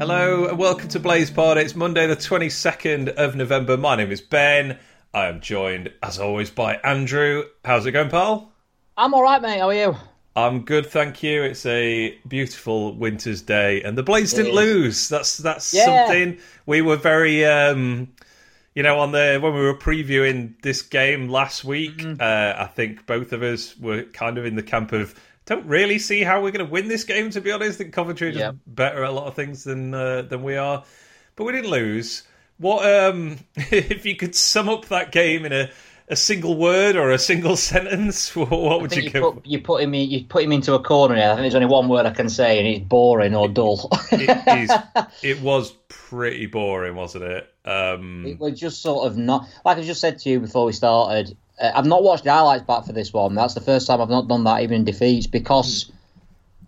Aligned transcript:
Hello 0.00 0.46
and 0.46 0.56
welcome 0.56 0.88
to 0.88 0.98
Blades 0.98 1.30
Pod. 1.30 1.58
It's 1.58 1.76
Monday, 1.76 2.06
the 2.06 2.16
22nd 2.16 3.10
of 3.16 3.36
November. 3.36 3.76
My 3.76 3.96
name 3.96 4.10
is 4.10 4.22
Ben. 4.22 4.78
I 5.12 5.26
am 5.26 5.42
joined, 5.42 5.92
as 6.02 6.18
always, 6.18 6.48
by 6.48 6.76
Andrew. 6.76 7.44
How's 7.66 7.84
it 7.84 7.92
going, 7.92 8.08
pal? 8.08 8.50
I'm 8.96 9.12
all 9.12 9.22
right, 9.22 9.42
mate. 9.42 9.58
How 9.58 9.68
are 9.68 9.74
you? 9.74 9.96
I'm 10.34 10.62
good, 10.62 10.86
thank 10.86 11.22
you. 11.22 11.42
It's 11.42 11.66
a 11.66 12.16
beautiful 12.26 12.94
winter's 12.94 13.42
day, 13.42 13.82
and 13.82 13.98
the 13.98 14.02
Blades 14.02 14.32
didn't 14.32 14.54
lose. 14.54 15.10
That's 15.10 15.36
that's 15.36 15.74
Yeah. 15.74 16.06
something 16.06 16.38
we 16.64 16.80
were 16.80 16.96
very, 16.96 17.44
um, 17.44 18.08
you 18.74 18.82
know, 18.82 19.00
on 19.00 19.12
the 19.12 19.38
when 19.42 19.52
we 19.52 19.60
were 19.60 19.76
previewing 19.76 20.54
this 20.62 20.80
game 20.80 21.28
last 21.28 21.62
week. 21.62 21.98
Mm-hmm. 21.98 22.22
Uh, 22.22 22.62
I 22.64 22.70
think 22.74 23.04
both 23.04 23.34
of 23.34 23.42
us 23.42 23.76
were 23.78 24.04
kind 24.04 24.38
of 24.38 24.46
in 24.46 24.54
the 24.56 24.62
camp 24.62 24.92
of 24.92 25.14
don't 25.50 25.66
really 25.66 25.98
see 25.98 26.22
how 26.22 26.40
we're 26.40 26.52
going 26.52 26.64
to 26.64 26.70
win 26.72 26.88
this 26.88 27.04
game. 27.04 27.28
To 27.30 27.40
be 27.40 27.50
honest, 27.52 27.78
I 27.80 27.82
think 27.84 27.92
Coventry 27.92 28.28
are 28.28 28.32
just 28.32 28.40
Yeah. 28.40 28.52
better 28.68 29.02
at 29.04 29.10
a 29.10 29.12
lot 29.12 29.26
of 29.26 29.34
things 29.34 29.64
than 29.64 29.92
uh, 29.92 30.22
than 30.22 30.42
we 30.42 30.56
are, 30.56 30.84
but 31.36 31.44
we 31.44 31.52
didn't 31.52 31.70
lose. 31.70 32.22
What 32.58 32.86
um, 32.88 33.38
if 33.56 34.06
you 34.06 34.16
could 34.16 34.34
sum 34.34 34.68
up 34.68 34.86
that 34.86 35.12
game 35.12 35.44
in 35.44 35.52
a 35.52 35.70
a 36.08 36.16
single 36.16 36.56
word 36.56 36.96
or 36.96 37.10
a 37.10 37.18
single 37.18 37.56
sentence? 37.70 38.34
What 38.36 38.80
would 38.80 38.94
you 38.94 39.02
you 39.02 39.10
put, 39.10 39.46
you 39.46 39.60
put 39.60 39.82
him 39.82 39.92
you 39.94 40.24
put 40.24 40.44
him 40.44 40.52
into 40.52 40.74
a 40.74 40.82
corner 40.82 41.16
here. 41.16 41.24
I 41.24 41.34
think 41.34 41.42
there's 41.42 41.54
only 41.56 41.66
one 41.66 41.88
word 41.88 42.06
I 42.06 42.10
can 42.10 42.28
say, 42.28 42.58
and 42.58 42.66
he's 42.66 42.80
boring 42.86 43.34
or 43.34 43.48
dull. 43.48 43.88
it, 44.12 44.70
it 45.22 45.40
was 45.40 45.72
pretty 45.88 46.46
boring, 46.46 46.94
wasn't 46.94 47.24
it? 47.24 47.52
Um, 47.64 48.24
it 48.26 48.38
was 48.38 48.58
just 48.58 48.82
sort 48.82 49.06
of 49.06 49.16
not 49.16 49.46
like 49.64 49.78
I 49.78 49.82
just 49.82 50.00
said 50.00 50.18
to 50.20 50.30
you 50.30 50.38
before 50.40 50.64
we 50.64 50.72
started. 50.72 51.36
Uh, 51.60 51.72
I've 51.74 51.86
not 51.86 52.02
watched 52.02 52.24
the 52.24 52.32
highlights 52.32 52.64
back 52.64 52.84
for 52.84 52.92
this 52.92 53.12
one. 53.12 53.34
That's 53.34 53.54
the 53.54 53.60
first 53.60 53.86
time 53.86 54.00
I've 54.00 54.08
not 54.08 54.28
done 54.28 54.44
that, 54.44 54.62
even 54.62 54.76
in 54.76 54.84
defeats, 54.84 55.26
because 55.26 55.90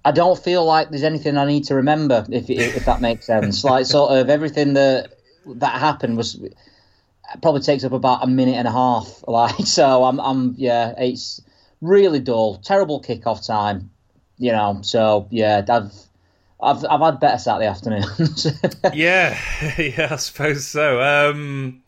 I 0.04 0.12
don't 0.12 0.38
feel 0.38 0.64
like 0.64 0.90
there's 0.90 1.02
anything 1.02 1.36
I 1.36 1.46
need 1.46 1.64
to 1.64 1.74
remember. 1.74 2.26
If 2.30 2.50
if 2.50 2.84
that 2.84 3.00
makes 3.00 3.26
sense, 3.26 3.64
like 3.72 3.86
sort 3.86 4.12
of 4.12 4.28
everything 4.28 4.74
that 4.74 5.12
that 5.46 5.80
happened 5.80 6.16
was 6.16 6.40
probably 7.40 7.60
takes 7.60 7.84
up 7.84 7.92
about 7.92 8.22
a 8.22 8.26
minute 8.26 8.56
and 8.56 8.68
a 8.68 8.72
half. 8.72 9.22
Like 9.28 9.66
so, 9.66 10.04
I'm 10.04 10.20
I'm 10.20 10.54
yeah, 10.58 10.94
it's 10.98 11.40
really 11.80 12.20
dull, 12.20 12.56
terrible 12.56 13.00
kickoff 13.00 13.46
time. 13.46 13.90
You 14.38 14.52
know, 14.52 14.80
so 14.82 15.28
yeah, 15.30 15.64
I've 15.68 15.92
I've 16.60 16.84
I've 16.84 17.00
had 17.00 17.20
better 17.20 17.38
Saturday 17.38 17.66
afternoons. 17.66 18.46
yeah, 18.94 19.38
yeah, 19.78 20.08
I 20.10 20.16
suppose 20.16 20.66
so. 20.66 21.00
Um, 21.00 21.81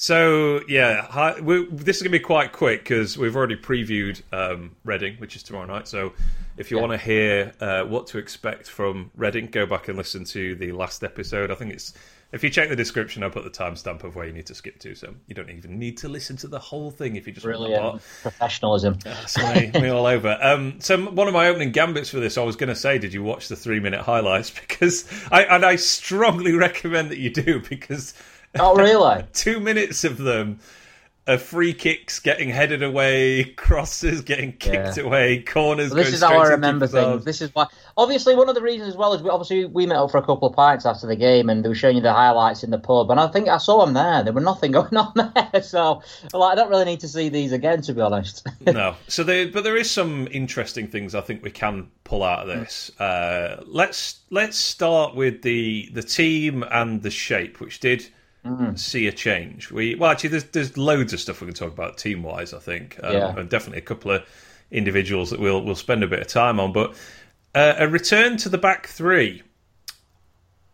so 0.00 0.60
yeah, 0.68 1.02
hi, 1.02 1.40
we, 1.40 1.66
this 1.66 1.96
is 1.96 2.02
going 2.02 2.12
to 2.12 2.18
be 2.18 2.24
quite 2.24 2.52
quick 2.52 2.84
because 2.84 3.18
we've 3.18 3.34
already 3.34 3.56
previewed 3.56 4.22
um, 4.32 4.76
Reading, 4.84 5.16
which 5.16 5.34
is 5.34 5.42
tomorrow 5.42 5.66
night. 5.66 5.88
So 5.88 6.12
if 6.56 6.70
you 6.70 6.76
Yeah. 6.76 6.86
want 6.86 6.92
to 6.92 7.04
hear 7.04 7.52
uh, 7.60 7.82
what 7.82 8.06
to 8.08 8.18
expect 8.18 8.70
from 8.70 9.10
Reading, 9.16 9.46
go 9.46 9.66
back 9.66 9.88
and 9.88 9.98
listen 9.98 10.22
to 10.26 10.54
the 10.54 10.70
last 10.70 11.02
episode. 11.02 11.50
I 11.50 11.56
think 11.56 11.72
it's 11.72 11.94
if 12.30 12.44
you 12.44 12.50
check 12.50 12.68
the 12.68 12.76
description, 12.76 13.24
I'll 13.24 13.30
put 13.30 13.42
the 13.42 13.50
timestamp 13.50 14.04
of 14.04 14.14
where 14.14 14.26
you 14.26 14.32
need 14.32 14.46
to 14.46 14.54
skip 14.54 14.78
to, 14.80 14.94
so 14.94 15.14
you 15.26 15.34
don't 15.34 15.50
even 15.50 15.78
need 15.80 15.96
to 15.98 16.08
listen 16.08 16.36
to 16.36 16.46
the 16.46 16.58
whole 16.60 16.90
thing 16.92 17.16
if 17.16 17.26
you 17.26 17.32
just 17.32 17.44
want 17.44 17.58
the 17.58 17.64
part. 17.64 17.72
Brilliant 17.80 18.02
professionalism. 18.22 18.98
That's 19.04 19.36
me, 19.38 19.70
me 19.80 19.88
all 19.88 20.06
over. 20.06 20.38
Um, 20.40 20.78
so 20.78 20.96
one 21.10 21.26
of 21.26 21.34
my 21.34 21.48
opening 21.48 21.72
gambits 21.72 22.10
for 22.10 22.20
this, 22.20 22.38
I 22.38 22.42
was 22.42 22.54
going 22.54 22.68
to 22.68 22.76
say, 22.76 22.98
did 22.98 23.14
you 23.14 23.22
watch 23.24 23.48
the 23.48 23.56
three 23.56 23.80
minute 23.80 24.02
highlights? 24.02 24.52
Because 24.68 25.06
I 25.32 25.42
and 25.44 25.64
I 25.64 25.74
strongly 25.76 26.52
recommend 26.52 27.10
that 27.10 27.18
you 27.18 27.30
do 27.30 27.60
because 27.60 28.12
Oh 28.58 28.74
really? 28.76 29.24
two 29.32 29.60
minutes 29.60 30.04
of 30.04 30.18
them 30.18 30.60
are 31.26 31.36
free 31.36 31.74
kicks 31.74 32.20
getting 32.20 32.48
headed 32.48 32.82
away, 32.82 33.44
crosses 33.44 34.22
getting 34.22 34.50
kicked 34.50 34.96
Yeah. 34.96 35.02
away, 35.04 35.42
corners. 35.42 35.90
Getting 35.90 36.04
This 36.04 36.14
is 36.14 36.22
how 36.22 36.38
I 36.38 36.48
remember 36.48 36.86
things. 36.86 37.22
This 37.26 37.42
is 37.42 37.54
why. 37.54 37.66
Obviously, 37.98 38.34
one 38.34 38.48
of 38.48 38.54
the 38.54 38.62
reasons 38.62 38.88
as 38.88 38.96
well 38.96 39.12
is 39.12 39.20
we, 39.22 39.28
obviously 39.28 39.66
we 39.66 39.84
met 39.84 39.98
up 39.98 40.10
for 40.10 40.16
a 40.16 40.22
couple 40.22 40.48
of 40.48 40.56
pints 40.56 40.86
after 40.86 41.06
the 41.06 41.16
game, 41.16 41.50
and 41.50 41.62
they 41.62 41.68
were 41.68 41.74
showing 41.74 41.96
you 41.96 42.02
the 42.02 42.14
highlights 42.14 42.64
in 42.64 42.70
the 42.70 42.78
pub, 42.78 43.10
and 43.10 43.20
I 43.20 43.26
think 43.26 43.46
I 43.46 43.58
saw 43.58 43.84
them 43.84 43.92
there. 43.92 44.22
There 44.24 44.32
were 44.32 44.40
nothing 44.40 44.72
going 44.78 44.96
on 44.96 45.12
there, 45.14 45.62
so 45.62 46.00
like, 46.32 46.52
I 46.52 46.54
don't 46.54 46.70
really 46.70 46.86
need 46.86 47.00
to 47.00 47.08
see 47.08 47.28
these 47.28 47.52
again, 47.52 47.82
to 47.82 47.92
be 47.92 48.00
honest. 48.00 48.46
no. 48.62 48.94
So 49.08 49.22
there, 49.22 49.48
but 49.48 49.64
there 49.64 49.76
is 49.76 49.90
some 49.90 50.28
interesting 50.30 50.88
things 50.88 51.14
I 51.14 51.20
think 51.20 51.42
we 51.44 51.50
can 51.50 51.90
pull 52.04 52.22
out 52.22 52.48
of 52.48 52.48
this. 52.48 52.90
Uh, 52.98 53.62
let's 53.66 54.20
let's 54.30 54.56
start 54.56 55.14
with 55.14 55.42
the 55.42 55.90
the 55.92 56.02
team 56.02 56.64
and 56.70 57.02
the 57.02 57.10
shape, 57.10 57.60
which 57.60 57.80
did 57.80 58.08
see 58.76 59.06
a 59.06 59.12
change. 59.12 59.70
We 59.70 59.94
well, 59.94 60.10
actually, 60.10 60.30
there's 60.30 60.44
there's 60.44 60.76
loads 60.76 61.12
of 61.12 61.20
stuff 61.20 61.40
we 61.40 61.46
can 61.46 61.54
talk 61.54 61.72
about 61.72 61.98
team 61.98 62.22
wise. 62.22 62.52
I 62.54 62.58
think, 62.58 62.98
um, 63.02 63.12
Yeah. 63.12 63.38
and 63.38 63.48
definitely 63.48 63.78
a 63.78 63.82
couple 63.82 64.10
of 64.10 64.24
individuals 64.70 65.30
that 65.30 65.40
we'll 65.40 65.62
we'll 65.62 65.74
spend 65.74 66.02
a 66.02 66.06
bit 66.06 66.20
of 66.20 66.26
time 66.28 66.58
on, 66.60 66.72
but. 66.72 66.94
Uh, 67.54 67.74
a 67.78 67.88
return 67.88 68.36
to 68.36 68.48
the 68.50 68.58
back 68.58 68.86
three, 68.86 69.42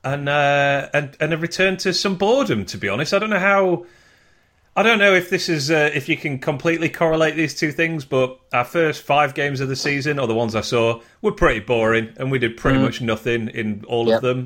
and 0.03 0.29
uh, 0.29 0.89
and 0.93 1.17
and 1.21 1.33
a 1.33 1.39
return 1.39 1.77
to 1.79 1.95
some 1.95 2.17
boredom. 2.17 2.65
To 2.67 2.77
be 2.77 2.89
honest, 2.89 3.15
I 3.15 3.19
don't 3.21 3.31
know 3.31 3.39
how. 3.39 3.87
I 4.77 4.83
don't 4.83 4.99
know 4.99 5.15
if 5.15 5.31
this 5.31 5.49
is 5.49 5.71
uh, 5.71 5.91
if 5.95 6.09
you 6.09 6.17
can 6.17 6.41
completely 6.41 6.89
correlate 6.89 7.37
these 7.37 7.55
two 7.55 7.71
things, 7.71 8.05
but 8.05 8.39
our 8.53 8.65
first 8.65 9.03
five 9.03 9.35
games 9.35 9.61
of 9.61 9.69
the 9.69 9.77
season, 9.77 10.19
or 10.19 10.27
the 10.27 10.35
ones 10.35 10.57
I 10.57 10.63
saw, 10.63 11.01
were 11.23 11.31
pretty 11.33 11.61
boring, 11.61 12.13
and 12.17 12.31
we 12.31 12.41
did 12.41 12.57
pretty 12.57 12.79
much 12.81 13.01
nothing 13.01 13.49
in 13.49 13.85
all 13.87 14.09
Yep. 14.09 14.17
of 14.17 14.23
them. 14.23 14.39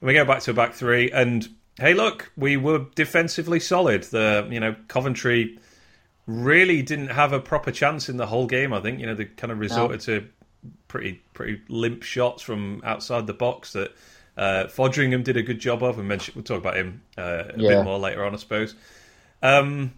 And 0.00 0.06
we 0.08 0.14
go 0.14 0.24
back 0.24 0.40
to 0.42 0.52
a 0.52 0.54
back 0.54 0.72
three, 0.72 1.10
and 1.10 1.48
hey, 1.78 1.94
look, 1.94 2.32
we 2.36 2.56
were 2.56 2.86
defensively 2.94 3.60
solid. 3.60 4.04
The 4.04 4.46
you 4.50 4.60
know 4.60 4.74
Coventry 4.88 5.58
really 6.26 6.82
didn't 6.82 7.08
have 7.08 7.32
a 7.32 7.38
proper 7.40 7.70
chance 7.70 8.08
in 8.08 8.16
the 8.16 8.26
whole 8.26 8.46
game. 8.46 8.72
I 8.72 8.80
think 8.80 9.00
you 9.00 9.06
know 9.06 9.14
they 9.14 9.26
kind 9.26 9.52
of 9.52 9.58
resorted 9.58 10.00
to 10.02 10.26
pretty 10.88 11.20
pretty 11.34 11.60
limp 11.68 12.02
shots 12.02 12.42
from 12.42 12.80
outside 12.84 13.26
the 13.26 13.34
box 13.34 13.72
that 13.72 13.92
uh, 14.36 14.64
Foderingham 14.68 15.22
did 15.24 15.36
a 15.36 15.42
good 15.42 15.58
job 15.60 15.82
of. 15.82 15.98
And 15.98 16.08
mention, 16.08 16.34
we'll 16.34 16.44
talk 16.44 16.58
about 16.58 16.76
him 16.76 17.02
uh, 17.16 17.44
a 17.50 17.52
Yeah. 17.56 17.68
bit 17.76 17.84
more 17.84 17.98
later 17.98 18.24
on, 18.24 18.34
I 18.34 18.36
suppose. 18.38 18.74
Um, 19.42 19.92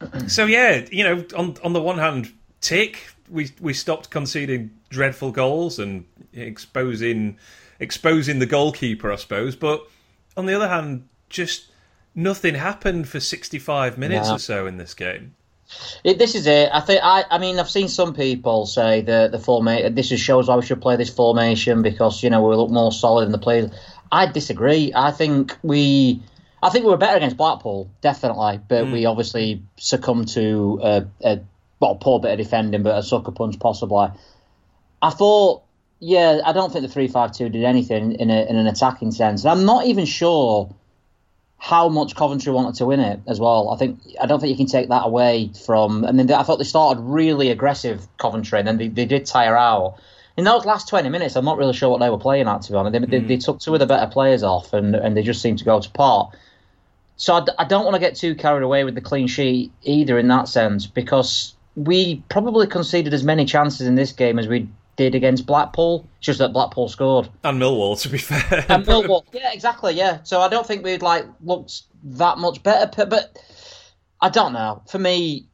so 0.28 0.46
yeah, 0.46 0.86
you 0.90 1.04
know, 1.04 1.24
on 1.36 1.56
on 1.62 1.72
the 1.72 1.82
one 1.82 1.98
hand, 1.98 2.32
tick 2.60 3.08
we 3.28 3.50
we 3.60 3.72
stopped 3.72 4.10
conceding 4.10 4.70
dreadful 4.88 5.32
goals 5.32 5.78
and 5.78 6.04
exposing 6.32 7.36
exposing 7.80 8.38
the 8.38 8.46
goalkeeper, 8.46 9.12
I 9.12 9.16
suppose. 9.16 9.56
But 9.56 9.86
on 10.36 10.46
the 10.46 10.54
other 10.54 10.68
hand, 10.68 11.08
just 11.28 11.70
nothing 12.14 12.54
happened 12.54 13.08
for 13.08 13.20
sixty 13.20 13.58
five 13.58 13.98
minutes 13.98 14.28
No. 14.28 14.36
or 14.36 14.38
so 14.38 14.66
in 14.66 14.76
this 14.76 14.94
game. 14.94 15.34
It, 16.04 16.18
this 16.18 16.34
is 16.34 16.46
it. 16.46 16.70
I 16.72 16.80
think. 16.80 17.00
I. 17.02 17.24
I 17.30 17.38
mean, 17.38 17.58
I've 17.58 17.70
seen 17.70 17.88
some 17.88 18.14
people 18.14 18.66
say 18.66 19.00
that 19.02 19.32
the 19.32 19.38
formation. 19.38 19.94
This 19.94 20.12
is 20.12 20.20
shows 20.20 20.48
why 20.48 20.56
we 20.56 20.62
should 20.62 20.80
play 20.80 20.96
this 20.96 21.10
formation 21.10 21.82
because 21.82 22.22
you 22.22 22.30
know 22.30 22.46
we 22.46 22.54
look 22.54 22.70
more 22.70 22.92
solid 22.92 23.26
in 23.26 23.32
the 23.32 23.38
players. 23.38 23.70
I 24.12 24.26
disagree. 24.26 24.92
I 24.94 25.10
think 25.10 25.56
we. 25.62 26.22
I 26.62 26.70
think 26.70 26.84
we 26.84 26.90
were 26.90 26.96
better 26.96 27.16
against 27.16 27.36
Blackpool, 27.36 27.90
definitely, 28.00 28.60
but 28.66 28.86
we 28.86 29.02
mm. 29.02 29.10
obviously 29.10 29.62
succumbed 29.76 30.28
to 30.28 30.80
a, 30.82 31.06
a 31.22 31.40
well, 31.80 31.96
poor 31.96 32.18
bit 32.18 32.32
of 32.32 32.38
defending, 32.38 32.82
but 32.82 32.96
a 32.96 33.02
sucker 33.02 33.30
punch 33.30 33.58
possibly. 33.58 34.08
I 35.02 35.10
thought, 35.10 35.62
yeah, 36.00 36.40
I 36.44 36.52
don't 36.52 36.72
think 36.72 36.82
the 36.82 36.92
three 36.92 37.08
five 37.08 37.32
two 37.32 37.48
did 37.48 37.64
anything 37.64 38.12
in 38.12 38.30
a, 38.30 38.48
in 38.48 38.56
an 38.56 38.66
attacking 38.66 39.12
sense. 39.12 39.44
And 39.44 39.50
I'm 39.50 39.64
not 39.66 39.86
even 39.86 40.06
sure 40.06 40.74
how 41.58 41.88
much 41.88 42.14
Coventry 42.14 42.52
wanted 42.52 42.74
to 42.76 42.86
win 42.86 43.00
it 43.00 43.20
as 43.26 43.40
well. 43.40 43.70
I 43.70 43.76
think 43.76 43.98
I 44.20 44.26
don't 44.26 44.40
think 44.40 44.50
you 44.50 44.56
can 44.56 44.66
take 44.66 44.88
that 44.88 45.06
away 45.06 45.50
from. 45.64 46.04
I 46.04 46.12
mean, 46.12 46.30
I 46.30 46.42
thought 46.42 46.58
they 46.58 46.64
started 46.64 47.00
really 47.00 47.50
aggressive 47.50 48.06
Coventry, 48.18 48.58
and 48.58 48.68
then 48.68 48.78
they, 48.78 48.88
they 48.88 49.06
did 49.06 49.26
tire 49.26 49.56
out. 49.56 49.98
In 50.36 50.44
those 50.44 50.66
last 50.66 50.88
twenty 50.88 51.08
minutes, 51.08 51.34
I'm 51.34 51.44
not 51.44 51.56
really 51.56 51.72
sure 51.72 51.88
what 51.88 52.00
they 52.00 52.10
were 52.10 52.18
playing 52.18 52.46
at. 52.46 52.62
To 52.62 52.72
be 52.72 52.76
honest, 52.76 52.92
they, 52.92 53.18
they, 53.18 53.26
they 53.26 53.34
hmm. 53.36 53.40
took 53.40 53.60
two 53.60 53.74
of 53.74 53.80
the 53.80 53.86
better 53.86 54.10
players 54.10 54.42
off, 54.42 54.72
and 54.72 54.94
and 54.94 55.16
they 55.16 55.22
just 55.22 55.40
seemed 55.40 55.58
to 55.58 55.64
go 55.64 55.80
to 55.80 55.90
pot. 55.90 56.36
So 57.16 57.44
I 57.58 57.64
don't 57.64 57.84
want 57.84 57.94
to 57.94 58.00
get 58.00 58.14
too 58.14 58.34
carried 58.34 58.62
away 58.62 58.84
with 58.84 58.94
the 58.94 59.00
clean 59.00 59.26
sheet 59.26 59.72
either 59.82 60.18
in 60.18 60.28
that 60.28 60.48
sense 60.48 60.86
because 60.86 61.54
we 61.74 62.22
probably 62.28 62.66
conceded 62.66 63.14
as 63.14 63.24
many 63.24 63.46
chances 63.46 63.86
in 63.86 63.94
this 63.94 64.12
game 64.12 64.38
as 64.38 64.46
we 64.46 64.68
did 64.96 65.14
against 65.14 65.46
Blackpool. 65.46 66.08
It's 66.18 66.26
Just 66.26 66.38
that 66.40 66.52
Blackpool 66.52 66.88
scored. 66.88 67.28
And 67.44 67.60
Millwall, 67.60 68.00
to 68.02 68.08
be 68.08 68.18
fair. 68.18 68.64
And 68.68 68.84
Millwall, 68.84 69.24
yeah, 69.32 69.52
exactly, 69.52 69.94
yeah. 69.94 70.22
So 70.24 70.40
I 70.40 70.48
don't 70.48 70.66
think 70.66 70.84
we'd 70.84 71.02
like 71.02 71.26
looked 71.42 71.82
that 72.04 72.38
much 72.38 72.62
better, 72.62 72.90
but, 72.96 73.10
but 73.10 73.38
I 74.20 74.30
don't 74.30 74.52
know. 74.52 74.82
For 74.88 74.98
me, 74.98 75.48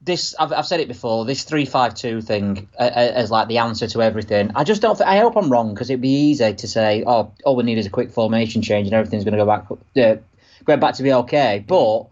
this 0.00 0.34
I've, 0.38 0.52
I've 0.52 0.66
said 0.66 0.80
it 0.80 0.88
before. 0.88 1.24
This 1.24 1.42
three 1.44 1.64
five 1.64 1.94
two 1.94 2.20
thing 2.20 2.68
uh, 2.78 2.90
as 2.94 3.30
like 3.30 3.48
the 3.48 3.58
answer 3.58 3.86
to 3.88 4.02
everything. 4.02 4.52
I 4.54 4.64
just 4.64 4.82
don't. 4.82 4.96
Th- 4.96 5.08
I 5.08 5.18
hope 5.18 5.36
I'm 5.36 5.50
wrong 5.50 5.74
because 5.74 5.90
it'd 5.90 6.00
be 6.00 6.30
easy 6.30 6.54
to 6.54 6.68
say, 6.68 7.04
oh, 7.06 7.32
all 7.44 7.56
we 7.56 7.64
need 7.64 7.78
is 7.78 7.86
a 7.86 7.90
quick 7.90 8.10
formation 8.12 8.62
change 8.62 8.86
and 8.86 8.94
everything's 8.94 9.24
going 9.24 9.36
to 9.36 9.44
go 9.44 9.46
back, 9.46 9.66
uh, 9.70 10.22
go 10.64 10.76
back 10.76 10.94
to 10.94 11.02
be 11.02 11.12
okay. 11.12 11.64
But 11.66 12.04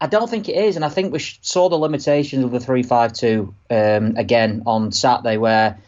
I 0.00 0.06
don't 0.06 0.30
think 0.30 0.48
it 0.48 0.56
is, 0.56 0.76
and 0.76 0.84
I 0.84 0.88
think 0.88 1.12
we 1.12 1.18
saw 1.18 1.68
the 1.68 1.76
limitations 1.76 2.44
of 2.44 2.52
the 2.52 2.60
three 2.60 2.82
five 2.82 3.12
two 3.12 3.54
um, 3.70 4.16
again 4.16 4.62
on 4.64 4.92
Saturday, 4.92 5.36
where 5.38 5.78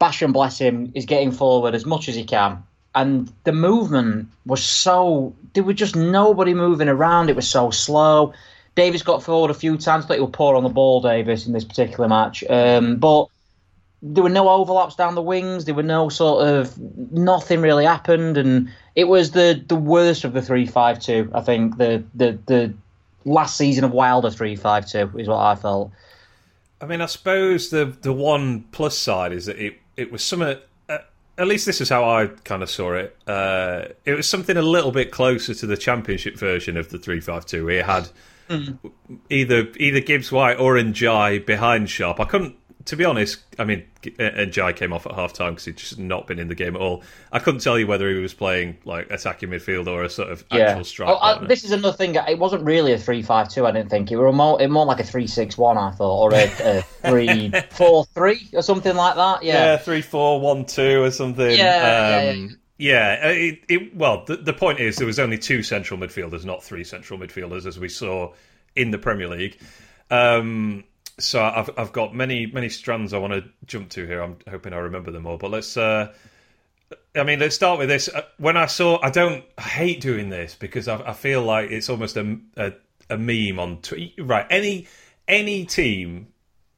Basham, 0.00 0.32
bless 0.32 0.58
him, 0.58 0.92
is 0.94 1.04
getting 1.04 1.32
forward 1.32 1.74
as 1.74 1.84
much 1.84 2.08
as 2.08 2.14
he 2.14 2.24
can. 2.24 2.62
And 2.94 3.32
the 3.44 3.52
movement 3.52 4.28
was 4.46 4.62
so 4.64 5.34
there 5.54 5.64
was 5.64 5.76
just 5.76 5.96
nobody 5.96 6.54
moving 6.54 6.88
around. 6.88 7.30
It 7.30 7.36
was 7.36 7.48
so 7.48 7.70
slow. 7.70 8.32
Davies 8.74 9.02
got 9.02 9.22
forward 9.22 9.50
a 9.50 9.54
few 9.54 9.76
times, 9.76 10.06
but 10.06 10.16
he 10.16 10.20
was 10.22 10.30
poor 10.32 10.56
on 10.56 10.62
the 10.62 10.70
ball, 10.70 11.02
Davies, 11.02 11.46
in 11.46 11.52
this 11.52 11.64
particular 11.64 12.08
match. 12.08 12.42
Um, 12.48 12.96
but 12.96 13.26
there 14.00 14.24
were 14.24 14.30
no 14.30 14.48
overlaps 14.48 14.96
down 14.96 15.14
the 15.14 15.22
wings. 15.22 15.66
There 15.66 15.74
were 15.74 15.82
no 15.82 16.08
sort 16.08 16.46
of 16.46 16.78
nothing 17.12 17.60
really 17.60 17.84
happened, 17.84 18.38
and 18.38 18.70
it 18.94 19.04
was 19.04 19.32
the 19.32 19.62
the 19.66 19.76
worst 19.76 20.24
of 20.24 20.32
the 20.32 20.42
three 20.42 20.66
five 20.66 21.00
two. 21.00 21.30
I 21.34 21.42
think 21.42 21.76
the 21.76 22.02
the 22.14 22.38
the 22.46 22.74
last 23.24 23.56
season 23.56 23.84
of 23.84 23.92
Wilder 23.92 24.30
three 24.30 24.56
five 24.56 24.88
two 24.88 25.10
is 25.18 25.28
what 25.28 25.38
I 25.38 25.54
felt. 25.54 25.92
I 26.80 26.86
mean, 26.86 27.00
I 27.00 27.06
suppose 27.06 27.70
the 27.70 27.96
the 28.00 28.12
one 28.12 28.62
plus 28.72 28.98
side 28.98 29.32
is 29.32 29.46
that 29.46 29.58
it 29.58 29.78
it 29.96 30.10
was 30.10 30.24
some. 30.24 30.42
Uh, 30.42 30.56
at 31.38 31.46
least 31.46 31.64
this 31.64 31.80
is 31.80 31.88
how 31.88 32.04
I 32.04 32.26
kind 32.26 32.62
of 32.62 32.70
saw 32.70 32.92
it. 32.94 33.16
Uh, 33.26 33.86
it 34.04 34.14
was 34.14 34.28
something 34.28 34.56
a 34.56 34.62
little 34.62 34.92
bit 34.92 35.10
closer 35.10 35.54
to 35.54 35.66
the 35.66 35.76
championship 35.76 36.36
version 36.36 36.76
of 36.76 36.90
the 36.90 36.98
three 36.98 37.20
five 37.20 37.46
two. 37.46 37.68
It 37.68 37.86
had 37.86 38.08
mm. 38.48 38.78
either 39.30 39.68
either 39.78 40.00
Gibbs 40.00 40.30
White 40.30 40.58
or 40.58 40.74
Ndiaye 40.74 41.44
behind 41.46 41.88
Sharp. 41.88 42.20
I 42.20 42.24
couldn't 42.24 42.56
to 42.86 42.96
be 42.96 43.04
honest, 43.04 43.40
I 43.58 43.64
mean, 43.64 43.84
Ndiaye 44.02 44.74
came 44.74 44.92
off 44.92 45.06
at 45.06 45.12
half 45.12 45.32
time 45.32 45.52
because 45.52 45.66
he'd 45.66 45.76
just 45.76 45.98
not 45.98 46.26
been 46.26 46.38
in 46.38 46.48
the 46.48 46.54
game 46.54 46.74
at 46.74 46.82
all. 46.82 47.02
I 47.30 47.38
couldn't 47.38 47.60
tell 47.60 47.78
you 47.78 47.86
whether 47.86 48.08
he 48.10 48.16
was 48.16 48.34
playing 48.34 48.78
like 48.84 49.10
attacking 49.10 49.50
midfield 49.50 49.86
or 49.86 50.02
a 50.02 50.10
sort 50.10 50.30
of 50.30 50.44
yeah. 50.50 50.70
actual 50.70 50.84
striker. 50.84 51.18
Oh, 51.20 51.46
this 51.46 51.64
is 51.64 51.72
another 51.72 51.96
thing. 51.96 52.14
It 52.14 52.38
wasn't 52.38 52.64
really 52.64 52.92
a 52.92 52.98
three-five-two. 52.98 53.66
I 53.66 53.72
didn't 53.72 53.90
think 53.90 54.10
it 54.10 54.16
was 54.16 54.34
more, 54.34 54.60
it 54.60 54.68
more 54.68 54.86
like 54.86 55.00
a 55.00 55.04
three-six-one. 55.04 55.78
I 55.78 55.90
thought, 55.92 56.22
or 56.22 56.34
a, 56.34 56.78
a 56.78 56.82
three-four-three 57.10 58.50
or 58.54 58.62
something 58.62 58.96
like 58.96 59.16
that. 59.16 59.42
Yeah, 59.42 59.52
yeah, 59.52 59.76
three-four-one-two 59.76 61.02
or 61.02 61.10
something. 61.10 61.56
Yeah, 61.56 62.30
um, 62.32 62.58
yeah, 62.78 63.22
yeah. 63.22 63.22
yeah 63.22 63.28
it, 63.28 63.60
it, 63.68 63.96
well, 63.96 64.24
the, 64.24 64.36
the 64.36 64.52
point 64.52 64.80
is 64.80 64.96
there 64.96 65.06
was 65.06 65.18
only 65.18 65.38
two 65.38 65.62
central 65.62 66.00
midfielders, 66.00 66.44
not 66.44 66.62
three 66.62 66.84
central 66.84 67.18
midfielders, 67.18 67.66
as 67.66 67.78
we 67.78 67.88
saw 67.88 68.32
in 68.74 68.90
the 68.90 68.98
Premier 68.98 69.28
League. 69.28 69.58
Um, 70.10 70.84
so 71.18 71.42
I've 71.42 71.70
I've 71.76 71.92
got 71.92 72.14
many 72.14 72.46
many 72.46 72.68
strands 72.68 73.12
I 73.12 73.18
want 73.18 73.32
to 73.32 73.44
jump 73.66 73.90
to 73.90 74.06
here. 74.06 74.20
I'm 74.20 74.36
hoping 74.48 74.72
I 74.72 74.78
remember 74.78 75.10
them 75.10 75.26
all. 75.26 75.38
But 75.38 75.50
let's. 75.50 75.76
Uh, 75.76 76.12
I 77.14 77.24
mean, 77.24 77.38
let's 77.38 77.54
start 77.54 77.78
with 77.78 77.88
this. 77.88 78.08
Uh, 78.08 78.22
when 78.38 78.56
I 78.56 78.66
saw, 78.66 78.98
I 79.02 79.10
don't 79.10 79.44
I 79.58 79.62
hate 79.62 80.00
doing 80.00 80.28
this 80.28 80.54
because 80.54 80.88
I, 80.88 81.10
I 81.10 81.12
feel 81.12 81.42
like 81.42 81.70
it's 81.70 81.88
almost 81.88 82.16
a, 82.16 82.38
a, 82.56 82.72
a 83.10 83.18
meme 83.18 83.58
on 83.58 83.80
Twitter. 83.82 84.22
Right, 84.22 84.46
any 84.50 84.88
any 85.28 85.64
team, 85.66 86.28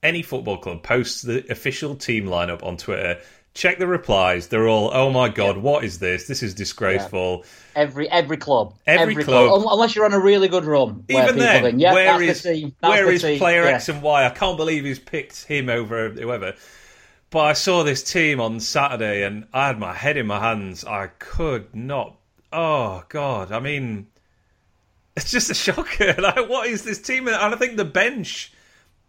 any 0.03 0.23
football 0.23 0.59
club 0.59 0.83
posts 0.83 1.23
the 1.23 1.51
official 1.51 1.95
team 1.95 2.27
lineup 2.27 2.63
on 2.63 2.77
Twitter 2.77 3.21
check 3.55 3.79
the 3.79 3.87
replies. 3.87 4.49
They're 4.49 4.69
all, 4.69 4.91
"Oh 4.93 5.11
my 5.11 5.29
god, 5.29 5.57
yeah. 5.57 5.63
what 5.63 5.85
is 5.85 5.99
this? 5.99 6.27
This 6.27 6.43
is 6.43 6.55
disgraceful." 6.55 7.43
Yeah. 7.43 7.83
Every 7.83 8.11
every 8.11 8.37
club, 8.37 8.75
every, 8.87 9.13
every 9.13 9.25
club. 9.25 9.49
club. 9.49 9.73
unless 9.73 9.95
you're 9.95 10.05
on 10.05 10.13
a 10.13 10.21
really 10.21 10.49
good 10.49 10.65
run. 10.65 11.05
Even 11.09 11.39
then, 11.39 11.63
think, 11.63 11.81
yeah, 11.81 11.93
where 11.93 12.21
is 12.21 12.43
the 12.43 12.73
where 12.81 13.11
is 13.11 13.23
team. 13.23 13.39
player 13.39 13.65
X 13.65 13.89
and 13.89 14.03
Y? 14.03 14.27
I 14.27 14.31
can't 14.31 14.57
believe 14.57 14.85
he's 14.85 14.99
picked 14.99 15.45
him 15.45 15.69
over 15.69 16.11
whoever. 16.11 16.55
But 17.31 17.41
I 17.41 17.53
saw 17.55 17.83
this 17.83 18.03
team 18.03 18.41
on 18.41 18.61
Saturday, 18.61 19.25
and 19.25 19.47
I 19.53 19.69
had 19.69 19.79
my 19.79 19.93
head 19.93 20.17
in 20.17 20.27
my 20.27 20.39
hands. 20.39 20.85
I 20.85 21.09
could 21.19 21.75
not. 21.75 22.17
Oh 22.53 23.05
God! 23.09 23.51
I 23.51 23.61
mean, 23.61 24.09
it's 25.17 25.31
just 25.31 25.51
a 25.51 25.55
shocker. 25.55 26.15
Like, 26.19 26.49
what 26.49 26.69
is 26.69 26.83
this 26.83 27.01
team? 27.01 27.27
And 27.27 27.37
I 27.37 27.57
think 27.57 27.77
the 27.77 27.85
bench, 27.85 28.53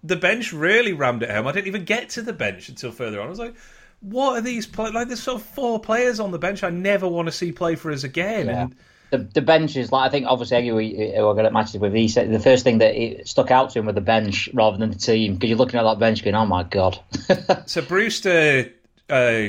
the 0.04 0.16
bench 0.16 0.54
really 0.54 0.94
rammed 0.94 1.24
it 1.24 1.30
home. 1.30 1.46
I 1.46 1.52
didn't 1.52 1.68
even 1.68 1.86
get 1.86 2.10
to 2.12 2.22
the 2.22 2.34
bench 2.34 2.70
until 2.70 2.92
further 2.92 3.20
on. 3.20 3.28
I 3.28 3.30
was 3.30 3.40
like 3.40 3.56
what 4.02 4.38
are 4.38 4.42
these 4.42 4.68
play- 4.68 4.92
like? 4.92 5.08
There's 5.08 5.24
sort 5.24 5.42
of 5.42 5.48
four 5.48 5.80
players 5.80 6.20
on 6.20 6.32
the 6.32 6.40
bench 6.40 6.64
I 6.64 6.70
never 6.70 7.08
want 7.08 7.28
to 7.28 7.32
see 7.32 7.52
play 7.52 7.76
for 7.76 7.92
us 7.92 8.04
again. 8.04 8.48
Yeah. 8.48 8.62
And 8.64 8.76
the, 9.12 9.18
the 9.18 9.42
bench 9.42 9.76
is 9.76 9.92
like 9.92 10.08
I 10.08 10.12
think 10.12 10.26
obviously 10.28 10.68
who 10.68 10.78
are 10.78 11.34
going 11.34 11.46
to 11.46 11.52
matches 11.52 11.80
with 11.80 11.94
he 11.94 12.08
said 12.08 12.32
the 12.32 12.40
first 12.40 12.64
thing 12.64 12.80
that 12.80 12.96
stuck 13.26 13.52
out 13.52 13.72
to 13.72 13.80
him 13.80 13.86
with 13.86 13.96
the 13.96 14.02
bench 14.02 14.50
rather 14.54 14.78
than 14.78 14.90
the 14.90 14.98
team 14.98 15.36
because 15.36 15.50
you're 15.50 15.58
looking 15.58 15.80
at 15.80 15.84
that 15.84 16.00
bench 16.00 16.24
going 16.24 16.36
oh 16.36 16.46
my 16.46 16.64
god. 16.64 17.00
so 17.66 17.82
Brewster 17.82 18.72
uh, 19.10 19.48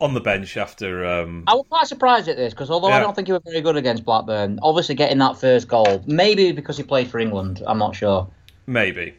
on 0.00 0.14
the 0.14 0.20
bench 0.20 0.56
after. 0.56 1.06
Um... 1.06 1.44
I 1.46 1.54
was 1.54 1.66
quite 1.68 1.86
surprised 1.86 2.28
at 2.28 2.36
this 2.36 2.52
because 2.52 2.70
although 2.70 2.88
yeah. 2.88 2.96
I 2.96 3.00
don't 3.00 3.14
think 3.14 3.28
he 3.28 3.32
was 3.32 3.42
very 3.44 3.60
good 3.60 3.76
against 3.76 4.04
Blackburn, 4.04 4.58
obviously 4.62 4.94
getting 4.94 5.18
that 5.18 5.38
first 5.38 5.68
goal 5.68 6.02
maybe 6.06 6.52
because 6.52 6.76
he 6.76 6.82
played 6.82 7.08
for 7.08 7.18
England. 7.18 7.62
I'm 7.66 7.78
not 7.78 7.94
sure. 7.94 8.28
Maybe 8.66 9.14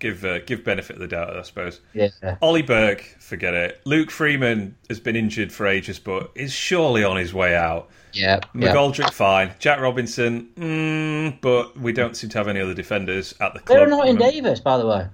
give 0.00 0.24
uh, 0.24 0.40
give 0.40 0.64
benefit 0.64 0.96
of 0.96 1.00
the 1.00 1.06
doubt, 1.06 1.36
I 1.36 1.42
suppose. 1.42 1.80
Yeah. 1.94 2.08
Ollie 2.42 2.62
Burke, 2.62 3.02
forget 3.20 3.54
it. 3.54 3.80
Luke 3.84 4.10
Freeman 4.10 4.76
has 4.88 4.98
been 4.98 5.14
injured 5.14 5.52
for 5.52 5.66
ages, 5.66 5.98
but 6.00 6.30
is 6.34 6.52
surely 6.52 7.04
on 7.04 7.16
his 7.16 7.32
way 7.32 7.54
out. 7.54 7.88
Yeah. 8.12 8.40
McGoldrick, 8.54 9.00
yeah. 9.00 9.10
fine. 9.10 9.52
Jack 9.60 9.80
Robinson, 9.80 10.48
mm, 10.56 11.40
but 11.40 11.78
we 11.78 11.92
don't 11.92 12.16
seem 12.16 12.30
to 12.30 12.38
have 12.38 12.48
any 12.48 12.60
other 12.60 12.74
defenders 12.74 13.34
at 13.40 13.54
the 13.54 13.60
club. 13.60 13.78
They're 13.78 13.86
not 13.86 14.08
in 14.08 14.16
Davis, 14.16 14.58
by 14.58 14.78
the 14.78 14.86
way. 14.86 15.06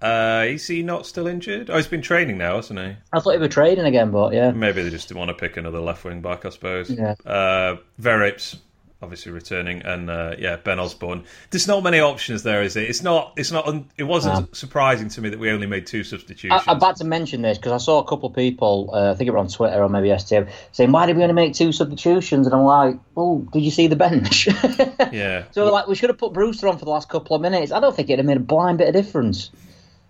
Uh, 0.00 0.46
is 0.48 0.66
he 0.66 0.82
not 0.82 1.06
still 1.06 1.28
injured? 1.28 1.70
Oh, 1.70 1.76
he's 1.76 1.86
been 1.86 2.02
training 2.02 2.36
now, 2.36 2.56
hasn't 2.56 2.80
he? 2.80 2.96
I 3.12 3.20
thought 3.20 3.34
he 3.34 3.38
was 3.38 3.50
training 3.50 3.84
again, 3.84 4.10
but 4.10 4.32
yeah. 4.32 4.50
Maybe 4.50 4.82
they 4.82 4.90
just 4.90 5.06
didn't 5.06 5.20
want 5.20 5.28
to 5.28 5.34
pick 5.34 5.56
another 5.56 5.78
left 5.78 6.04
wing 6.04 6.20
back, 6.20 6.44
I 6.44 6.48
suppose. 6.48 6.90
Yeah. 6.90 7.14
Uh, 7.24 7.76
Verrips, 8.00 8.56
obviously 9.02 9.32
returning, 9.32 9.82
and 9.82 10.08
uh, 10.08 10.36
yeah, 10.38 10.56
Ben 10.56 10.78
Osborne. 10.78 11.24
There's 11.50 11.66
not 11.66 11.82
many 11.82 12.00
options 12.00 12.42
there, 12.42 12.62
is 12.62 12.76
it? 12.76 12.88
It's 12.88 13.02
not. 13.02 13.32
It's 13.36 13.50
not. 13.50 13.68
It 13.96 14.04
wasn't 14.04 14.54
surprising 14.56 15.08
to 15.10 15.20
me 15.20 15.30
that 15.30 15.38
we 15.38 15.50
only 15.50 15.66
made 15.66 15.86
two 15.86 16.04
substitutions. 16.04 16.62
I, 16.66 16.70
am 16.70 16.76
about 16.76 16.96
to 16.96 17.04
mention 17.04 17.42
this 17.42 17.58
because 17.58 17.72
I 17.72 17.84
saw 17.84 17.98
a 17.98 18.04
couple 18.04 18.28
of 18.28 18.34
people, 18.34 18.90
uh, 18.92 19.10
I 19.10 19.14
think 19.14 19.28
it 19.28 19.32
was 19.32 19.40
on 19.40 19.48
Twitter 19.48 19.82
or 19.82 19.88
maybe 19.88 20.08
STM, 20.08 20.50
saying, 20.72 20.92
"Why 20.92 21.06
did 21.06 21.16
we 21.16 21.22
only 21.22 21.34
make 21.34 21.54
two 21.54 21.72
substitutions?" 21.72 22.46
And 22.46 22.54
I'm 22.54 22.62
like, 22.62 22.98
"Oh, 23.16 23.46
did 23.52 23.62
you 23.62 23.70
see 23.70 23.88
the 23.88 23.96
bench?" 23.96 24.46
yeah. 25.12 25.44
so 25.50 25.70
like, 25.72 25.88
we 25.88 25.94
should 25.94 26.10
have 26.10 26.18
put 26.18 26.32
Brewster 26.32 26.68
on 26.68 26.78
for 26.78 26.84
the 26.84 26.90
last 26.90 27.08
couple 27.08 27.34
of 27.34 27.42
minutes. 27.42 27.72
I 27.72 27.80
don't 27.80 27.94
think 27.94 28.08
it'd 28.08 28.18
have 28.18 28.26
made 28.26 28.36
a 28.36 28.40
blind 28.40 28.78
bit 28.78 28.88
of 28.88 28.94
difference. 28.94 29.50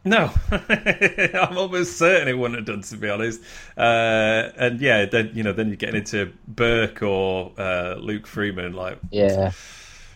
No, 0.05 0.33
I'm 0.51 1.57
almost 1.57 1.97
certain 1.97 2.27
it 2.27 2.37
wouldn't 2.37 2.59
have 2.59 2.67
done, 2.67 2.83
to 2.83 2.97
be 2.97 3.09
honest. 3.09 3.41
Uh, 3.77 4.51
and 4.57 4.81
yeah, 4.81 5.05
then 5.07 5.31
you 5.35 5.45
know, 5.45 5.53
then 5.53 5.69
you're 5.69 5.77
getting 5.77 6.01
into 6.01 6.33
Burke 6.49 7.03
or 7.03 7.53
uh, 7.57 7.95
Luke 7.95 8.27
Freeman, 8.27 8.73
like 8.73 8.99
yeah. 9.11 9.53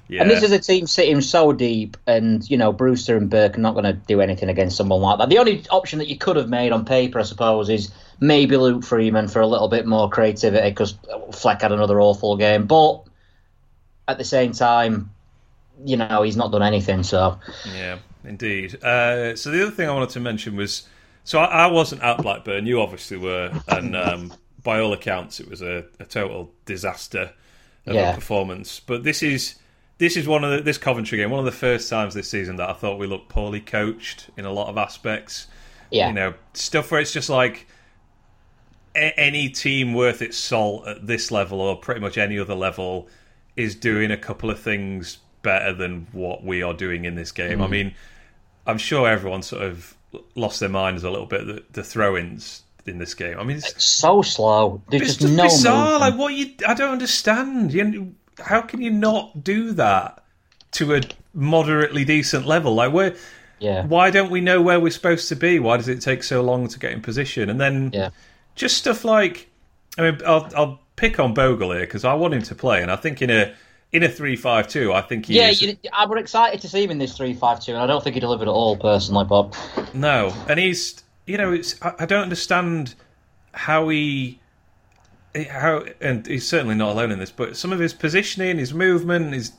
Yeah. 0.09 0.23
And 0.23 0.31
this 0.31 0.45
is 0.45 0.53
a 0.53 0.59
team 0.61 0.87
sitting 0.87 1.21
so 1.21 1.53
deep, 1.53 1.97
and 2.07 2.49
you 2.49 2.57
know 2.57 2.73
Brewster 2.73 3.17
and 3.17 3.29
Burke 3.29 3.59
are 3.59 3.61
not 3.61 3.73
going 3.73 3.85
to 3.85 3.93
do 3.93 4.21
anything 4.21 4.49
against 4.49 4.77
someone 4.77 5.01
like 5.01 5.19
that. 5.19 5.29
The 5.31 5.39
only 5.39 5.65
option 5.71 5.99
that 5.99 6.07
you 6.07 6.17
could 6.17 6.37
have 6.37 6.49
made 6.49 6.71
on 6.71 6.85
paper, 6.85 7.19
I 7.19 7.23
suppose, 7.23 7.69
is 7.69 7.91
maybe 8.21 8.57
Luke 8.57 8.85
Freeman 8.85 9.27
for 9.27 9.41
a 9.41 9.47
little 9.49 9.69
bit 9.69 9.85
more 9.85 10.09
creativity 10.09 10.69
because 10.71 10.97
Fleck 11.33 11.63
had 11.63 11.73
another 11.73 12.01
awful 12.01 12.37
game. 12.37 12.67
But 12.67 13.03
at 14.07 14.19
the 14.19 14.25
same 14.25 14.53
time, 14.53 15.11
you 15.85 15.97
know 15.97 16.23
he's 16.23 16.37
not 16.37 16.53
done 16.53 16.63
anything. 16.63 17.03
So 17.03 17.41
yeah, 17.75 17.99
indeed. 18.27 18.83
Uh, 18.83 19.37
so 19.37 19.51
the 19.51 19.63
other 19.63 19.71
thing 19.71 19.89
I 19.89 19.93
wanted 19.93 20.11
to 20.11 20.21
mention 20.21 20.57
was, 20.57 20.87
so 21.25 21.39
I, 21.39 21.65
I 21.65 21.67
wasn't 21.67 22.03
at 22.03 22.23
Blackburn. 22.23 22.67
You 22.67 22.81
obviously 22.81 23.17
were, 23.17 23.53
and 23.69 23.97
um, 23.97 24.33
by 24.63 24.81
all 24.81 24.93
accounts, 24.93 25.41
it 25.41 25.49
was 25.49 25.63
a, 25.63 25.85
a 25.99 26.05
total 26.05 26.53
disaster 26.65 27.33
of 27.87 27.95
yeah. 27.95 28.13
a 28.13 28.15
performance. 28.15 28.81
But 28.81 29.05
this 29.05 29.23
is 29.23 29.57
this 29.99 30.17
is 30.17 30.29
one 30.29 30.45
of 30.45 30.51
the, 30.51 30.61
this 30.61 30.79
Coventry 30.79 31.19
game, 31.19 31.31
one 31.31 31.39
of 31.39 31.47
the 31.47 31.53
first 31.53 31.89
times 31.89 32.15
this 32.15 32.29
season 32.29 32.57
that 32.57 32.69
I 32.69 32.75
thought 32.75 32.99
we 32.99 33.07
looked 33.07 33.29
poorly 33.29 33.61
coached 33.61 34.29
in 34.37 34.45
a 34.45 34.53
lot 34.53 34.69
of 34.69 34.77
aspects. 34.77 35.47
Yeah, 35.91 36.09
you 36.09 36.15
know, 36.15 36.35
stuff 36.53 36.91
where 36.91 37.01
it's 37.01 37.13
just 37.13 37.31
like 37.31 37.67
any 38.97 39.49
team 39.51 39.93
worth 39.95 40.23
its 40.23 40.39
salt 40.39 40.87
at 40.87 41.07
this 41.07 41.31
level 41.31 41.61
or 41.61 41.77
pretty 41.77 42.01
much 42.01 42.17
any 42.17 42.39
other 42.39 42.55
level 42.55 43.09
is 43.55 43.75
doing 43.75 44.11
a 44.11 44.17
couple 44.17 44.51
of 44.51 44.59
things 44.59 45.19
better 45.43 45.73
than 45.73 46.07
what 46.13 46.43
we 46.43 46.63
are 46.63 46.75
doing 46.75 47.05
in 47.05 47.15
this 47.15 47.31
game. 47.31 47.59
Mm. 47.59 47.65
I 47.65 47.67
mean, 47.69 47.95
I'm 48.67 48.79
sure 48.79 49.09
everyone 49.09 49.43
sort 49.43 49.63
of 49.63 49.97
lost 50.35 50.61
their 50.61 50.69
minds 50.69 51.05
a 51.05 51.11
little 51.11 51.27
bit 51.27 51.47
the, 51.47 51.63
the 51.73 51.85
throw-ins 51.85 52.63
in 52.87 52.99
this 52.99 53.15
game. 53.15 53.39
I 53.39 53.45
mean, 53.45 53.59
it's, 53.59 53.73
it's 53.73 53.85
so 53.85 54.23
slow. 54.23 54.83
There's 54.91 55.17
just 55.17 55.35
no 55.35 55.45
bizarre. 55.45 55.93
Movement. 55.93 56.01
Like 56.01 56.19
what 56.19 56.35
you? 56.35 56.55
I 56.67 56.75
don't 56.75 56.93
understand. 56.93 57.73
You, 57.73 58.15
how 58.39 58.63
can 58.63 58.83
you 58.83 58.91
not 58.91 59.45
do 59.45 59.73
that 59.73 60.23
to 60.73 60.95
a 60.95 61.01
moderately 61.33 62.05
decent 62.05 62.47
level? 62.47 62.75
Like 62.75 62.93
where? 62.93 63.15
Yeah. 63.59 63.87
Why 63.87 64.11
don't 64.11 64.31
we 64.31 64.43
know 64.43 64.61
where 64.61 64.79
we're 64.79 64.91
supposed 64.91 65.29
to 65.31 65.37
be? 65.37 65.59
Why 65.59 65.79
does 65.79 65.89
it 65.89 66.03
take 66.03 66.23
so 66.23 66.43
long 66.43 66.69
to 66.69 66.79
get 66.79 66.93
in 66.93 67.01
position? 67.01 67.49
And 67.49 67.59
then, 67.59 67.91
yeah. 67.93 68.11
just 68.55 68.77
stuff 68.77 69.03
like, 69.03 69.49
I 69.97 70.03
mean, 70.03 70.21
I'll, 70.27 70.51
I'll 70.55 70.81
pick 70.97 71.19
on 71.19 71.33
Bogle 71.33 71.73
here 71.73 71.81
because 71.81 72.05
I 72.05 72.13
want 72.13 72.35
him 72.35 72.43
to 72.43 72.55
play, 72.55 72.83
and 72.83 72.91
I 72.91 72.97
think 72.97 73.23
in 73.23 73.31
a 73.31 73.55
in 73.93 74.03
a 74.03 74.09
three-five-two, 74.09 74.93
I 74.93 75.01
think 75.01 75.27
he. 75.27 75.37
Yeah, 75.37 75.49
is... 75.49 75.63
you, 75.63 75.77
I 75.93 76.07
was 76.07 76.21
excited 76.21 76.61
to 76.61 76.69
see 76.69 76.83
him 76.85 76.91
in 76.91 76.99
this 76.99 77.17
three-five-two, 77.17 77.73
and 77.73 77.81
I 77.81 77.87
don't 77.87 78.03
think 78.03 78.15
he 78.15 78.21
delivered 78.21 78.49
at 78.49 78.53
all, 78.53 78.77
personally, 78.77 79.25
Bob. 79.25 79.55
No, 79.95 80.35
and 80.49 80.59
he's, 80.59 81.03
you 81.27 81.39
know, 81.39 81.53
it's 81.53 81.81
I, 81.83 81.95
I 82.01 82.07
don't 82.07 82.23
understand 82.23 82.95
how 83.53 83.89
he, 83.89 84.41
how, 85.49 85.85
and 86.01 86.27
he's 86.27 86.47
certainly 86.47 86.75
not 86.75 86.91
alone 86.91 87.11
in 87.11 87.19
this, 87.19 87.31
but 87.31 87.57
some 87.57 87.73
of 87.73 87.79
his 87.79 87.95
positioning, 87.95 88.59
his 88.59 88.75
movement, 88.75 89.33
his 89.33 89.53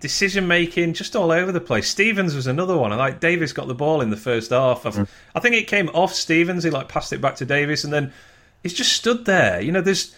decision 0.00 0.48
making, 0.48 0.94
just 0.94 1.14
all 1.14 1.30
over 1.30 1.52
the 1.52 1.60
place. 1.60 1.88
Stevens 1.88 2.34
was 2.34 2.46
another 2.46 2.76
one. 2.76 2.92
I 2.92 2.96
like 2.96 3.20
Davies 3.20 3.52
got 3.52 3.68
the 3.68 3.74
ball 3.74 4.00
in 4.00 4.10
the 4.10 4.16
first 4.16 4.50
half. 4.50 4.82
Mm. 4.82 5.06
I 5.34 5.40
think 5.40 5.54
it 5.54 5.68
came 5.68 5.90
off 5.90 6.12
Stevens. 6.12 6.64
He 6.64 6.70
like 6.70 6.88
passed 6.88 7.12
it 7.12 7.20
back 7.20 7.36
to 7.36 7.44
Davies, 7.44 7.84
and 7.84 7.92
then 7.92 8.12
he's 8.62 8.74
just 8.74 8.92
stood 8.92 9.26
there. 9.26 9.60
You 9.60 9.70
know, 9.70 9.80
there's 9.80 10.14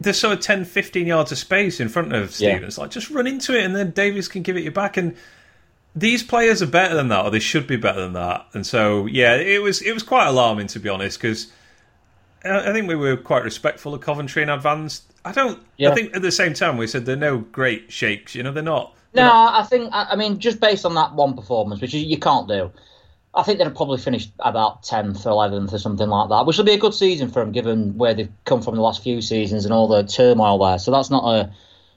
there's 0.00 0.18
sort 0.18 0.36
of 0.36 0.40
10, 0.40 0.64
15 0.64 1.06
yards 1.06 1.32
of 1.32 1.38
space 1.38 1.80
in 1.80 1.88
front 1.88 2.12
of 2.12 2.34
Stevens. 2.34 2.76
Yeah. 2.76 2.82
Like, 2.82 2.90
just 2.90 3.10
run 3.10 3.26
into 3.26 3.58
it, 3.58 3.64
and 3.64 3.74
then 3.74 3.90
Davies 3.90 4.28
can 4.28 4.42
give 4.42 4.56
it 4.56 4.64
you 4.64 4.70
back. 4.70 4.96
And 4.96 5.16
these 5.96 6.22
players 6.22 6.62
are 6.62 6.66
better 6.66 6.94
than 6.94 7.08
that, 7.08 7.24
or 7.24 7.30
they 7.30 7.40
should 7.40 7.66
be 7.66 7.76
better 7.76 8.00
than 8.00 8.12
that. 8.12 8.46
And 8.52 8.66
so, 8.66 9.06
yeah, 9.06 9.34
it 9.36 9.62
was 9.62 9.82
it 9.82 9.92
was 9.92 10.02
quite 10.02 10.26
alarming 10.26 10.68
to 10.68 10.80
be 10.80 10.88
honest, 10.88 11.18
because 11.20 11.50
I 12.44 12.72
think 12.72 12.88
we 12.88 12.96
were 12.96 13.16
quite 13.16 13.44
respectful 13.44 13.94
of 13.94 14.00
Coventry 14.00 14.42
in 14.42 14.48
advance. 14.48 15.02
I 15.24 15.32
don't. 15.32 15.60
Yeah. 15.76 15.90
I 15.90 15.94
think 15.94 16.14
at 16.14 16.22
the 16.22 16.32
same 16.32 16.54
time 16.54 16.76
we 16.76 16.86
said 16.86 17.06
they're 17.06 17.16
no 17.16 17.38
great 17.38 17.90
shakes. 17.90 18.34
You 18.34 18.42
know, 18.42 18.52
they're 18.52 18.62
not. 18.62 18.94
They're 19.12 19.24
no, 19.24 19.32
not... 19.32 19.54
I 19.54 19.66
think. 19.66 19.90
I 19.92 20.14
mean, 20.16 20.38
just 20.38 20.60
based 20.60 20.84
on 20.84 20.94
that 20.94 21.14
one 21.14 21.34
performance, 21.34 21.80
which 21.80 21.94
you 21.94 22.18
can't 22.18 22.46
do. 22.46 22.70
I 23.34 23.42
think 23.42 23.58
they'd 23.58 23.64
have 23.64 23.74
probably 23.74 23.98
finished 23.98 24.30
about 24.38 24.82
10th 24.84 25.26
or 25.26 25.30
11th 25.30 25.72
or 25.72 25.78
something 25.78 26.08
like 26.08 26.28
that, 26.28 26.46
which 26.46 26.56
will 26.56 26.64
be 26.64 26.74
a 26.74 26.78
good 26.78 26.94
season 26.94 27.30
for 27.30 27.40
them 27.40 27.52
given 27.52 27.98
where 27.98 28.14
they've 28.14 28.32
come 28.44 28.62
from 28.62 28.76
the 28.76 28.80
last 28.80 29.02
few 29.02 29.20
seasons 29.20 29.64
and 29.64 29.74
all 29.74 29.88
the 29.88 30.04
turmoil 30.04 30.58
there. 30.58 30.78
So 30.78 30.90
that's 30.90 31.10
not 31.10 31.24
a 31.24 31.52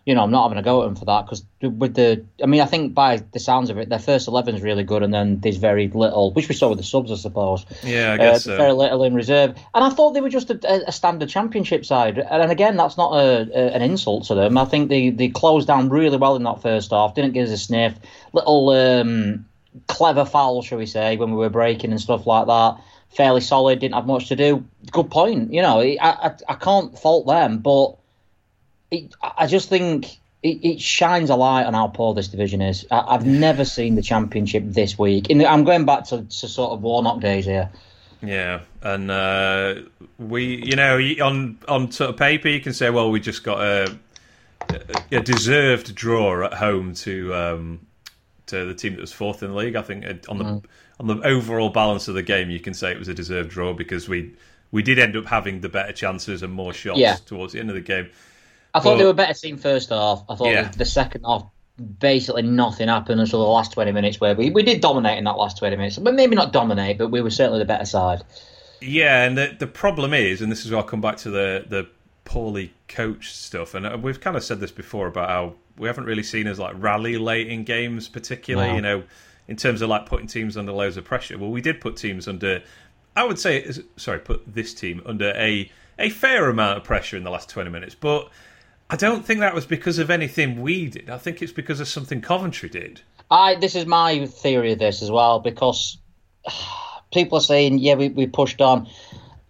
you 0.07 0.15
know, 0.15 0.23
I'm 0.23 0.31
not 0.31 0.43
having 0.43 0.57
a 0.57 0.63
go 0.63 0.83
at 0.83 0.85
them 0.85 0.95
for 0.95 1.03
that 1.03 1.25
because 1.25 1.43
with 1.61 1.93
the, 1.93 2.23
I 2.41 2.45
mean, 2.45 2.61
I 2.61 2.65
think 2.65 2.93
by 2.93 3.17
the 3.17 3.41
sounds 3.41 3.69
of 3.69 3.77
it, 3.77 3.89
their 3.89 3.99
first 3.99 4.29
eleven 4.29 4.55
is 4.55 4.61
really 4.61 4.85
good, 4.85 5.03
and 5.03 5.13
then 5.13 5.41
there's 5.41 5.57
very 5.57 5.89
little, 5.89 6.31
which 6.31 6.47
we 6.47 6.55
saw 6.55 6.69
with 6.69 6.77
the 6.77 6.85
subs, 6.85 7.11
I 7.11 7.15
suppose. 7.15 7.65
Yeah, 7.83 8.13
I 8.13 8.17
guess 8.17 8.47
uh, 8.47 8.51
so. 8.51 8.57
very 8.57 8.71
little 8.71 9.03
in 9.03 9.13
reserve, 9.13 9.57
and 9.75 9.83
I 9.83 9.89
thought 9.89 10.11
they 10.11 10.21
were 10.21 10.29
just 10.29 10.49
a, 10.49 10.87
a 10.87 10.93
standard 10.93 11.27
championship 11.27 11.85
side. 11.85 12.19
And 12.19 12.49
again, 12.49 12.77
that's 12.77 12.95
not 12.95 13.15
a, 13.15 13.49
a, 13.53 13.75
an 13.75 13.81
insult 13.81 14.27
to 14.27 14.35
them. 14.35 14.57
I 14.57 14.63
think 14.63 14.87
they 14.87 15.09
they 15.09 15.27
closed 15.27 15.67
down 15.67 15.89
really 15.89 16.15
well 16.15 16.37
in 16.37 16.43
that 16.43 16.61
first 16.61 16.91
half. 16.91 17.13
Didn't 17.13 17.33
give 17.33 17.45
us 17.45 17.53
a 17.53 17.57
sniff. 17.57 17.95
Little 18.31 18.69
um, 18.69 19.45
clever 19.87 20.25
foul, 20.25 20.61
shall 20.61 20.77
we 20.77 20.85
say, 20.85 21.17
when 21.17 21.31
we 21.31 21.37
were 21.37 21.49
breaking 21.49 21.91
and 21.91 22.01
stuff 22.01 22.25
like 22.25 22.47
that. 22.47 22.77
Fairly 23.09 23.41
solid. 23.41 23.79
Didn't 23.79 23.95
have 23.95 24.05
much 24.05 24.27
to 24.27 24.35
do. 24.35 24.65
Good 24.91 25.09
point. 25.09 25.53
You 25.53 25.61
know, 25.61 25.79
I 25.79 25.97
I, 26.01 26.35
I 26.49 26.53
can't 26.55 26.97
fault 26.97 27.25
them, 27.25 27.59
but 27.59 27.97
it, 28.91 29.13
I 29.21 29.47
just 29.47 29.69
think 29.69 30.19
it, 30.43 30.63
it, 30.63 30.81
shines 30.81 31.29
a 31.29 31.35
light 31.35 31.65
on 31.65 31.73
how 31.73 31.87
poor 31.87 32.13
this 32.13 32.27
division 32.27 32.61
is. 32.61 32.85
I, 32.91 33.13
have 33.13 33.25
never 33.25 33.65
seen 33.65 33.95
the 33.95 34.01
championship 34.01 34.63
this 34.65 34.97
weak. 34.97 35.27
The, 35.27 35.45
I'm 35.45 35.63
going 35.63 35.85
back 35.85 36.05
to, 36.05 36.23
to, 36.23 36.47
sort 36.47 36.71
of 36.71 36.81
Warnock 36.81 37.19
days 37.19 37.45
here. 37.45 37.69
Yeah, 38.21 38.61
and 38.81 39.11
uh, 39.11 39.75
we, 40.17 40.63
you 40.65 40.75
know, 40.75 40.97
on 40.97 41.59
on 41.67 41.91
sort 41.91 42.09
of 42.09 42.17
paper, 42.17 42.47
you 42.47 42.61
can 42.61 42.73
say, 42.73 42.89
well, 42.89 43.11
we 43.11 43.19
just 43.19 43.43
got 43.43 43.61
a, 43.61 43.97
a 45.11 45.19
deserved 45.21 45.93
draw 45.93 46.45
at 46.45 46.53
home 46.53 46.93
to 46.95 47.33
um, 47.35 47.86
to 48.47 48.65
the 48.65 48.73
team 48.73 48.95
that 48.95 49.01
was 49.01 49.13
fourth 49.13 49.43
in 49.43 49.49
the 49.51 49.55
league. 49.55 49.75
I 49.75 49.81
think 49.81 50.05
on 50.27 50.37
the 50.37 50.43
mm. 50.43 50.63
on 50.99 51.07
the 51.07 51.21
overall 51.21 51.69
balance 51.69 52.07
of 52.07 52.15
the 52.15 52.23
game, 52.23 52.49
you 52.49 52.59
can 52.59 52.73
say 52.73 52.91
it 52.91 52.99
was 52.99 53.07
a 53.07 53.13
deserved 53.13 53.49
draw 53.49 53.73
because 53.73 54.09
we 54.09 54.33
we 54.71 54.81
did 54.81 54.99
end 54.99 55.15
up 55.15 55.25
having 55.25 55.61
the 55.61 55.69
better 55.69 55.93
chances 55.93 56.43
and 56.43 56.51
more 56.51 56.73
shots 56.73 56.99
yeah. 56.99 57.15
towards 57.25 57.53
the 57.53 57.59
end 57.59 57.69
of 57.69 57.75
the 57.75 57.81
game. 57.81 58.09
I 58.73 58.79
thought 58.79 58.93
but, 58.93 58.97
they 58.97 59.05
were 59.05 59.13
better 59.13 59.33
team 59.33 59.57
first 59.57 59.89
half. 59.89 60.23
I 60.29 60.35
thought 60.35 60.49
yeah. 60.49 60.69
the, 60.69 60.79
the, 60.79 60.85
second 60.85 61.23
half, 61.23 61.45
basically 61.99 62.43
nothing 62.43 62.89
happened 62.89 63.19
until 63.19 63.39
the 63.39 63.49
last 63.49 63.71
20 63.71 63.91
minutes 63.91 64.19
where 64.19 64.35
we, 64.35 64.51
we 64.51 64.61
did 64.61 64.81
dominate 64.81 65.17
in 65.17 65.23
that 65.23 65.37
last 65.37 65.57
20 65.57 65.75
minutes. 65.77 65.97
But 65.97 66.13
maybe 66.13 66.35
not 66.35 66.51
dominate, 66.51 66.97
but 66.97 67.09
we 67.09 67.21
were 67.21 67.31
certainly 67.31 67.59
the 67.59 67.65
better 67.65 67.85
side. 67.85 68.23
Yeah, 68.81 69.23
and 69.23 69.37
the, 69.37 69.55
the 69.57 69.67
problem 69.67 70.13
is, 70.13 70.41
and 70.41 70.51
this 70.51 70.65
is 70.65 70.69
where 70.71 70.79
I'll 70.79 70.85
come 70.85 71.01
back 71.01 71.17
to 71.17 71.31
the, 71.31 71.65
the 71.67 71.87
poorly 72.27 72.73
coached 72.89 73.33
stuff, 73.33 73.73
and 73.73 73.85
uh, 73.85 73.97
we've 73.99 74.19
kind 74.19 74.35
of 74.35 74.43
said 74.43 74.59
this 74.59 74.71
before 74.71 75.07
about 75.07 75.29
how 75.29 75.53
we 75.77 75.87
haven't 75.87 76.03
really 76.03 76.23
seen 76.23 76.45
us 76.45 76.59
like 76.59 76.75
rally 76.77 77.17
late 77.17 77.47
in 77.47 77.63
games, 77.63 78.09
particularly, 78.09 78.69
no. 78.69 78.75
you 78.75 78.81
know, 78.81 79.03
in 79.47 79.55
terms 79.55 79.81
of 79.81 79.87
like 79.89 80.05
putting 80.05 80.27
teams 80.27 80.57
under 80.57 80.73
loads 80.73 80.97
of 80.97 81.05
pressure. 81.05 81.37
Well, 81.37 81.51
we 81.51 81.61
did 81.61 81.79
put 81.79 81.95
teams 81.95 82.27
under, 82.27 82.61
I 83.15 83.23
would 83.23 83.39
say, 83.39 83.71
sorry, 83.95 84.19
put 84.19 84.53
this 84.53 84.73
team 84.73 85.01
under 85.05 85.29
a, 85.37 85.71
a 85.97 86.09
fair 86.09 86.49
amount 86.49 86.77
of 86.77 86.83
pressure 86.83 87.15
in 87.15 87.23
the 87.23 87.31
last 87.31 87.49
20 87.49 87.69
minutes, 87.69 87.95
but 87.95 88.29
I 88.89 88.97
don't 88.97 89.25
think 89.25 89.39
that 89.39 89.55
was 89.55 89.65
because 89.65 89.97
of 89.97 90.09
anything 90.09 90.61
we 90.61 90.87
did. 90.89 91.09
I 91.09 91.17
think 91.17 91.41
it's 91.41 91.53
because 91.53 91.79
of 91.79 91.87
something 91.87 92.19
Coventry 92.19 92.67
did. 92.67 93.01
I 93.31 93.55
this 93.55 93.75
is 93.75 93.85
my 93.85 94.25
theory 94.25 94.73
of 94.73 94.79
this 94.79 95.01
as 95.01 95.11
well 95.11 95.39
because 95.39 95.97
people 97.13 97.37
are 97.37 97.41
saying, 97.41 97.79
yeah, 97.79 97.95
we, 97.95 98.09
we 98.09 98.27
pushed 98.27 98.59
on. 98.59 98.87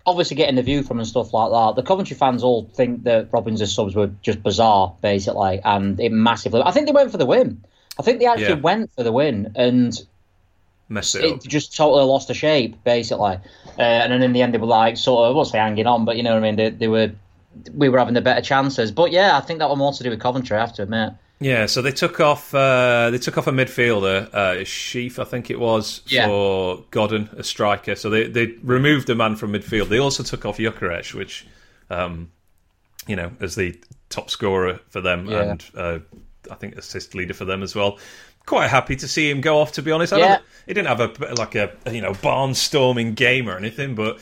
Obviously, 0.08 0.36
getting 0.36 0.56
the 0.56 0.64
view 0.64 0.82
from 0.82 1.00
and 1.00 1.08
stuff 1.08 1.34
like 1.34 1.52
that. 1.52 1.76
The 1.76 1.86
Coventry 1.86 2.16
fans 2.16 2.42
all 2.42 2.70
think 2.74 3.04
that 3.04 3.28
Robins' 3.32 3.72
subs 3.72 3.94
were 3.94 4.10
just 4.24 4.42
bizarre, 4.42 4.96
basically, 5.02 5.60
and 5.64 6.00
it 6.00 6.12
massively. 6.12 6.62
I 6.64 6.72
think 6.72 6.88
they 6.88 6.94
went 6.94 7.12
for 7.12 7.18
the 7.18 7.26
win. 7.26 7.62
I 8.00 8.04
think 8.04 8.20
they 8.20 8.26
actually 8.26 8.48
yeah. 8.48 8.56
went 8.56 8.92
for 8.94 9.04
the 9.04 9.12
win 9.12 9.52
and 9.56 9.94
messed 10.90 11.16
it, 11.16 11.26
it 11.26 11.44
just 11.44 11.76
totally 11.76 12.06
lost 12.06 12.30
the 12.30 12.34
shape, 12.34 12.82
basically. 12.84 13.38
Uh, 13.78 13.82
and 13.82 14.14
then 14.14 14.24
in 14.24 14.34
the 14.34 14.42
end, 14.42 14.54
they 14.54 14.58
were 14.58 14.66
like 14.66 14.98
sort 14.98 15.26
of, 15.26 15.32
I 15.32 15.36
won't 15.36 15.48
say 15.50 15.58
hanging 15.58 15.88
on, 15.88 16.06
but 16.06 16.16
you 16.16 16.24
know 16.24 16.34
what 16.34 16.44
I 16.44 16.52
mean. 16.52 16.56
They, 16.56 16.70
they 16.70 16.88
were 16.88 17.12
we 17.74 17.90
were 17.90 18.00
having 18.00 18.14
the 18.14 18.22
better 18.22 18.42
chances. 18.42 18.92
But 18.92 19.12
yeah, 19.12 19.38
I 19.38 19.42
think 19.42 19.60
that 19.60 19.70
was 19.70 19.78
more 19.78 19.94
to 19.94 20.04
do 20.04 20.10
with 20.10 20.20
Coventry. 20.20 20.58
I 20.58 20.62
have 20.62 20.74
to 20.74 20.84
admit. 20.84 21.14
Yeah, 21.40 21.68
so 21.68 21.82
they 21.82 21.92
took 21.92 22.20
off. 22.20 22.54
Uh, 22.54 23.10
they 23.12 23.20
took 23.20 23.38
off 23.38 23.46
a 23.46 23.52
midfielder, 23.52 24.34
uh, 24.34 24.64
Sheaf, 24.64 25.20
I 25.20 25.24
think 25.24 25.52
it 25.52 25.60
was, 25.60 26.02
yeah. 26.08 26.26
for 26.26 26.84
Godden, 26.90 27.30
a 27.38 27.44
striker. 27.44 27.96
So 27.96 28.10
they 28.10 28.28
they 28.28 28.48
removed 28.64 29.10
a 29.10 29.16
man 29.16 29.36
from 29.36 29.54
midfield. 29.54 29.90
They 29.90 30.00
also 30.00 30.24
took 30.24 30.46
off 30.46 30.58
Gyokeres, 30.58 31.14
which, 31.14 31.46
um, 31.92 32.32
you 33.06 33.16
know, 33.16 33.32
as 33.40 33.56
the 33.56 33.80
top 34.10 34.30
scorer 34.30 34.80
for 34.90 35.02
them 35.02 35.28
yeah. 35.28 35.42
and 35.42 35.66
uh, 35.76 36.00
I 36.50 36.56
think 36.56 36.76
assist 36.76 37.14
leader 37.14 37.34
for 37.34 37.46
them 37.46 37.62
as 37.62 37.76
well. 37.76 38.00
Quite 38.46 38.70
happy 38.70 38.96
to 38.96 39.08
see 39.08 39.30
him 39.30 39.42
go 39.42 39.60
off. 39.60 39.74
To 39.74 39.82
be 39.82 39.92
honest, 39.92 40.14
I 40.14 40.20
yeah. 40.20 40.40
he 40.66 40.74
didn't 40.74 40.88
have 40.88 41.02
a 41.02 41.36
like 41.36 41.54
a 41.56 41.72
you 41.92 42.02
know 42.02 42.14
barnstorming 42.14 43.14
game 43.14 43.50
or 43.50 43.58
anything, 43.58 43.94
but 43.94 44.20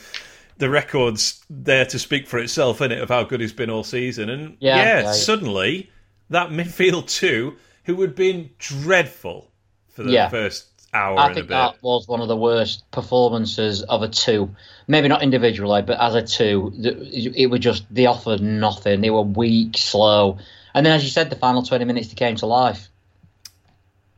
the 0.58 0.68
record's 0.68 1.44
there 1.48 1.86
to 1.86 1.98
speak 1.98 2.26
for 2.26 2.38
itself, 2.38 2.80
in 2.80 2.92
it, 2.92 3.00
of 3.00 3.08
how 3.08 3.22
good 3.22 3.40
he's 3.40 3.52
been 3.52 3.70
all 3.70 3.84
season. 3.84 4.28
And 4.28 4.56
yeah, 4.60 5.02
yeah 5.02 5.12
suddenly 5.12 5.90
that 6.30 6.50
midfield 6.50 7.08
two, 7.08 7.56
who 7.84 8.00
had 8.00 8.14
been 8.14 8.50
dreadful 8.58 9.50
for 9.88 10.02
the 10.02 10.12
yeah. 10.12 10.28
first 10.28 10.66
hour. 10.92 11.18
I 11.18 11.34
think 11.34 11.48
that 11.48 11.82
was 11.82 12.08
one 12.08 12.20
of 12.20 12.28
the 12.28 12.36
worst 12.36 12.90
performances 12.90 13.82
of 13.82 14.02
a 14.02 14.08
two. 14.08 14.54
Maybe 14.88 15.08
not 15.08 15.22
individually, 15.22 15.82
but 15.82 16.00
as 16.00 16.14
a 16.14 16.22
two, 16.22 16.72
it 16.76 17.50
was 17.50 17.60
just 17.60 17.84
they 17.90 18.06
offered 18.06 18.40
nothing. 18.40 19.00
They 19.00 19.10
were 19.10 19.22
weak, 19.22 19.76
slow, 19.76 20.38
and 20.74 20.84
then 20.84 20.94
as 20.94 21.04
you 21.04 21.10
said, 21.10 21.30
the 21.30 21.36
final 21.36 21.62
twenty 21.62 21.84
minutes 21.84 22.08
they 22.08 22.14
came 22.14 22.36
to 22.36 22.46
life. 22.46 22.88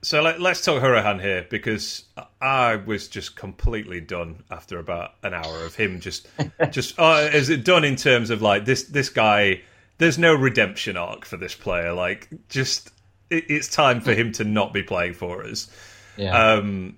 So 0.00 0.22
let, 0.22 0.40
us 0.40 0.64
talk 0.64 0.80
Hourihane 0.80 1.20
here 1.20 1.44
because 1.50 2.04
I 2.40 2.76
was 2.76 3.08
just 3.08 3.34
completely 3.34 4.00
done 4.00 4.44
after 4.48 4.78
about 4.78 5.14
an 5.24 5.34
hour 5.34 5.64
of 5.64 5.74
him 5.74 5.98
just 5.98 6.28
just 6.70 6.98
uh, 6.98 7.28
is 7.32 7.50
it 7.50 7.64
done 7.64 7.84
in 7.84 7.96
terms 7.96 8.30
of 8.30 8.40
like 8.40 8.64
this 8.64 8.84
this 8.84 9.08
guy 9.08 9.62
there's 9.98 10.18
no 10.18 10.34
redemption 10.34 10.96
arc 10.96 11.24
for 11.24 11.36
this 11.36 11.54
player 11.54 11.92
like 11.92 12.28
just 12.48 12.90
it, 13.30 13.44
it's 13.48 13.68
time 13.68 14.00
for 14.00 14.14
him 14.14 14.32
to 14.32 14.44
not 14.44 14.72
be 14.72 14.82
playing 14.82 15.14
for 15.14 15.44
us. 15.44 15.70
Yeah. 16.16 16.36
Um, 16.36 16.96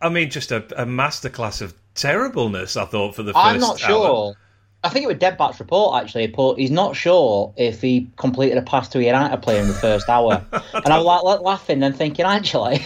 I 0.00 0.08
mean, 0.08 0.30
just 0.30 0.50
a, 0.52 0.58
a 0.80 0.86
masterclass 0.86 1.62
of 1.62 1.74
terribleness. 1.94 2.76
I 2.76 2.84
thought 2.84 3.14
for 3.14 3.22
the 3.22 3.32
first. 3.32 3.44
I'm 3.44 3.60
not 3.60 3.78
sure. 3.78 4.28
Hour. 4.28 4.34
I 4.82 4.88
think 4.88 5.04
it 5.04 5.08
was 5.08 5.18
Deadbat's 5.18 5.60
report 5.60 6.02
actually, 6.02 6.28
but 6.28 6.54
he's 6.54 6.70
not 6.70 6.96
sure 6.96 7.52
if 7.56 7.82
he 7.82 8.08
completed 8.16 8.56
a 8.56 8.62
pass 8.62 8.88
to 8.90 8.98
a 8.98 9.02
United 9.02 9.42
player 9.42 9.60
in 9.60 9.68
the 9.68 9.74
first 9.74 10.08
hour. 10.08 10.42
and 10.72 10.86
I 10.86 10.96
was 10.96 11.22
like 11.22 11.40
laughing 11.40 11.82
and 11.82 11.94
thinking, 11.94 12.24
actually, 12.24 12.82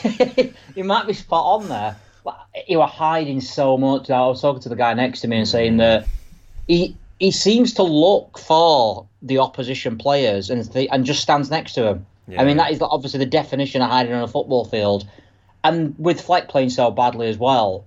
you 0.74 0.82
might 0.82 1.06
be 1.06 1.12
spot 1.12 1.44
on 1.44 1.68
there. 1.68 1.96
You 2.66 2.78
were 2.78 2.86
hiding 2.86 3.40
so 3.40 3.76
much. 3.76 4.10
I 4.10 4.26
was 4.26 4.40
talking 4.40 4.62
to 4.62 4.68
the 4.68 4.76
guy 4.76 4.94
next 4.94 5.20
to 5.20 5.28
me 5.28 5.38
and 5.38 5.48
saying 5.48 5.76
that 5.76 6.08
he 6.66 6.96
he 7.24 7.30
seems 7.30 7.72
to 7.74 7.82
look 7.82 8.38
for 8.38 9.08
the 9.22 9.38
opposition 9.38 9.96
players 9.96 10.50
and 10.50 10.70
th- 10.70 10.90
and 10.92 11.06
just 11.06 11.22
stands 11.22 11.50
next 11.50 11.72
to 11.72 11.80
them. 11.80 12.06
Yeah. 12.28 12.42
I 12.42 12.44
mean, 12.44 12.58
that 12.58 12.70
is 12.70 12.82
obviously 12.82 13.18
the 13.18 13.26
definition 13.40 13.80
of 13.80 13.88
hiding 13.88 14.12
on 14.12 14.22
a 14.22 14.28
football 14.28 14.66
field. 14.66 15.08
And 15.62 15.94
with 15.98 16.20
Fleck 16.20 16.50
playing 16.50 16.68
so 16.68 16.90
badly 16.90 17.28
as 17.28 17.38
well, 17.38 17.86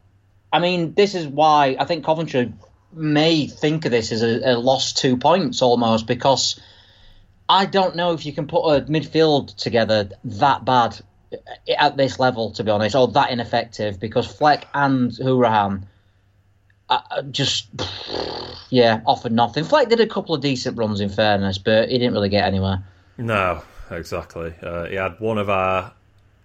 I 0.52 0.58
mean, 0.58 0.96
this 0.96 1.14
is 1.14 1.28
why 1.28 1.76
I 1.80 1.86
think 1.86 2.04
Coventry 2.04 2.52
may 2.92 3.46
think 3.46 3.86
of 3.86 3.92
this 3.92 4.12
as 4.12 4.24
a, 4.24 4.54
a 4.54 4.58
lost 4.58 4.98
two 4.98 5.18
points 5.18 5.62
almost 5.62 6.08
because 6.08 6.60
I 7.48 7.68
don't 7.68 7.96
know 7.96 8.14
if 8.14 8.26
you 8.26 8.34
can 8.34 8.48
put 8.48 8.64
a 8.72 8.82
midfield 8.86 9.56
together 9.56 10.10
that 10.24 10.66
bad 10.66 11.00
eh, 11.32 11.76
at 11.78 11.96
this 11.96 12.18
level, 12.18 12.54
to 12.54 12.64
be 12.64 12.72
honest, 12.72 12.96
or 12.96 13.08
that 13.10 13.30
ineffective 13.30 14.00
because 14.00 14.26
Fleck 14.26 14.66
and 14.74 15.12
Hourihane 15.12 15.84
uh, 16.90 17.22
just, 17.32 17.68
yeah, 18.70 19.02
offered 19.06 19.32
nothing. 19.32 19.64
Fleck 19.64 19.90
did 19.90 20.00
a 20.00 20.08
couple 20.08 20.36
of 20.36 20.42
decent 20.42 20.78
runs 20.78 21.02
in 21.02 21.10
fairness, 21.10 21.58
but 21.58 21.90
he 21.90 21.98
didn't 21.98 22.14
really 22.14 22.30
get 22.30 22.46
anywhere. 22.46 22.84
No, 23.18 23.62
exactly. 23.92 24.54
Uh, 24.62 24.86
he 24.86 24.96
had 24.96 25.20
one 25.20 25.38
of 25.38 25.50
our 25.50 25.94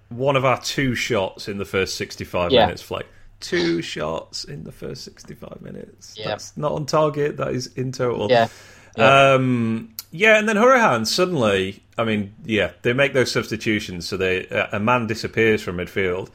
one 0.09 0.37
of 0.37 0.45
our 0.45 0.61
two 0.61 0.95
shots 0.95 1.49
in 1.49 1.57
the 1.59 1.65
first 1.65 1.95
sixty-five 1.97 2.53
yeah. 2.53 2.67
minutes. 2.67 2.83
Fleck 2.83 3.07
two 3.43 3.83
shots 3.83 4.45
in 4.45 4.65
the 4.65 4.73
first 4.73 5.05
65 5.05 5.61
minutes. 5.61 6.15
Yeah. 6.17 6.29
That's 6.29 6.57
not 6.57 6.73
on 6.73 6.87
target, 6.87 7.37
that 7.37 7.53
is 7.53 7.67
in 7.75 7.93
total. 7.93 8.31
Yeah. 8.31 8.49
Yeah, 8.97 9.33
um, 9.35 9.95
yeah 10.11 10.39
and 10.39 10.49
then 10.49 10.57
Hourihane 10.57 11.07
suddenly, 11.07 11.83
I 11.99 12.05
mean, 12.05 12.35
yeah, 12.45 12.73
they 12.83 12.93
make 12.93 13.13
those 13.13 13.31
substitutions, 13.31 14.09
so 14.09 14.17
they 14.17 14.47
a 14.47 14.79
man 14.79 15.07
disappears 15.07 15.63
from 15.63 15.77
midfield. 15.77 16.31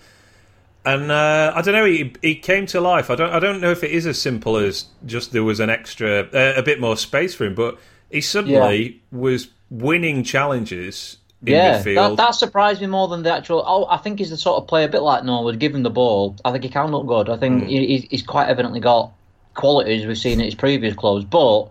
And 0.88 1.12
uh, 1.12 1.51
I 1.53 1.62
don't 1.62 1.74
know. 1.74 1.84
He, 1.84 2.13
he 2.22 2.36
came 2.36 2.65
to 2.67 2.79
life. 2.79 3.10
I 3.10 3.15
don't. 3.15 3.32
I 3.32 3.39
don't 3.39 3.60
know 3.60 3.72
if 3.72 3.84
it 3.84 3.91
is 3.91 4.06
as 4.06 4.22
simple 4.22 4.56
as 4.56 4.86
just 5.06 5.34
there 5.34 5.44
was 5.44 5.60
an 5.60 5.70
extra, 5.70 6.22
uh, 6.34 6.53
a 6.56 6.63
bit 6.63 6.79
more 6.79 6.96
space 6.96 7.36
for 7.36 7.44
him. 7.44 7.56
But 7.56 7.77
he 8.10 8.22
suddenly 8.22 8.86
yeah. 8.86 9.20
was 9.20 9.50
winning 9.70 10.24
challenges 10.24 11.17
in 11.46 11.53
yeah, 11.53 11.82
that, 11.82 12.15
that 12.15 12.36
surprised 12.36 12.79
me 12.79 12.88
more 12.88 13.10
than 13.10 13.24
the 13.24 13.34
actual. 13.34 13.65
Oh, 13.67 13.86
I 13.89 13.98
think 13.98 14.20
he's 14.20 14.29
the 14.29 14.38
sort 14.38 14.62
of 14.62 14.67
player 14.70 14.86
a 14.86 14.89
bit 14.89 15.01
like 15.01 15.25
Norwood. 15.25 15.60
Give 15.60 15.75
him 15.75 15.84
the 15.84 15.89
ball, 15.89 16.38
I 16.46 16.51
think 16.51 16.63
he 16.63 16.70
can 16.70 16.89
look 16.91 17.06
good. 17.06 17.29
I 17.29 17.36
think 17.36 17.65
he, 17.65 17.86
he's- 17.88 18.08
he's 18.10 18.24
quite 18.24 18.48
evidently 18.48 18.79
got 18.79 19.12
qualities 19.56 20.06
we've 20.06 20.17
seen 20.17 20.39
at 20.39 20.46
his 20.46 20.56
previous 20.56 20.96
clubs, 20.96 21.25
but 21.25 21.70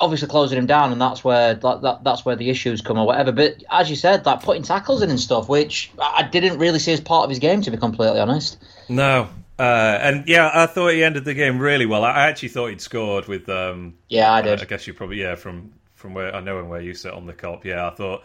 obviously 0.00 0.28
closing 0.28 0.58
him 0.58 0.66
down, 0.66 0.92
and 0.92 1.00
that's 1.00 1.24
where 1.24 1.54
that, 1.54 1.82
that 1.82 2.04
that's 2.04 2.24
where 2.24 2.36
the 2.36 2.50
issues 2.50 2.80
come 2.80 2.98
or 2.98 3.06
whatever. 3.06 3.32
But 3.32 3.62
as 3.70 3.90
you 3.90 3.96
said, 3.96 4.24
like 4.26 4.42
putting 4.42 4.62
tackles 4.62 5.02
in 5.02 5.10
and 5.10 5.20
stuff, 5.20 5.48
which 5.48 5.92
I 6.00 6.22
didn't 6.22 6.58
really 6.58 6.78
see 6.78 6.92
as 6.92 7.00
part 7.00 7.24
of 7.24 7.30
his 7.30 7.38
game, 7.38 7.62
to 7.62 7.70
be 7.70 7.76
completely 7.76 8.20
honest. 8.20 8.58
No. 8.88 9.28
Uh, 9.58 9.98
and 10.00 10.28
yeah, 10.28 10.50
I 10.54 10.66
thought 10.66 10.90
he 10.92 11.02
ended 11.02 11.24
the 11.24 11.34
game 11.34 11.58
really 11.58 11.86
well. 11.86 12.04
I 12.04 12.12
I 12.12 12.28
actually 12.28 12.50
thought 12.50 12.68
he'd 12.68 12.80
scored 12.80 13.26
with. 13.26 13.48
Um, 13.48 13.94
Yeah, 14.08 14.32
I 14.32 14.40
did. 14.42 14.60
I 14.60 14.64
did. 14.64 14.68
guess 14.68 14.86
you 14.86 14.94
probably 14.94 15.20
yeah 15.20 15.34
from 15.34 15.72
from 15.94 16.14
where 16.14 16.34
I 16.34 16.40
know 16.40 16.58
and 16.60 16.70
where 16.70 16.80
you 16.80 16.94
sit 16.94 17.12
on 17.12 17.26
the 17.26 17.34
Kop. 17.34 17.64
Yeah, 17.64 17.86
I 17.86 17.90
thought 17.90 18.24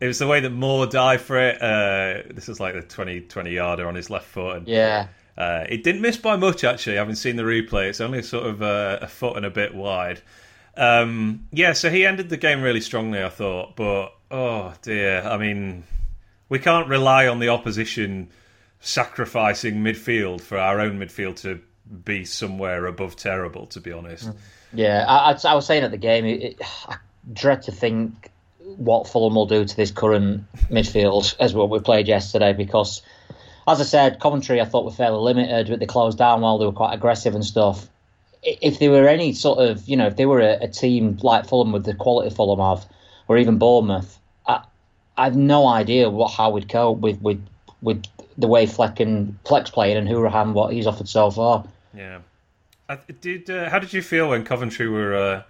it 0.00 0.06
was 0.08 0.18
the 0.18 0.26
way 0.26 0.40
that 0.40 0.50
Moore 0.50 0.86
died 0.86 1.20
for 1.20 1.38
it. 1.38 1.62
Uh, 1.62 2.22
this 2.34 2.48
is 2.48 2.58
like 2.58 2.74
the 2.74 2.82
20, 2.82 3.20
20 3.22 3.52
yarder 3.52 3.86
on 3.86 3.94
his 3.94 4.10
left 4.10 4.26
foot, 4.26 4.56
and 4.56 4.68
Yeah, 4.68 5.06
uh, 5.38 5.64
it 5.68 5.84
didn't 5.84 6.00
miss 6.02 6.16
by 6.16 6.34
much 6.36 6.64
actually. 6.64 6.96
I 6.96 6.98
haven't 7.00 7.16
seen 7.16 7.36
the 7.36 7.44
replay, 7.44 7.88
it's 7.88 8.00
only 8.00 8.22
sort 8.22 8.46
of 8.46 8.60
uh, 8.62 8.98
a 9.00 9.06
foot 9.06 9.36
and 9.36 9.46
a 9.46 9.50
bit 9.50 9.74
wide. 9.74 10.20
Um, 10.76 11.48
yeah, 11.52 11.72
so 11.74 11.90
he 11.90 12.06
ended 12.06 12.28
the 12.28 12.36
game 12.36 12.62
really 12.62 12.80
strongly, 12.80 13.22
I 13.22 13.28
thought. 13.28 13.76
But 13.76 14.12
oh 14.30 14.72
dear, 14.82 15.22
I 15.22 15.36
mean, 15.36 15.84
we 16.48 16.58
can't 16.58 16.88
rely 16.88 17.26
on 17.26 17.38
the 17.38 17.48
opposition 17.48 18.30
sacrificing 18.80 19.76
midfield 19.76 20.40
for 20.40 20.58
our 20.58 20.80
own 20.80 20.98
midfield 20.98 21.36
to 21.36 21.60
be 22.04 22.24
somewhere 22.24 22.86
above 22.86 23.16
terrible. 23.16 23.66
To 23.66 23.80
be 23.80 23.92
honest, 23.92 24.30
yeah. 24.72 25.04
I, 25.06 25.36
I, 25.44 25.54
was 25.54 25.66
saying 25.66 25.84
at 25.84 25.90
the 25.90 25.98
game, 25.98 26.24
it, 26.24 26.60
I 26.88 26.96
dread 27.32 27.62
to 27.62 27.72
think 27.72 28.30
what 28.58 29.06
Fulham 29.06 29.34
will 29.34 29.46
do 29.46 29.64
to 29.64 29.76
this 29.76 29.90
current 29.90 30.44
midfield 30.70 31.36
as 31.38 31.54
what 31.54 31.70
we 31.70 31.78
played 31.80 32.08
yesterday 32.08 32.52
because. 32.52 33.02
As 33.64 33.80
I 33.80 33.84
said, 33.84 34.18
Coventry 34.18 34.60
I 34.60 34.64
thought 34.64 34.84
were 34.84 34.90
fairly 34.90 35.20
limited, 35.20 35.68
but 35.68 35.78
they 35.78 35.86
closed 35.86 36.18
down 36.18 36.40
while 36.40 36.58
they 36.58 36.66
were 36.66 36.72
quite 36.72 36.94
aggressive 36.94 37.36
and 37.36 37.44
stuff. 37.44 37.88
If 38.42 38.78
they 38.78 38.88
were 38.88 39.06
any 39.06 39.32
sort 39.32 39.58
of, 39.58 39.86
you 39.88 39.96
know, 39.96 40.06
if 40.06 40.16
they 40.16 40.26
were 40.26 40.40
a, 40.40 40.64
a 40.64 40.68
team 40.68 41.18
like 41.22 41.46
Fulham 41.46 41.72
with 41.72 41.84
the 41.84 41.94
quality 41.94 42.34
Fulham 42.34 42.58
have, 42.58 42.86
or 43.28 43.38
even 43.38 43.58
Bournemouth, 43.58 44.18
I, 44.46 44.64
I 45.16 45.24
have 45.24 45.36
no 45.36 45.66
idea 45.66 46.10
what 46.10 46.32
how 46.32 46.50
we'd 46.50 46.68
cope 46.68 46.98
with 46.98 47.20
with 47.22 47.44
with 47.82 48.04
the 48.38 48.48
way 48.48 48.66
Fleck 48.66 49.00
and 49.00 49.36
Fleck's 49.44 49.70
playing 49.70 49.96
and 49.96 50.08
Hourihane 50.08 50.52
what 50.54 50.72
he's 50.72 50.86
offered 50.86 51.08
so 51.08 51.30
far. 51.30 51.64
yeah. 51.94 52.20
I, 52.88 52.98
did 53.20 53.48
uh, 53.48 53.70
how 53.70 53.78
did 53.78 53.92
you 53.92 54.02
feel 54.02 54.28
when 54.28 54.44
Coventry 54.44 54.88
were 54.88 55.14
uh, 55.14 55.42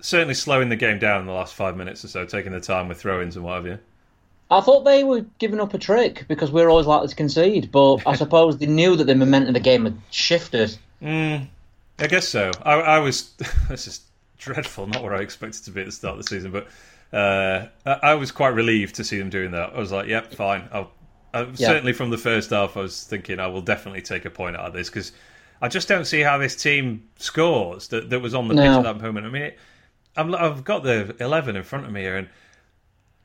certainly 0.00 0.34
slowing 0.34 0.68
the 0.68 0.76
game 0.76 0.98
down 0.98 1.20
in 1.20 1.26
the 1.26 1.32
last 1.32 1.54
five 1.54 1.76
minutes 1.76 2.04
or 2.04 2.08
so, 2.08 2.26
taking 2.26 2.52
the 2.52 2.60
time 2.60 2.88
with 2.88 3.00
throw-ins 3.00 3.36
and 3.36 3.44
what 3.44 3.54
have 3.54 3.66
you? 3.66 3.78
I 4.50 4.60
thought 4.60 4.84
they 4.84 5.04
were 5.04 5.24
giving 5.38 5.60
up 5.60 5.74
a 5.74 5.78
trick 5.78 6.24
because 6.26 6.50
we're 6.50 6.68
always 6.68 6.86
likely 6.86 7.08
to 7.08 7.14
concede, 7.14 7.70
but 7.70 8.06
I 8.06 8.14
suppose 8.16 8.58
they 8.58 8.66
knew 8.66 8.96
that 8.96 9.04
the 9.04 9.14
momentum 9.14 9.48
of 9.48 9.54
the 9.54 9.60
game 9.60 9.84
had 9.84 9.98
shifted. 10.10 10.76
I 11.98 12.06
guess 12.06 12.28
so. 12.28 12.50
I, 12.62 12.74
I 12.74 12.98
was. 12.98 13.34
this 13.68 13.86
is 13.86 14.00
dreadful. 14.38 14.86
Not 14.86 15.02
what 15.02 15.12
I 15.12 15.20
expected 15.20 15.64
to 15.64 15.70
be 15.70 15.80
at 15.80 15.86
the 15.86 15.92
start 15.92 16.18
of 16.18 16.24
the 16.24 16.28
season, 16.28 16.52
but 16.52 16.68
uh, 17.12 17.68
I, 17.86 18.10
I 18.10 18.14
was 18.14 18.30
quite 18.30 18.50
relieved 18.50 18.96
to 18.96 19.04
see 19.04 19.18
them 19.18 19.30
doing 19.30 19.52
that. 19.52 19.74
I 19.74 19.78
was 19.78 19.92
like, 19.92 20.06
"Yep, 20.06 20.34
fine." 20.34 20.68
I'll, 20.72 20.90
I, 21.34 21.52
Certainly 21.54 21.92
from 21.92 22.10
the 22.10 22.18
first 22.18 22.50
half, 22.50 22.76
I 22.76 22.80
was 22.80 23.04
thinking 23.04 23.38
I 23.38 23.48
will 23.48 23.60
definitely 23.60 24.02
take 24.02 24.24
a 24.24 24.30
point 24.30 24.56
out 24.56 24.66
of 24.66 24.72
this 24.72 24.88
because 24.88 25.12
I 25.60 25.68
just 25.68 25.88
don't 25.88 26.06
see 26.06 26.20
how 26.20 26.38
this 26.38 26.56
team 26.56 27.08
scores 27.18 27.88
that, 27.88 28.08
that 28.10 28.20
was 28.20 28.34
on 28.34 28.48
the 28.48 28.54
pitch 28.54 28.64
at 28.64 28.82
that 28.82 29.00
moment. 29.00 29.26
I 29.26 29.28
mean, 29.28 29.42
it, 29.42 29.58
I'm, 30.16 30.34
I've 30.34 30.64
got 30.64 30.84
the 30.84 31.14
eleven 31.20 31.56
in 31.56 31.64
front 31.64 31.84
of 31.84 31.92
me 31.92 32.00
here, 32.02 32.16
and 32.16 32.28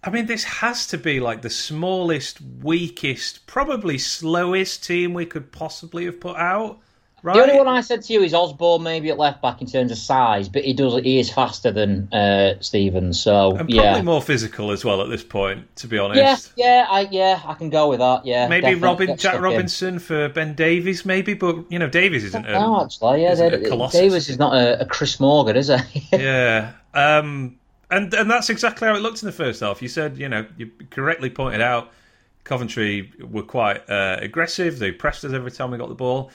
I 0.03 0.09
mean, 0.09 0.25
this 0.25 0.43
has 0.43 0.87
to 0.87 0.97
be 0.97 1.19
like 1.19 1.41
the 1.41 1.49
smallest, 1.49 2.39
weakest, 2.41 3.47
probably 3.47 3.97
slowest 3.97 4.83
team 4.83 5.13
we 5.13 5.25
could 5.25 5.51
possibly 5.51 6.05
have 6.05 6.19
put 6.19 6.35
out. 6.35 6.79
Right? 7.23 7.35
The 7.35 7.41
only 7.41 7.55
one 7.57 7.69
I 7.69 7.79
said 7.79 8.01
to 8.03 8.11
you 8.13 8.21
is 8.21 8.33
Osborne, 8.33 8.83
maybe 8.83 9.09
at 9.09 9.17
left 9.17 9.41
back 9.41 9.61
in 9.61 9.67
terms 9.67 9.93
of 9.93 9.97
size, 9.97 10.49
but 10.49 10.65
he 10.65 10.73
does 10.73 10.93
he 11.03 11.19
is 11.19 11.31
faster 11.31 11.71
than 11.71 12.11
uh, 12.13 12.55
Stevens. 12.59 13.17
So 13.21 13.51
And 13.51 13.57
probably 13.59 13.75
yeah, 13.77 14.01
more 14.01 14.21
physical 14.21 14.71
as 14.71 14.83
well 14.83 15.01
at 15.01 15.09
this 15.09 15.23
point, 15.23 15.73
to 15.77 15.87
be 15.87 15.97
honest. 15.97 16.51
yeah, 16.57 16.83
yeah, 16.83 16.87
I 16.89 17.07
yeah, 17.11 17.41
I 17.45 17.53
can 17.53 17.69
go 17.69 17.87
with 17.87 17.99
that. 17.99 18.25
Yeah, 18.25 18.49
Maybe 18.49 18.75
Robin 18.75 19.07
Jack 19.07 19.19
stuck 19.19 19.35
in. 19.35 19.41
Robinson 19.41 19.99
for 19.99 20.27
Ben 20.27 20.53
Davies, 20.53 21.05
maybe, 21.05 21.33
but 21.33 21.63
you 21.71 21.79
know 21.79 21.87
Davies 21.87 22.25
isn't. 22.25 22.45
A, 22.45 22.51
No, 22.51 22.83
actually, 22.83 23.21
yeah, 23.23 23.31
isn't 23.31 23.51
they're- 23.51 23.63
a 23.65 23.69
colossus. 23.69 23.99
Davies 24.01 24.27
is 24.27 24.37
not 24.37 24.53
a, 24.53 24.81
a 24.81 24.85
Chris 24.85 25.17
Morgan, 25.21 25.55
is 25.55 25.71
he? 25.93 26.05
yeah, 26.17 26.73
um, 26.93 27.57
and 27.89 28.13
and 28.13 28.29
that's 28.29 28.49
exactly 28.49 28.85
how 28.85 28.95
it 28.95 28.99
looked 29.01 29.23
in 29.23 29.27
the 29.27 29.31
first 29.31 29.61
half. 29.61 29.81
You 29.81 29.87
said, 29.87 30.17
you 30.17 30.27
know, 30.27 30.45
you 30.57 30.71
correctly 30.89 31.29
pointed 31.29 31.61
out 31.61 31.91
Coventry 32.43 33.13
were 33.21 33.43
quite 33.43 33.89
uh, 33.89 34.17
aggressive. 34.19 34.77
They 34.79 34.91
pressed 34.91 35.23
us 35.23 35.31
every 35.31 35.51
time 35.51 35.71
we 35.71 35.77
got 35.77 35.87
the 35.87 35.95
ball. 35.95 36.29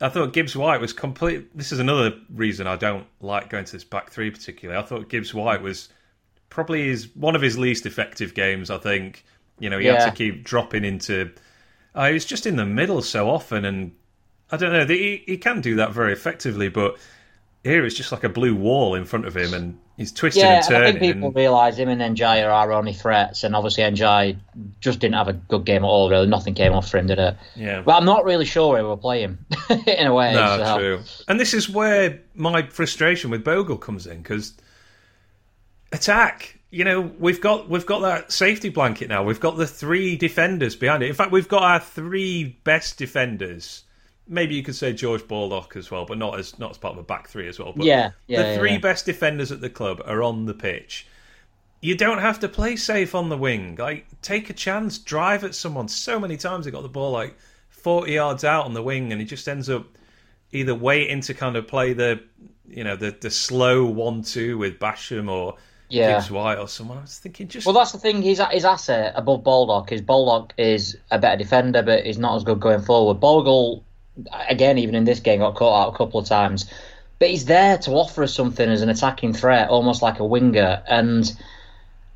I 0.00 0.08
thought 0.08 0.32
Gibbs 0.32 0.54
White 0.54 0.80
was 0.80 0.92
complete. 0.92 1.56
This 1.56 1.72
is 1.72 1.78
another 1.78 2.12
reason 2.34 2.66
I 2.66 2.76
don't 2.76 3.06
like 3.20 3.48
going 3.48 3.64
to 3.64 3.72
this 3.72 3.84
back 3.84 4.10
three 4.10 4.30
particularly. 4.30 4.78
I 4.78 4.84
thought 4.84 5.08
Gibbs 5.08 5.32
White 5.32 5.62
was 5.62 5.88
probably 6.50 6.88
his 6.88 7.08
one 7.14 7.34
of 7.34 7.42
his 7.42 7.56
least 7.56 7.86
effective 7.86 8.34
games. 8.34 8.70
I 8.70 8.78
think 8.78 9.24
you 9.58 9.70
know 9.70 9.78
he 9.78 9.86
had 9.86 10.04
to 10.04 10.12
keep 10.14 10.44
dropping 10.44 10.84
into. 10.84 11.32
Uh, 11.94 12.08
he 12.08 12.12
was 12.12 12.26
just 12.26 12.46
in 12.46 12.56
the 12.56 12.66
middle 12.66 13.00
so 13.00 13.30
often, 13.30 13.64
and 13.64 13.92
I 14.50 14.58
don't 14.58 14.72
know. 14.72 14.84
He, 14.86 15.24
he 15.26 15.38
can 15.38 15.62
do 15.62 15.76
that 15.76 15.92
very 15.92 16.12
effectively, 16.12 16.68
but 16.68 16.98
here 17.66 17.84
it's 17.84 17.94
just 17.94 18.12
like 18.12 18.24
a 18.24 18.28
blue 18.28 18.54
wall 18.54 18.94
in 18.94 19.04
front 19.04 19.26
of 19.26 19.36
him, 19.36 19.52
and 19.54 19.78
he's 19.96 20.12
twisting 20.12 20.42
yeah, 20.44 20.56
and 20.58 20.66
and 20.66 20.74
I 20.76 20.78
turning. 20.78 21.00
think 21.00 21.14
people 21.14 21.26
and- 21.28 21.36
realise 21.36 21.76
him 21.76 21.88
and 21.88 22.00
Ndiaye 22.16 22.46
are 22.46 22.50
our 22.50 22.72
only 22.72 22.92
threats, 22.92 23.44
and 23.44 23.54
obviously 23.54 23.82
Ndiaye 23.84 24.36
just 24.80 25.00
didn't 25.00 25.14
have 25.16 25.28
a 25.28 25.32
good 25.34 25.64
game 25.64 25.84
at 25.84 25.88
all. 25.88 26.08
Really, 26.08 26.26
nothing 26.26 26.54
came 26.54 26.72
off 26.72 26.90
for 26.90 26.98
him, 26.98 27.06
did 27.08 27.18
it? 27.18 27.36
yeah, 27.54 27.82
But 27.82 27.96
I'm 27.96 28.04
not 28.04 28.24
really 28.24 28.44
sure 28.46 28.72
where 28.72 28.84
we'll 28.84 28.96
play 28.96 29.20
him 29.22 29.44
in 29.86 30.06
a 30.06 30.14
way. 30.14 30.32
no, 30.32 30.58
so. 30.64 30.78
true. 30.78 31.00
And 31.28 31.38
this 31.40 31.52
is 31.54 31.68
where 31.68 32.20
my 32.34 32.62
frustration 32.68 33.30
with 33.30 33.44
Bogle 33.44 33.76
comes 33.78 34.06
in 34.06 34.22
because 34.22 34.54
attack. 35.92 36.58
You 36.70 36.84
know, 36.84 37.00
we've 37.18 37.40
got 37.40 37.68
we've 37.70 37.86
got 37.86 38.00
that 38.00 38.32
safety 38.32 38.68
blanket 38.68 39.08
now. 39.08 39.22
We've 39.22 39.40
got 39.40 39.56
the 39.56 39.66
three 39.66 40.16
defenders 40.16 40.74
behind 40.76 41.02
it. 41.02 41.08
In 41.08 41.14
fact, 41.14 41.30
we've 41.32 41.48
got 41.48 41.62
our 41.62 41.80
three 41.80 42.58
best 42.64 42.98
defenders. 42.98 43.84
Maybe 44.28 44.54
you 44.56 44.62
could 44.62 44.74
say 44.74 44.92
George 44.92 45.26
Baldock 45.28 45.76
as 45.76 45.90
well, 45.90 46.04
but 46.04 46.18
not 46.18 46.38
as 46.38 46.58
not 46.58 46.70
as 46.72 46.78
part 46.78 46.94
of 46.94 46.98
a 46.98 47.02
back 47.04 47.28
three 47.28 47.48
as 47.48 47.58
well. 47.58 47.72
But 47.76 47.86
Yeah, 47.86 48.10
yeah, 48.26 48.42
the 48.42 48.44
yeah, 48.44 48.58
three 48.58 48.72
yeah. 48.72 48.78
best 48.78 49.06
defenders 49.06 49.52
at 49.52 49.60
the 49.60 49.70
club 49.70 50.02
are 50.04 50.22
on 50.22 50.46
the 50.46 50.54
pitch. 50.54 51.06
You 51.80 51.96
don't 51.96 52.18
have 52.18 52.40
to 52.40 52.48
play 52.48 52.76
safe 52.76 53.14
on 53.14 53.28
the 53.28 53.36
wing. 53.38 53.76
Like, 53.76 54.06
take 54.22 54.50
a 54.50 54.52
chance, 54.52 54.98
drive 54.98 55.44
at 55.44 55.54
someone. 55.54 55.88
So 55.88 56.18
many 56.20 56.36
times 56.36 56.64
they 56.64 56.70
got 56.70 56.82
the 56.82 56.88
ball 56.88 57.12
like 57.12 57.36
forty 57.70 58.12
yards 58.14 58.44
out 58.44 58.64
on 58.64 58.74
the 58.74 58.82
wing, 58.82 59.12
and 59.12 59.20
he 59.20 59.26
just 59.26 59.48
ends 59.48 59.68
up 59.70 59.86
either 60.52 60.74
waiting 60.74 61.20
to 61.22 61.34
kind 61.34 61.56
of 61.56 61.68
play 61.68 61.92
the, 61.92 62.22
you 62.68 62.84
know, 62.84 62.96
the 62.96 63.10
the 63.20 63.30
slow 63.30 63.84
one-two 63.86 64.58
with 64.58 64.78
Basham 64.78 65.30
or 65.30 65.56
Yeah. 65.88 66.08
Gibbs 66.14 66.30
White 66.30 66.58
or 66.58 66.68
someone. 66.68 66.98
I 66.98 67.02
was 67.02 67.18
thinking 67.18 67.48
just 67.48 67.66
Well, 67.66 67.74
that's 67.74 67.92
the 67.92 67.98
thing. 67.98 68.22
His 68.22 68.40
his 68.50 68.64
asset 68.64 69.12
above 69.16 69.42
Baldock 69.44 69.92
is 69.92 70.00
Baldock 70.00 70.54
is 70.58 70.96
a 71.10 71.18
better 71.18 71.36
defender, 71.36 71.82
but 71.82 72.04
he's 72.06 72.18
not 72.18 72.36
as 72.36 72.44
good 72.44 72.60
going 72.60 72.80
forward. 72.82 73.20
Bogle, 73.20 73.85
again, 74.48 74.78
even 74.78 74.94
in 74.94 75.04
this 75.04 75.20
game, 75.20 75.40
got 75.40 75.54
caught 75.54 75.86
out 75.86 75.94
a 75.94 75.96
couple 75.96 76.20
of 76.20 76.26
times, 76.26 76.70
but 77.18 77.30
he's 77.30 77.44
there 77.46 77.78
to 77.78 77.92
offer 77.92 78.22
us 78.22 78.34
something 78.34 78.68
as 78.68 78.82
an 78.82 78.88
attacking 78.88 79.32
threat, 79.32 79.68
almost 79.68 80.02
like 80.02 80.18
a 80.18 80.24
winger, 80.24 80.82
and 80.88 81.36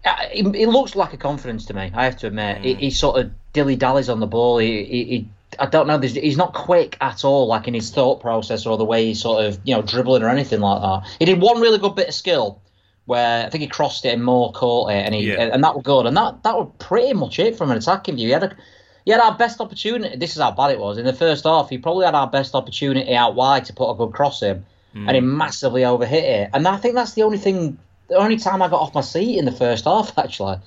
uh, 0.04 0.14
he, 0.30 0.42
he 0.50 0.66
looks 0.66 0.94
like 0.96 1.12
a 1.12 1.16
confidence 1.16 1.66
to 1.66 1.74
me. 1.74 1.90
I 1.94 2.04
have 2.04 2.16
to 2.18 2.26
admit, 2.26 2.58
he, 2.62 2.74
he 2.74 2.90
sort 2.90 3.20
of 3.20 3.30
dilly 3.52 3.76
dallies 3.76 4.08
on 4.08 4.20
the 4.20 4.26
ball. 4.26 4.58
He, 4.58 4.84
he, 4.84 5.04
he 5.04 5.28
I 5.58 5.66
don't 5.66 5.86
know. 5.88 5.98
He's 5.98 6.36
not 6.36 6.54
quick 6.54 6.96
at 7.00 7.24
all, 7.24 7.46
like 7.48 7.66
in 7.66 7.74
his 7.74 7.90
thought 7.90 8.20
process 8.20 8.66
or 8.66 8.78
the 8.78 8.84
way 8.84 9.06
he's 9.06 9.20
sort 9.20 9.44
of 9.44 9.58
you 9.64 9.74
know 9.74 9.82
dribbling 9.82 10.22
or 10.22 10.28
anything 10.28 10.60
like 10.60 10.80
that. 10.80 11.10
He 11.18 11.24
did 11.24 11.40
one 11.40 11.60
really 11.60 11.78
good 11.78 11.96
bit 11.96 12.08
of 12.08 12.14
skill 12.14 12.60
where 13.06 13.46
I 13.46 13.50
think 13.50 13.62
he 13.62 13.66
crossed 13.66 14.04
it 14.04 14.14
and 14.14 14.24
more 14.24 14.52
caught 14.52 14.90
it, 14.90 15.04
and 15.04 15.14
he 15.14 15.32
Yeah. 15.32 15.50
and 15.52 15.64
that 15.64 15.74
was 15.74 15.82
good. 15.82 16.06
And 16.06 16.16
that 16.16 16.42
that 16.44 16.56
was 16.56 16.70
pretty 16.78 17.12
much 17.14 17.38
it 17.40 17.56
from 17.56 17.70
an 17.70 17.78
attacking 17.78 18.14
view. 18.16 18.26
He 18.28 18.32
had 18.32 18.44
a 18.44 18.56
he 19.04 19.10
had 19.12 19.20
our 19.20 19.36
best 19.36 19.60
opportunity. 19.60 20.16
This 20.16 20.36
is 20.36 20.42
how 20.42 20.50
bad 20.52 20.70
it 20.72 20.78
was 20.78 20.98
in 20.98 21.04
the 21.06 21.12
first 21.12 21.44
half. 21.44 21.68
He 21.70 21.78
probably 21.78 22.04
had 22.06 22.14
our 22.14 22.26
best 22.28 22.54
opportunity 22.54 23.14
out 23.14 23.34
wide 23.34 23.64
to 23.66 23.72
put 23.72 23.90
a 23.90 23.94
good 23.94 24.12
cross 24.12 24.42
in, 24.42 24.64
and 24.94 25.14
he 25.14 25.20
massively 25.20 25.82
overhit 25.82 26.12
it. 26.12 26.50
And 26.52 26.66
I 26.68 26.76
think 26.76 26.94
that's 26.94 27.14
the 27.14 27.22
only 27.22 27.38
thing, 27.38 27.78
the 28.08 28.16
only 28.16 28.36
time 28.36 28.62
I 28.62 28.68
got 28.68 28.80
off 28.80 28.94
my 28.94 29.00
seat 29.00 29.38
in 29.38 29.44
the 29.44 29.52
first 29.52 29.84
half. 29.84 30.16
Actually, 30.18 30.58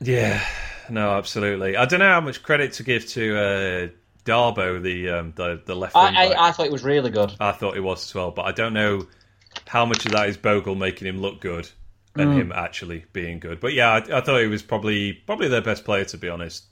Yeah, 0.00 0.40
no, 0.88 1.10
absolutely. 1.16 1.76
I 1.76 1.84
don't 1.86 2.00
know 2.00 2.10
how 2.10 2.20
much 2.20 2.42
credit 2.42 2.72
to 2.74 2.82
give 2.82 3.06
to 3.10 3.36
uh, 3.36 3.88
Darbo, 4.24 4.80
the 4.82 5.10
um, 5.10 5.32
the 5.36 5.60
the 5.64 5.74
left 5.74 5.94
wing 5.94 6.04
I. 6.04 6.32
I 6.34 6.48
I 6.48 6.52
thought 6.52 6.66
it 6.66 6.72
was 6.72 6.84
really 6.84 7.10
good. 7.10 7.32
I 7.40 7.52
thought 7.52 7.76
it 7.76 7.80
was 7.80 8.04
as 8.04 8.14
well, 8.14 8.30
but 8.30 8.42
I 8.42 8.52
don't 8.52 8.74
know 8.74 9.06
how 9.66 9.84
much 9.86 10.06
of 10.06 10.12
that 10.12 10.28
is 10.28 10.36
Bogle 10.36 10.74
making 10.74 11.06
him 11.06 11.20
look 11.20 11.40
good 11.40 11.68
and 12.16 12.30
Mm. 12.30 12.34
him 12.34 12.52
actually 12.52 13.04
being 13.12 13.38
good. 13.38 13.60
But 13.60 13.74
yeah, 13.74 13.90
I, 13.90 14.18
I 14.18 14.20
thought 14.20 14.40
he 14.40 14.46
was 14.48 14.62
probably 14.62 15.12
probably 15.12 15.48
their 15.48 15.62
best 15.62 15.84
player 15.84 16.04
to 16.06 16.18
be 16.18 16.28
honest. 16.28 16.64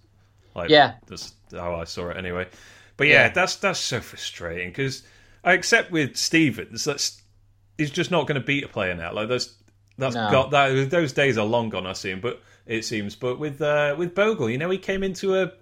Like, 0.57 0.71
Yeah. 0.71 0.95
that's 1.07 1.33
how 1.53 1.75
I 1.77 1.85
saw 1.85 2.09
it 2.11 2.17
anyway. 2.17 2.49
But 2.97 3.07
yeah, 3.09 3.27
Yeah. 3.27 3.29
that's 3.31 3.57
that's 3.57 3.79
so 3.79 4.01
frustrating 4.01 4.71
because 4.71 5.03
I 5.45 5.53
accept 5.53 5.91
with 5.91 6.17
Stevens 6.17 6.85
that's 6.85 7.21
he's 7.79 7.91
just 7.91 8.11
not 8.11 8.27
going 8.27 8.41
to 8.41 8.47
beat 8.47 8.65
a 8.65 8.69
player 8.69 8.95
now. 8.95 9.13
Like 9.13 9.29
that's 9.29 9.55
That's 9.99 10.15
No. 10.15 10.31
got 10.31 10.51
that. 10.51 10.91
Those 10.91 11.13
days 11.13 11.39
are 11.39 11.47
long 11.47 11.69
gone. 11.71 11.87
I 11.87 11.93
see 11.95 12.11
him, 12.11 12.21
but 12.21 12.43
it 12.67 12.85
seems. 12.85 13.15
But 13.17 13.39
with 13.39 13.61
uh, 13.63 13.95
with 13.99 14.15
Bogle, 14.15 14.51
you 14.51 14.59
know, 14.59 14.69
he 14.71 14.79
came 14.79 15.03
into 15.03 15.35
a 15.37 15.53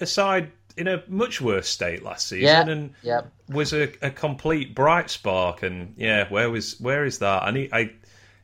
a 0.00 0.06
side 0.06 0.50
in 0.78 0.88
a 0.88 1.02
much 1.08 1.40
worse 1.42 1.68
state 1.68 2.02
last 2.02 2.26
season, 2.28 2.42
Yeah, 2.68 2.72
and 2.72 2.94
yeah. 3.02 3.20
was 3.50 3.74
a, 3.74 3.92
a 4.00 4.10
complete 4.10 4.74
bright 4.74 5.10
spark. 5.10 5.62
And 5.62 5.94
yeah, 5.98 6.26
where 6.30 6.50
was 6.50 6.80
where 6.80 7.04
is 7.04 7.18
that? 7.18 7.46
And 7.46 7.56
he, 7.58 7.68
I, 7.72 7.90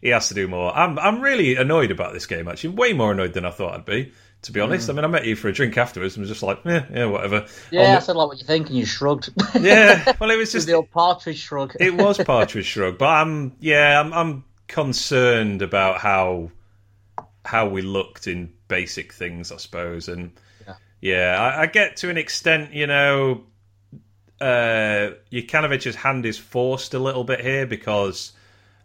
he 0.03 0.11
has 0.11 0.29
to 0.29 0.35
do 0.35 0.47
more. 0.49 0.77
I'm 0.77 0.99
I'm 0.99 1.21
really 1.23 1.57
annoyed 1.57 1.90
about 1.90 2.12
this 2.12 2.27
game. 2.27 2.47
Actually, 2.47 2.75
way 2.77 2.92
more 2.92 3.12
annoyed 3.12 3.33
than 3.33 3.47
I 3.47 3.51
thought 3.51 3.73
I'd 3.75 3.85
be. 3.87 4.12
To 4.42 4.53
be 4.53 4.61
honest, 4.61 4.88
I 4.88 4.92
mean, 4.92 5.05
I 5.05 5.09
met 5.09 5.27
you 5.27 5.35
for 5.35 5.48
a 5.48 5.53
drink 5.53 5.77
afterwards 5.77 6.16
and 6.16 6.20
was 6.22 6.29
just 6.31 6.44
like, 6.44 6.64
eh, 6.64 6.83
yeah, 6.94 7.07
whatever. 7.07 7.46
Yeah, 7.72 7.90
On 7.90 7.96
I 7.96 7.98
said 7.98 8.14
like 8.16 8.29
what 8.29 8.38
you 8.38 8.44
think, 8.46 8.68
and 8.68 8.77
you 8.79 8.87
shrugged. 8.87 9.31
yeah. 9.61 10.12
Well, 10.20 10.31
it 10.31 10.37
was 10.37 10.53
just 10.53 10.66
the 10.68 10.74
old 10.74 10.90
partridge 10.92 11.38
shrug. 11.38 11.74
it 11.81 11.94
was 11.94 12.18
Partridge 12.24 12.66
Shrug, 12.66 12.98
but 12.98 13.09
I'm 13.09 13.57
yeah, 13.59 14.01
I'm, 14.01 14.12
I'm 14.12 14.44
concerned 14.68 15.61
about 15.62 15.98
how 15.98 16.51
how 17.44 17.68
we 17.68 17.83
looked 17.83 18.27
in 18.29 18.53
basic 18.68 19.12
things, 19.12 19.51
I 19.51 19.57
suppose, 19.57 20.09
and 20.09 20.31
Yeah. 20.66 20.74
yeah, 21.01 21.40
I, 21.40 21.62
I 21.62 21.66
get 21.66 21.96
to 21.98 22.11
an 22.11 22.16
extent, 22.18 22.72
you 22.74 22.87
know, 22.87 23.42
uh, 24.40 25.14
Jokanovic's 25.33 25.96
hand 25.96 26.24
is 26.27 26.38
forced 26.38 26.94
a 26.94 26.98
little 26.98 27.24
bit 27.24 27.40
here 27.40 27.66
because 27.66 28.33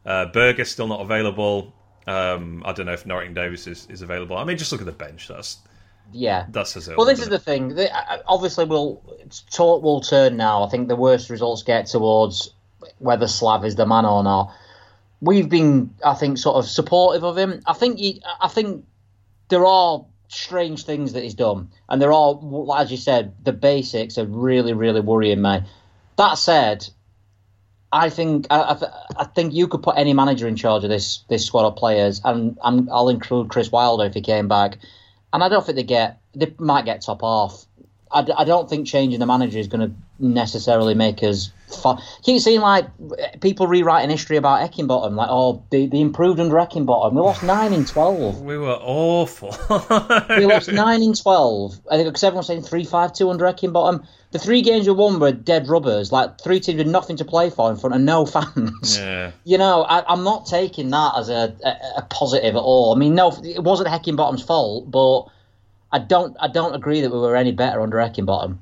uh, 0.06 0.26
Berge's 0.28 0.72
still 0.72 0.88
not 0.88 1.02
available. 1.02 1.76
Um, 2.06 2.64
I 2.66 2.74
don't 2.74 2.86
know 2.86 2.94
if 2.94 3.06
Norrington 3.06 3.34
Davies 3.34 3.68
is, 3.68 3.88
is 3.90 4.02
available. 4.02 4.38
I 4.38 4.44
mean, 4.44 4.58
just 4.58 4.72
look 4.72 4.82
at 4.82 4.86
the 4.86 4.92
bench. 4.92 5.28
That's 5.28 5.58
yeah. 6.12 6.46
that's 6.50 6.76
as 6.76 6.90
Well, 6.90 7.06
this 7.06 7.20
is 7.20 7.30
the 7.30 7.40
thing. 7.40 7.76
The- 7.76 7.96
uh, 7.96 8.22
Obviously, 8.28 8.66
we'll 8.66 9.02
talk 9.52 9.84
will 9.84 10.02
turn 10.02 10.38
now. 10.38 10.64
I 10.64 10.70
think 10.70 10.88
the 10.88 10.96
worst 10.96 11.30
results 11.30 11.64
get 11.64 11.88
towards 11.88 12.54
whether 13.00 13.28
Slav 13.28 13.66
is 13.66 13.76
the 13.76 13.86
man 13.86 14.06
or 14.06 14.24
not. 14.24 14.54
We've 15.22 15.48
been, 15.48 15.96
I 16.04 16.16
think, 16.16 16.38
sort 16.38 16.58
of 16.58 16.66
supportive 16.66 17.24
of 17.24 17.38
him. 17.38 17.62
I 17.66 17.74
think, 17.74 17.98
he, 17.98 18.22
I 18.42 18.50
think 18.50 18.86
there 19.48 19.66
are 19.66 20.06
strange 20.28 20.84
things 20.84 21.14
that 21.14 21.24
he's 21.24 21.36
done, 21.36 21.70
and 21.88 22.02
there 22.02 22.12
are, 22.12 22.38
as 22.78 22.92
you 22.92 22.98
said, 22.98 23.34
the 23.42 23.54
basics 23.54 24.18
are 24.18 24.26
really, 24.26 24.74
really 24.74 25.00
worrying 25.00 25.42
me. 25.42 25.62
That 26.18 26.38
said, 26.38 26.88
I 27.94 28.10
think 28.10 28.48
I, 28.50 28.72
I, 28.72 28.74
th- 28.74 28.92
I 29.18 29.24
think 29.26 29.54
you 29.54 29.68
could 29.68 29.84
put 29.84 29.96
any 29.98 30.14
manager 30.14 30.48
in 30.48 30.56
charge 30.56 30.84
of 30.84 30.90
this 30.90 31.20
this 31.30 31.46
squad 31.46 31.66
of 31.68 31.76
players, 31.76 32.20
and, 32.26 32.58
and 32.64 32.90
I'll 32.92 33.10
include 33.10 33.50
Chris 33.50 33.72
Wilder 33.72 34.06
if 34.06 34.14
he 34.16 34.22
came 34.22 34.48
back. 34.48 34.80
And 35.32 35.44
I 35.44 35.50
don't 35.50 35.66
think 35.66 35.76
they 35.76 35.84
get 35.84 36.20
they 36.36 36.54
might 36.58 36.86
get 36.86 37.02
top 37.02 37.22
half. 37.22 37.66
I, 38.12 38.22
d- 38.24 38.34
I 38.38 38.44
don't 38.44 38.70
think 38.70 38.86
changing 38.88 39.20
the 39.20 39.26
manager 39.26 39.58
is 39.58 39.68
going 39.68 39.90
to 39.90 39.96
necessarily 40.20 40.94
make 40.94 41.24
us. 41.24 41.52
Fa- 41.82 41.98
Keep 42.22 42.42
seeing 42.42 42.62
like 42.62 42.86
people 43.42 43.66
rewriting 43.68 44.12
history 44.12 44.38
about 44.38 44.60
Heckingbottom, 44.62 45.16
like 45.16 45.30
oh 45.32 45.64
they, 45.72 45.88
they 45.88 46.00
improved 46.00 46.40
under 46.40 46.56
Heckingbottom. 46.56 47.14
We 47.14 47.22
lost 47.22 47.42
nine 47.44 47.74
in 47.74 47.86
twelve. 47.86 48.42
we 48.42 48.58
were 48.58 48.78
awful. 48.82 49.56
We 50.38 50.46
lost 50.46 50.72
nine 50.72 51.02
in 51.02 51.14
twelve. 51.14 51.80
I 51.90 51.96
think 51.98 52.10
because 52.10 52.24
everyone's 52.24 52.48
saying 52.48 52.64
three 52.64 52.84
five 52.86 53.14
two 53.14 53.30
under 53.30 53.46
Heckingbottom. 53.46 54.06
The 54.34 54.40
three 54.40 54.64
games 54.64 54.88
we 54.88 54.94
won 54.94 55.20
were 55.20 55.32
dead 55.32 55.68
rubbers. 55.70 56.12
Like 56.12 56.42
three 56.42 56.60
teams 56.60 56.80
with 56.80 56.88
nothing 56.88 57.18
to 57.18 57.26
play 57.26 57.52
for 57.52 57.70
in 57.70 57.78
front 57.78 57.96
of 57.96 58.02
no 58.02 58.26
fans. 58.26 58.98
yeah. 58.98 59.32
You 59.44 59.60
know, 59.60 59.84
I, 59.84 60.04
I'm 60.12 60.24
not 60.24 60.48
taking 60.48 60.90
that 60.90 61.14
as 61.16 61.30
a, 61.30 61.56
a, 61.64 62.00
a 62.00 62.02
positive 62.10 62.56
at 62.56 62.60
all. 62.60 62.96
I 62.96 62.98
mean, 62.98 63.14
no, 63.14 63.32
it 63.44 63.64
wasn't 63.64 63.90
Heckingbottom's 63.90 64.42
fault, 64.42 64.90
but 64.90 65.28
I 65.92 66.00
don't 66.00 66.36
I 66.40 66.48
don't 66.48 66.74
agree 66.74 67.02
that 67.02 67.12
we 67.12 67.20
were 67.20 67.36
any 67.36 67.52
better 67.52 67.80
under 67.80 67.98
Heckingbottom. 67.98 68.58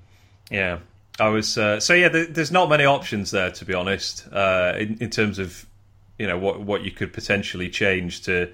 Yeah, 0.50 0.80
I 1.18 1.30
was. 1.30 1.58
Uh, 1.58 1.80
so 1.80 1.94
yeah, 1.94 2.10
there, 2.10 2.26
there's 2.26 2.52
not 2.52 2.68
many 2.70 2.84
options 2.84 3.32
there, 3.32 3.52
to 3.52 3.64
be 3.64 3.74
honest, 3.74 4.28
uh, 4.30 4.74
in, 4.78 4.98
in 5.00 5.10
terms 5.10 5.40
of 5.40 5.66
you 6.20 6.28
know 6.28 6.38
what 6.38 6.60
what 6.60 6.84
you 6.84 6.92
could 6.92 7.14
potentially 7.14 7.70
change 7.70 8.24
to 8.24 8.52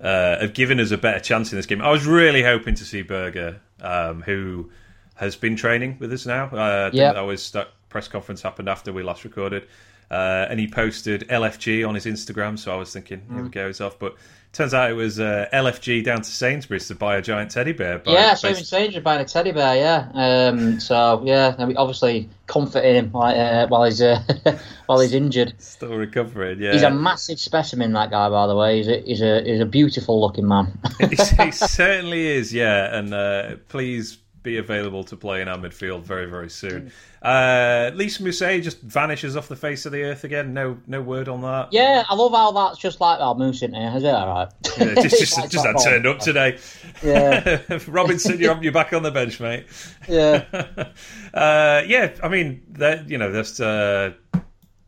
uh, 0.00 0.38
have 0.40 0.54
given 0.54 0.80
us 0.80 0.92
a 0.92 0.96
better 0.96 1.20
chance 1.20 1.52
in 1.52 1.58
this 1.58 1.66
game. 1.66 1.82
I 1.82 1.90
was 1.90 2.06
really 2.06 2.42
hoping 2.42 2.74
to 2.76 2.86
see 2.86 3.02
Berge, 3.02 3.56
um, 3.82 4.22
who 4.22 4.70
has 5.18 5.36
been 5.36 5.56
training 5.56 5.96
with 6.00 6.12
us 6.12 6.26
now. 6.26 6.46
Uh, 6.46 6.90
Yeah. 6.92 7.12
that 7.12 7.20
was 7.20 7.50
that 7.52 7.68
press 7.88 8.08
conference 8.08 8.42
happened 8.42 8.68
after 8.68 8.92
we 8.92 9.02
last 9.02 9.24
recorded, 9.24 9.64
uh, 10.10 10.46
and 10.50 10.58
he 10.60 10.66
posted 10.68 11.26
LFG 11.28 11.84
on 11.88 11.94
his 11.94 12.06
Instagram. 12.06 12.58
So 12.58 12.72
I 12.72 12.76
was 12.76 12.92
thinking, 12.92 13.22
here 13.30 13.40
Mm. 13.40 13.44
we 13.44 13.48
go, 13.50 13.66
he's 13.66 13.80
off. 13.80 13.98
But 13.98 14.14
turns 14.52 14.72
out 14.74 14.90
it 14.90 14.94
was 14.94 15.20
uh, 15.20 15.46
LFG 15.52 16.02
down 16.02 16.18
to 16.22 16.30
Sainsbury's 16.30 16.88
to 16.88 16.94
buy 16.94 17.16
a 17.16 17.22
giant 17.22 17.50
teddy 17.50 17.72
bear. 17.72 18.00
Yeah, 18.06 18.32
so 18.34 18.48
based- 18.52 18.72
even 18.72 19.02
buying 19.02 19.20
a 19.20 19.24
teddy 19.24 19.52
bear, 19.52 19.76
yeah. 19.76 20.08
Um, 20.14 20.80
so 20.80 21.22
yeah, 21.24 21.54
I 21.58 21.64
mean, 21.66 21.76
obviously 21.76 22.28
comforting 22.46 22.94
him 22.94 23.10
like, 23.12 23.36
uh, 23.36 23.66
while 23.68 23.84
he's 23.84 24.00
uh, 24.00 24.20
while 24.86 25.00
he's 25.00 25.12
injured. 25.14 25.54
still 25.58 25.94
recovering. 25.94 26.60
Yeah, 26.62 26.72
He's 26.72 26.82
a 26.82 26.90
massive 26.90 27.38
specimen, 27.40 27.92
that 27.94 28.10
guy. 28.10 28.28
By 28.30 28.46
the 28.46 28.56
way, 28.56 28.78
he's 28.78 28.88
a 28.88 29.00
he's 29.02 29.20
a 29.22 29.42
he's 29.42 29.60
a 29.60 29.66
beautiful 29.66 30.20
looking 30.20 30.46
man. 30.48 30.78
he, 31.00 31.06
he 31.08 31.50
certainly 31.52 32.26
is, 32.28 32.52
yeah. 32.54 32.96
And 32.96 33.12
uh, 33.12 33.56
please 33.68 34.18
be 34.42 34.58
available 34.58 35.04
to 35.04 35.16
play 35.16 35.42
in 35.42 35.48
our 35.48 35.58
midfield 35.58 36.02
very, 36.02 36.26
very 36.26 36.50
soon. 36.50 36.92
Uh, 37.22 37.90
Lys 37.94 38.18
Mousset 38.18 38.62
just 38.62 38.80
vanishes 38.80 39.36
off 39.36 39.48
the 39.48 39.56
face 39.56 39.86
of 39.86 39.92
the 39.92 40.02
earth 40.02 40.24
again. 40.24 40.54
No, 40.54 40.78
no 40.86 41.02
word 41.02 41.28
on 41.28 41.42
that. 41.42 41.68
yeah, 41.72 42.04
I 42.08 42.14
love 42.14 42.32
how 42.32 42.52
that's 42.52 42.78
just 42.78 43.00
like 43.00 43.18
oh, 43.20 43.34
Moose 43.34 43.62
in 43.62 43.74
here. 43.74 43.92
Is 43.96 44.04
it 44.04 44.08
all 44.08 44.28
right? 44.28 44.48
Yeah, 44.78 44.94
just, 44.94 45.06
It's 45.06 45.18
just, 45.18 45.38
like 45.38 45.50
just 45.50 45.66
had 45.66 45.76
that 45.76 45.82
turned 45.82 46.06
up 46.06 46.18
today. 46.20 46.58
Yeah, 47.02 47.60
Robinson, 47.88 48.38
you're, 48.38 48.62
you're 48.62 48.72
back 48.72 48.92
on 48.92 49.02
the 49.02 49.10
bench, 49.10 49.40
mate. 49.40 49.66
yeah. 50.08 50.44
uh, 51.34 51.82
yeah, 51.86 52.14
I 52.22 52.28
mean, 52.28 52.62
that 52.70 53.10
you 53.10 53.18
know, 53.18 53.32
there's 53.32 53.60
uh, 53.60 54.12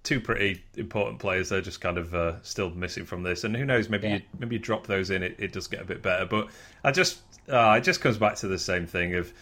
two 0.02 0.20
pretty 0.20 0.62
important 0.76 1.18
players. 1.18 1.48
They're 1.50 1.60
just 1.60 1.80
kind 1.80 1.98
of 1.98 2.14
uh, 2.14 2.42
still 2.42 2.70
missing 2.70 3.04
from 3.04 3.22
this, 3.22 3.44
and 3.44 3.54
who 3.56 3.64
knows? 3.64 3.88
Maybe 3.88 4.08
Yeah. 4.08 4.14
you, 4.16 4.22
maybe 4.38 4.56
you 4.56 4.60
drop 4.60 4.86
those 4.86 5.10
in, 5.10 5.22
it, 5.22 5.36
it 5.38 5.52
does 5.52 5.66
get 5.66 5.80
a 5.80 5.84
bit 5.84 6.02
better. 6.02 6.24
But 6.26 6.48
I 6.84 6.90
just, 6.92 7.18
uh, 7.48 7.74
it 7.78 7.82
just 7.84 8.00
comes 8.00 8.16
back 8.18 8.36
to 8.36 8.48
the 8.48 8.58
same 8.58 8.86
thing 8.86 9.14
of 9.14 9.32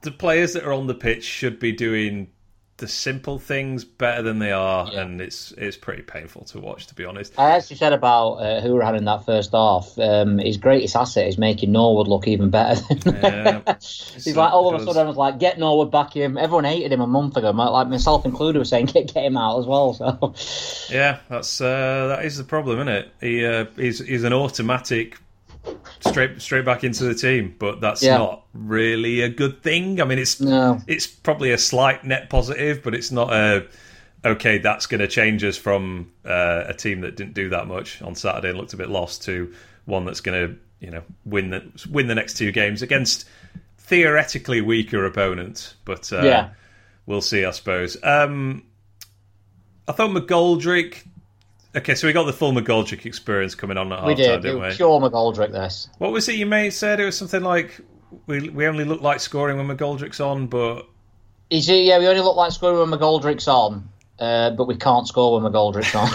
the 0.00 0.10
players 0.10 0.54
that 0.54 0.64
are 0.64 0.72
on 0.72 0.86
the 0.86 0.94
pitch 0.94 1.24
should 1.24 1.58
be 1.58 1.72
doing 1.72 2.28
the 2.82 2.88
simple 2.88 3.38
things 3.38 3.84
better 3.84 4.22
than 4.22 4.40
they 4.40 4.50
are, 4.50 4.90
Yeah. 4.92 5.02
and 5.02 5.20
it's 5.20 5.52
it's 5.56 5.76
pretty 5.76 6.02
painful 6.02 6.44
to 6.46 6.58
watch, 6.58 6.88
to 6.88 6.94
be 6.96 7.04
honest. 7.04 7.32
I 7.38 7.52
actually 7.52 7.76
said 7.76 7.92
about 7.92 8.32
uh, 8.38 8.60
Hourihane 8.60 8.98
in 8.98 9.04
that 9.04 9.24
first 9.24 9.52
half. 9.52 9.96
Um, 10.00 10.38
his 10.38 10.56
greatest 10.56 10.96
asset 10.96 11.28
is 11.28 11.38
making 11.38 11.70
Norwood 11.70 12.08
look 12.08 12.26
even 12.26 12.50
better. 12.50 12.82
Yeah. 13.06 13.62
He's 13.80 14.36
like 14.36 14.52
all 14.52 14.74
of 14.74 14.80
a 14.80 14.84
sudden, 14.84 14.98
everyone's 15.00 15.16
like, 15.16 15.38
"Get 15.38 15.60
Norwood 15.60 15.92
back 15.92 16.16
in." 16.16 16.36
Everyone 16.36 16.64
hated 16.64 16.92
him 16.92 17.00
a 17.00 17.06
month 17.06 17.36
ago, 17.36 17.50
like 17.52 17.70
like 17.70 17.86
myself 17.88 18.24
included, 18.24 18.58
was 18.58 18.68
saying, 18.68 18.86
"Get 18.94 19.14
get 19.14 19.24
him 19.24 19.36
out 19.36 19.60
as 19.60 19.66
well." 19.66 19.94
So 19.94 20.34
Yeah, 20.92 21.20
that's 21.28 21.60
uh, 21.60 22.08
that 22.16 22.24
is 22.24 22.36
the 22.36 22.44
problem, 22.44 22.80
isn't 22.80 22.88
it? 22.88 23.08
He 23.20 23.46
uh, 23.46 23.66
he's 23.76 24.00
he's 24.04 24.24
an 24.24 24.32
automatic 24.32 25.18
straight 26.00 26.40
straight 26.42 26.64
back 26.64 26.84
into 26.84 27.04
the 27.04 27.14
team, 27.14 27.54
but 27.58 27.80
that's 27.80 28.02
Yeah. 28.02 28.18
not 28.18 28.44
really 28.52 29.20
a 29.22 29.28
good 29.28 29.62
thing. 29.62 30.00
I 30.00 30.04
mean, 30.04 30.18
it's 30.18 30.40
no, 30.40 30.80
it's 30.86 31.06
probably 31.06 31.52
a 31.52 31.58
slight 31.58 32.04
net 32.04 32.28
positive, 32.30 32.82
but 32.82 32.94
it's 32.94 33.10
not 33.12 33.32
a 33.32 33.66
okay. 34.24 34.58
That's 34.58 34.86
going 34.86 35.00
to 35.00 35.08
change 35.08 35.44
us 35.44 35.56
from 35.56 36.10
uh, 36.24 36.64
a 36.66 36.74
team 36.74 37.00
that 37.02 37.16
didn't 37.16 37.34
do 37.34 37.48
that 37.50 37.66
much 37.66 38.02
on 38.02 38.14
Saturday 38.14 38.50
and 38.50 38.58
looked 38.58 38.72
a 38.72 38.76
bit 38.76 38.88
lost 38.90 39.22
to 39.24 39.52
one 39.84 40.04
that's 40.04 40.20
going 40.20 40.48
to 40.48 40.56
you 40.80 40.90
know 40.90 41.02
win 41.24 41.50
the 41.50 41.62
win 41.90 42.06
the 42.08 42.14
next 42.14 42.34
two 42.36 42.50
games 42.52 42.82
against 42.82 43.26
theoretically 43.78 44.60
weaker 44.60 45.04
opponents. 45.04 45.74
But 45.84 46.12
uh, 46.12 46.22
Yeah. 46.22 46.48
we'll 47.06 47.20
see, 47.20 47.44
I 47.44 47.50
suppose. 47.52 47.96
Um, 48.02 48.64
I 49.88 49.92
thought 49.92 50.10
McGoldrick. 50.10 51.06
Okay, 51.74 51.94
so 51.94 52.06
we 52.06 52.12
got 52.12 52.24
the 52.24 52.32
full 52.34 52.52
McGoldrick 52.52 53.06
experience 53.06 53.54
coming 53.54 53.78
on 53.78 53.90
at 53.92 54.04
we 54.04 54.10
half 54.12 54.16
did. 54.18 54.26
time, 54.26 54.38
It 54.38 54.42
didn't 54.42 54.60
we? 54.62 54.70
pure 54.74 55.00
McGoldrick. 55.00 55.52
This. 55.52 55.88
What 55.98 56.12
was 56.12 56.28
it 56.28 56.36
you 56.36 56.44
made 56.46 56.70
said? 56.70 57.00
It 57.00 57.06
was 57.06 57.16
something 57.16 57.42
like 57.42 57.80
we 58.26 58.50
we 58.50 58.66
only 58.66 58.84
look 58.84 59.00
like 59.00 59.20
scoring 59.20 59.56
when 59.56 59.74
McGoldrick's 59.74 60.20
on, 60.20 60.46
but 60.48 60.86
You 61.50 61.62
see, 61.62 61.88
yeah, 61.88 61.98
we 61.98 62.06
only 62.08 62.20
look 62.20 62.36
like 62.36 62.52
scoring 62.52 62.78
when 62.90 62.98
McGoldrick's 63.00 63.48
on, 63.48 63.88
uh, 64.18 64.50
but 64.50 64.66
we 64.66 64.76
can't 64.76 65.08
score 65.08 65.40
when 65.40 65.50
McGoldrick's 65.50 65.94
on. 65.94 66.08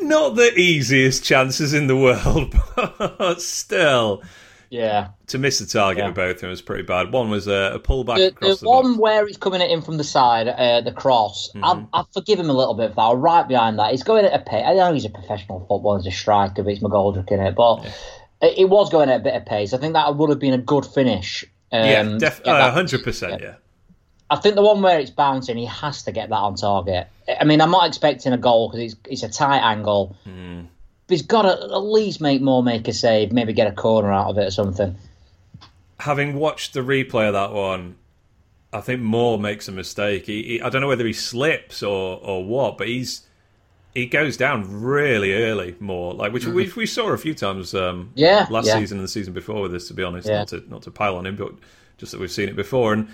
not 0.00 0.34
the 0.34 0.52
easiest 0.58 1.22
chances 1.24 1.72
in 1.72 1.86
the 1.86 1.96
world, 1.96 2.54
but 2.98 3.40
still. 3.40 4.22
Yeah. 4.70 5.08
To 5.28 5.38
miss 5.38 5.58
the 5.58 5.66
target 5.66 5.98
Yeah. 5.98 6.06
with 6.06 6.16
both 6.16 6.36
of 6.36 6.40
them 6.40 6.50
was 6.50 6.62
pretty 6.62 6.84
bad. 6.84 7.12
One 7.12 7.28
was 7.28 7.46
a, 7.48 7.72
a 7.74 7.78
pullback 7.78 8.16
The, 8.16 8.28
across 8.28 8.60
the 8.60 8.64
the, 8.64 8.70
one 8.70 8.84
box. 8.92 8.98
where 9.00 9.26
he's 9.26 9.36
coming 9.36 9.60
at 9.60 9.68
him 9.70 9.82
from 9.82 9.96
the 9.98 10.04
side, 10.04 10.48
uh, 10.48 10.80
the 10.80 10.92
cross, 10.92 11.50
Mm-hmm. 11.54 11.86
I, 11.92 12.00
I 12.00 12.04
forgive 12.14 12.38
him 12.38 12.48
a 12.50 12.54
little 12.54 12.74
bit 12.74 12.94
for 12.94 13.12
that. 13.14 13.18
Right 13.20 13.46
behind 13.46 13.78
that, 13.78 13.90
he's 13.90 14.02
going 14.04 14.24
at 14.24 14.32
a 14.32 14.42
pace. 14.42 14.64
I 14.66 14.74
know 14.74 14.92
he's 14.92 15.04
a 15.04 15.10
professional 15.10 15.60
footballer, 15.68 15.98
he's 15.98 16.06
a 16.14 16.16
striker, 16.16 16.62
but 16.62 16.72
it's 16.72 16.82
McGoldrick 16.82 17.30
in 17.30 17.40
it. 17.40 17.54
But 17.54 17.84
it, 18.40 18.58
it 18.58 18.68
was 18.70 18.88
going 18.90 19.10
at 19.10 19.20
a 19.20 19.24
bit 19.24 19.34
of 19.34 19.44
pace. 19.44 19.74
I 19.74 19.78
think 19.78 19.92
that 19.94 20.16
would 20.16 20.30
have 20.30 20.38
been 20.38 20.54
a 20.54 20.58
good 20.58 20.86
finish. 20.86 21.44
Um, 21.72 21.84
Yeah, 21.84 22.02
def- 22.18 22.40
uh, 22.46 22.72
100%, 22.74 23.40
yeah. 23.40 23.54
I 24.32 24.36
think 24.36 24.54
the 24.54 24.62
one 24.62 24.80
where 24.80 25.00
it's 25.00 25.10
bouncing, 25.10 25.56
he 25.56 25.64
has 25.66 26.04
to 26.04 26.12
get 26.12 26.28
that 26.28 26.36
on 26.36 26.54
target. 26.54 27.08
I 27.40 27.42
mean, 27.44 27.60
I'm 27.60 27.72
not 27.72 27.88
expecting 27.88 28.32
a 28.32 28.38
goal 28.38 28.68
because 28.70 28.92
it's, 28.92 29.00
it's 29.08 29.22
a 29.24 29.28
tight 29.28 29.58
angle. 29.60 30.16
Hmm. 30.24 30.62
But 31.10 31.16
he's 31.16 31.26
got 31.26 31.42
to 31.42 31.48
at 31.74 31.78
least 31.78 32.20
make 32.20 32.40
more, 32.40 32.62
make 32.62 32.86
a 32.86 32.92
save, 32.92 33.32
maybe 33.32 33.52
get 33.52 33.66
a 33.66 33.72
corner 33.72 34.12
out 34.12 34.30
of 34.30 34.38
it 34.38 34.44
or 34.46 34.50
something. 34.52 34.96
Having 35.98 36.36
watched 36.36 36.72
the 36.72 36.80
replay 36.80 37.26
of 37.26 37.32
that 37.32 37.52
one, 37.52 37.96
I 38.72 38.80
think 38.80 39.00
Moore 39.00 39.36
makes 39.36 39.66
a 39.66 39.72
mistake. 39.72 40.26
He, 40.26 40.42
he, 40.44 40.62
I 40.62 40.68
don't 40.68 40.80
know 40.80 40.86
whether 40.86 41.04
he 41.04 41.12
slips 41.12 41.82
or, 41.82 42.20
or 42.22 42.44
what, 42.44 42.78
but 42.78 42.86
he's 42.86 43.26
he 43.92 44.06
goes 44.06 44.36
down 44.36 44.82
really 44.82 45.34
early, 45.34 45.74
more 45.80 46.14
like 46.14 46.32
which 46.32 46.46
we, 46.46 46.70
we 46.76 46.86
saw 46.86 47.08
a 47.08 47.18
few 47.18 47.34
times. 47.34 47.74
Um, 47.74 48.12
Yeah, 48.14 48.46
last 48.48 48.68
yeah. 48.68 48.78
season 48.78 48.98
and 48.98 49.04
the 49.04 49.10
season 49.10 49.32
before 49.32 49.62
with 49.62 49.72
this. 49.72 49.88
To 49.88 49.94
be 49.94 50.04
honest, 50.04 50.28
Yeah. 50.28 50.38
not 50.38 50.48
to 50.48 50.64
not 50.70 50.82
to 50.82 50.92
pile 50.92 51.16
on 51.16 51.26
him, 51.26 51.34
but 51.34 51.54
just 51.98 52.12
that 52.12 52.20
we've 52.20 52.30
seen 52.30 52.48
it 52.48 52.54
before. 52.54 52.92
And 52.92 53.08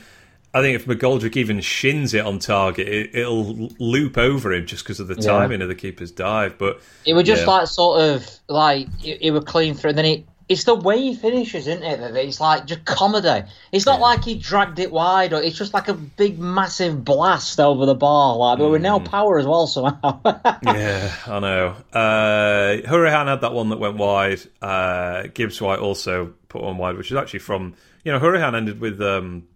I 0.54 0.62
think 0.62 0.76
if 0.76 0.86
McGoldrick 0.86 1.36
even 1.36 1.60
shins 1.60 2.14
it 2.14 2.24
on 2.24 2.38
target, 2.38 2.88
it, 2.88 3.14
it'll 3.14 3.70
loop 3.78 4.16
over 4.16 4.52
him 4.54 4.64
just 4.66 4.84
because 4.84 5.00
of 5.00 5.08
the 5.08 5.14
Yeah. 5.16 5.26
timing 5.26 5.60
of 5.60 5.68
the 5.68 5.74
keeper's 5.74 6.10
dive. 6.10 6.56
But 6.56 6.80
It 7.04 7.12
was 7.14 7.24
just 7.24 7.42
Yeah. 7.46 7.52
like 7.52 7.66
sort 7.68 8.00
of 8.00 8.26
like 8.48 8.88
it, 9.04 9.18
it 9.20 9.30
would 9.32 9.46
clean 9.46 9.74
through, 9.74 9.90
and 9.90 9.98
then 9.98 10.04
it. 10.06 10.24
It's 10.48 10.62
the 10.62 10.76
way 10.76 10.98
he 11.00 11.14
finishes, 11.16 11.66
isn't 11.66 11.82
it? 11.82 11.98
that 11.98 12.14
It's 12.14 12.40
like 12.40 12.66
just 12.66 12.84
comedy. 12.84 13.42
It's 13.72 13.84
not 13.84 14.00
like 14.00 14.22
he 14.22 14.36
dragged 14.38 14.78
it 14.78 14.92
wide, 14.92 15.32
or 15.32 15.42
it's 15.42 15.58
just 15.58 15.74
like 15.74 15.88
a 15.88 15.94
big, 15.94 16.38
massive 16.38 17.04
blast 17.04 17.58
over 17.58 17.84
the 17.84 17.96
bar. 17.96 18.36
Like, 18.36 18.58
but 18.60 18.68
with 18.68 18.80
no 18.80 19.00
Mm. 19.00 19.06
power 19.06 19.40
as 19.40 19.44
well 19.46 19.66
somehow. 19.66 20.20
yeah, 20.62 21.12
I 21.26 21.40
know. 21.40 21.74
Uh, 21.92 22.76
Hourihane 22.88 23.26
had 23.26 23.40
that 23.40 23.54
one 23.54 23.70
that 23.70 23.80
went 23.80 23.96
wide. 23.96 24.40
Uh, 24.62 25.24
Gibbs 25.34 25.60
White 25.60 25.80
also 25.80 26.32
put 26.48 26.62
one 26.62 26.78
wide, 26.78 26.96
which 26.96 27.10
is 27.10 27.16
actually 27.16 27.40
from 27.40 27.74
you 28.04 28.12
know 28.12 28.20
Hourihane 28.20 28.54
ended 28.54 28.80
with 28.80 29.00
um, 29.02 29.48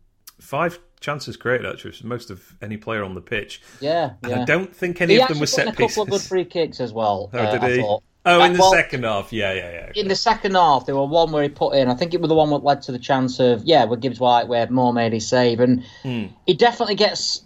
five 0.50 0.80
chances 1.00 1.36
created, 1.36 1.64
actually, 1.64 1.90
which 1.90 1.98
is 2.00 2.04
most 2.04 2.28
of 2.30 2.56
any 2.60 2.76
player 2.76 3.04
on 3.04 3.14
the 3.14 3.20
pitch. 3.20 3.62
yeah, 3.80 4.10
And 4.24 4.32
yeah. 4.32 4.42
I 4.42 4.44
don't 4.44 4.74
think 4.74 5.00
any 5.00 5.14
he 5.14 5.20
of 5.22 5.28
them 5.28 5.38
were 5.38 5.46
set 5.46 5.68
a 5.68 5.70
couple 5.70 5.86
pieces. 5.86 5.98
of 6.02 6.08
good 6.10 6.20
free 6.20 6.44
kicks 6.44 6.80
as 6.80 6.92
well. 6.92 7.30
oh, 7.32 7.38
uh, 7.38 7.52
did 7.52 7.62
I 7.64 7.70
he? 7.70 7.80
thought. 7.80 8.02
Oh, 8.26 8.42
in 8.44 8.52
the 8.52 8.58
well, 8.58 8.72
second 8.72 9.04
half, 9.04 9.32
yeah, 9.32 9.52
yeah, 9.54 9.70
yeah. 9.70 9.92
In 9.94 10.08
the 10.08 10.14
second 10.16 10.54
half, 10.54 10.84
there 10.84 10.94
were 10.96 11.06
one 11.06 11.32
where 11.32 11.42
he 11.42 11.48
put 11.48 11.74
in. 11.74 11.88
I 11.88 11.94
think 11.94 12.12
it 12.12 12.20
was 12.20 12.28
the 12.28 12.34
one 12.34 12.50
that 12.50 12.62
led 12.64 12.82
to 12.82 12.92
the 12.92 12.98
chance 12.98 13.40
of 13.40 13.62
yeah, 13.64 13.84
with 13.86 14.00
Gibbs 14.00 14.20
White 14.20 14.46
where 14.48 14.68
Moore 14.68 14.92
made 14.92 15.12
his 15.14 15.26
save, 15.26 15.60
and 15.60 15.84
Hmm. 16.02 16.26
he 16.46 16.52
definitely 16.52 16.96
gets 16.96 17.42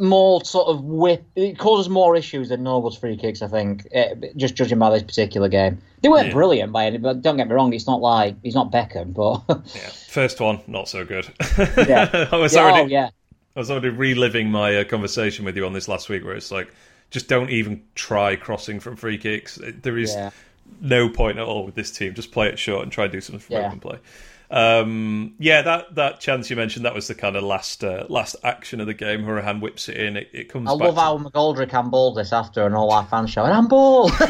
more 0.00 0.44
sort 0.44 0.68
of 0.68 0.82
whip. 0.82 1.24
It 1.36 1.58
causes 1.58 1.88
more 1.88 2.16
issues 2.16 2.48
than 2.48 2.62
Noble's 2.62 2.96
free 2.98 3.16
kicks. 3.16 3.42
I 3.42 3.48
think, 3.48 3.86
eh, 3.92 4.14
just 4.36 4.54
judging 4.54 4.78
by 4.78 4.90
this 4.90 5.02
particular 5.02 5.48
game, 5.48 5.78
they 6.02 6.08
weren't 6.08 6.28
Yeah. 6.28 6.32
brilliant 6.32 6.72
by 6.72 6.86
any. 6.86 6.98
But 6.98 7.22
don't 7.22 7.36
get 7.36 7.48
me 7.48 7.54
wrong, 7.54 7.72
it's 7.72 7.86
not 7.86 8.00
like 8.00 8.36
he's 8.42 8.54
not 8.54 8.72
Beckham, 8.72 9.12
but 9.14 9.42
Yeah. 9.74 9.88
First 10.08 10.40
one, 10.40 10.60
not 10.66 10.88
so 10.88 11.04
good. 11.04 11.28
Yeah. 11.76 12.28
I 12.32 12.36
was 12.36 12.54
yeah, 12.54 12.60
already, 12.62 12.80
oh 12.82 12.86
yeah, 12.86 13.10
I 13.56 13.58
was 13.60 13.70
already 13.70 13.90
reliving 13.90 14.50
my 14.50 14.76
uh, 14.76 14.84
conversation 14.84 15.44
with 15.44 15.56
you 15.56 15.66
on 15.66 15.72
this 15.72 15.88
last 15.88 16.08
week, 16.08 16.24
where 16.24 16.34
it's 16.34 16.50
like, 16.50 16.72
just 17.10 17.28
don't 17.28 17.50
even 17.50 17.82
try 17.94 18.36
crossing 18.36 18.80
from 18.80 18.96
free 18.96 19.18
kicks. 19.18 19.58
There 19.82 19.98
is 19.98 20.14
yeah, 20.14 20.30
no 20.80 21.08
point 21.08 21.38
at 21.38 21.44
all 21.44 21.66
with 21.66 21.74
this 21.74 21.90
team. 21.90 22.14
Just 22.14 22.30
play 22.30 22.48
it 22.48 22.58
short 22.58 22.84
and 22.84 22.92
try 22.92 23.04
and 23.04 23.12
do 23.12 23.20
something 23.20 23.40
from 23.40 23.56
Yeah. 23.56 23.66
open 23.66 23.80
play. 23.80 23.98
Um, 24.50 25.34
yeah, 25.38 25.62
that 25.62 25.94
that 25.94 26.18
chance 26.18 26.50
you 26.50 26.56
mentioned 26.56 26.84
that 26.84 26.94
was 26.94 27.06
the 27.06 27.14
kind 27.14 27.36
of 27.36 27.44
last 27.44 27.84
uh, 27.84 28.06
last 28.08 28.34
action 28.42 28.80
of 28.80 28.88
the 28.88 28.94
game. 28.94 29.24
Hourihane 29.24 29.60
whips 29.60 29.88
it 29.88 29.96
in. 29.96 30.16
It, 30.16 30.28
it 30.32 30.48
comes. 30.48 30.68
I 30.68 30.72
back 30.72 30.80
love 30.80 30.94
to- 30.96 31.00
how 31.00 31.18
McGoldrick 31.18 31.70
handballed 31.70 32.16
this 32.16 32.32
after, 32.32 32.66
and 32.66 32.74
all 32.74 32.90
our 32.90 33.06
fans 33.06 33.30
shouting 33.30 33.54
"handball." 33.54 34.10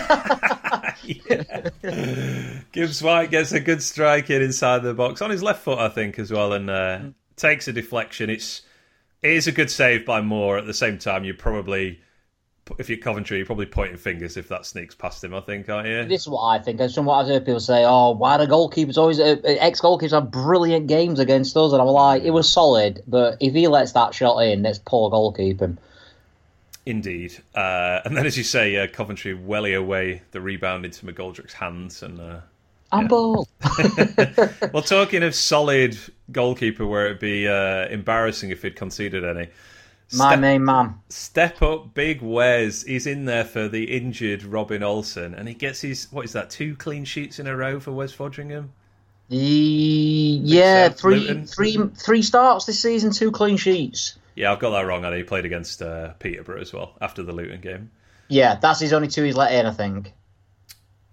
Gibbs 2.73 3.03
White 3.03 3.31
gets 3.31 3.53
a 3.53 3.61
good 3.61 3.83
strike 3.83 4.31
in 4.31 4.43
inside 4.43 4.83
the 4.83 4.95
box 4.95 5.23
on 5.23 5.31
his 5.31 5.43
left 5.43 5.63
foot, 5.63 5.79
I 5.79 5.89
think, 5.89 6.19
as 6.19 6.31
well, 6.31 6.53
and 6.53 6.69
uh, 6.69 7.01
takes 7.37 7.67
a 7.69 7.73
deflection. 7.73 8.29
It's 8.31 8.63
it 9.23 9.33
is 9.33 9.47
a 9.47 9.53
good 9.53 9.71
save 9.71 10.05
by 10.05 10.21
Moore. 10.21 10.59
At 10.59 10.67
the 10.67 10.75
same 10.75 10.99
time, 10.99 11.25
you 11.25 11.35
probably, 11.35 12.01
if 12.79 12.89
you're 12.89 12.99
Coventry, 12.99 13.39
you're 13.39 13.47
probably 13.47 13.67
pointing 13.67 13.97
fingers 13.97 14.37
if 14.37 14.49
that 14.49 14.67
sneaks 14.67 14.95
past 14.95 15.23
him. 15.23 15.35
I 15.35 15.41
think, 15.41 15.69
aren't 15.69 15.89
you? 15.89 16.05
This 16.05 16.23
is 16.23 16.29
what 16.29 16.43
I 16.43 16.59
think. 16.59 16.81
And 16.81 16.93
from 16.93 17.07
what 17.07 17.21
I've 17.21 17.27
heard 17.27 17.45
people 17.45 17.61
say, 17.61 17.85
oh, 17.85 18.13
why 18.13 18.37
do 18.39 18.45
goalkeepers 18.45 18.97
always, 18.97 19.21
uh, 19.21 19.37
ex 19.45 19.81
goalkeepers 19.81 20.11
have 20.13 20.31
brilliant 20.31 20.87
games 20.87 21.19
against 21.19 21.57
us? 21.57 21.73
And 21.73 21.81
I'm 21.81 21.89
like, 21.89 22.23
it 22.23 22.31
was 22.31 22.51
solid, 22.51 23.03
but 23.07 23.37
if 23.41 23.55
he 23.55 23.69
lets 23.69 23.93
that 23.93 24.15
shot 24.15 24.39
in, 24.41 24.63
that's 24.63 24.79
poor 24.79 25.11
goalkeeping. 25.11 25.79
Indeed. 26.87 27.37
Uh, 27.55 28.01
and 28.05 28.17
then, 28.17 28.27
as 28.27 28.37
you 28.37 28.45
say, 28.45 28.77
uh, 28.77 28.87
Coventry 28.87 29.35
welly 29.35 29.75
away 29.75 30.23
the 30.31 30.41
rebound 30.41 30.85
into 30.85 31.07
McGoldrick's 31.07 31.53
hands. 31.53 32.03
And 32.03 32.21
uh, 32.21 32.41
ball. 33.09 33.47
well, 34.73 34.83
talking 34.83 35.23
of 35.23 35.35
solid 35.35 35.97
goalkeeper, 36.33 36.87
where 36.87 37.07
it'd 37.07 37.21
be 37.21 37.47
uh, 37.47 37.87
embarrassing 37.89 38.51
if 38.51 38.63
he'd 38.63 38.77
conceded 38.77 39.25
any. 39.25 39.49
My 40.13 40.31
Step- 40.31 40.41
main 40.41 40.65
man. 40.65 40.95
Step 41.09 41.63
up, 41.63 41.95
big 41.95 42.21
Wes. 42.21 42.83
He's 42.83 43.07
in 43.07 43.27
there 43.27 43.45
for 43.45 43.69
the 43.69 43.85
injured 43.85 44.43
Robin 44.43 44.83
Olsen, 44.83 45.35
and 45.35 45.47
he 45.47 45.55
gets 45.55 45.81
his 45.81 46.09
what 46.11 46.25
is 46.25 46.33
that? 46.33 46.51
Two 46.51 46.75
clean 46.75 47.05
sheets 47.05 47.39
in 47.39 47.47
a 47.47 47.57
row 47.57 47.79
for 47.79 47.93
Wes 47.93 48.13
Foderingham. 48.15 48.71
He, 49.29 50.41
yeah, 50.43 50.89
so. 50.89 50.95
three, 50.95 51.21
Luton. 51.21 51.47
three, 51.47 51.79
three 51.97 52.23
starts 52.23 52.65
this 52.65 52.81
season, 52.81 53.13
two 53.13 53.31
clean 53.31 53.57
sheets. 53.57 54.19
Yeah, 54.35 54.53
I've 54.53 54.59
got 54.59 54.71
that 54.71 54.81
wrong. 54.87 55.05
And 55.05 55.15
he 55.15 55.23
played 55.23 55.45
against 55.45 55.81
uh, 55.83 56.15
Peterborough 56.15 56.61
as 56.61 56.73
well 56.73 56.95
after 57.01 57.23
the 57.23 57.33
Luton 57.33 57.61
game. 57.61 57.91
Yeah, 58.29 58.57
that's 58.57 58.81
his 58.81 58.93
only 58.93 59.07
two 59.07 59.23
he's 59.23 59.37
let 59.37 59.53
in, 59.53 59.67
I 59.67 59.71
think. 59.73 60.13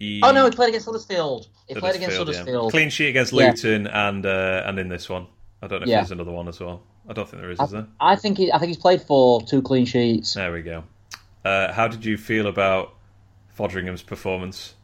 He, 0.00 0.20
Oh 0.24 0.32
no, 0.32 0.44
he 0.44 0.50
played 0.50 0.68
against 0.70 0.86
Huddersfield. 0.86 1.46
He 1.68 1.74
played 1.74 1.94
against 1.96 2.16
Huddersfield, 2.16 2.64
yeah. 2.66 2.70
Clean 2.70 2.90
sheet 2.90 3.08
against 3.08 3.32
Yeah. 3.32 3.50
Luton 3.50 3.86
and 3.86 4.26
uh, 4.26 4.62
and 4.66 4.78
in 4.80 4.88
this 4.88 5.08
one. 5.08 5.26
I 5.62 5.66
don't 5.66 5.80
know 5.80 5.84
if 5.84 5.88
Yeah. 5.88 5.96
there's 5.98 6.10
another 6.12 6.32
one 6.32 6.48
as 6.48 6.60
well. 6.60 6.82
I 7.08 7.12
don't 7.12 7.28
think 7.28 7.40
there 7.42 7.50
is, 7.50 7.60
is 7.60 7.70
there? 7.70 7.86
I 8.00 8.16
think 8.16 8.38
he, 8.38 8.52
I 8.52 8.58
think 8.58 8.68
he's 8.68 8.76
played 8.76 9.02
for 9.02 9.40
two 9.42 9.62
clean 9.62 9.86
sheets. 9.86 10.34
There 10.34 10.52
we 10.52 10.62
go. 10.62 10.84
Uh, 11.44 11.72
how 11.72 11.88
did 11.88 12.04
you 12.04 12.16
feel 12.16 12.46
about 12.46 12.94
Foderingham's 13.56 14.02
performance? 14.02 14.74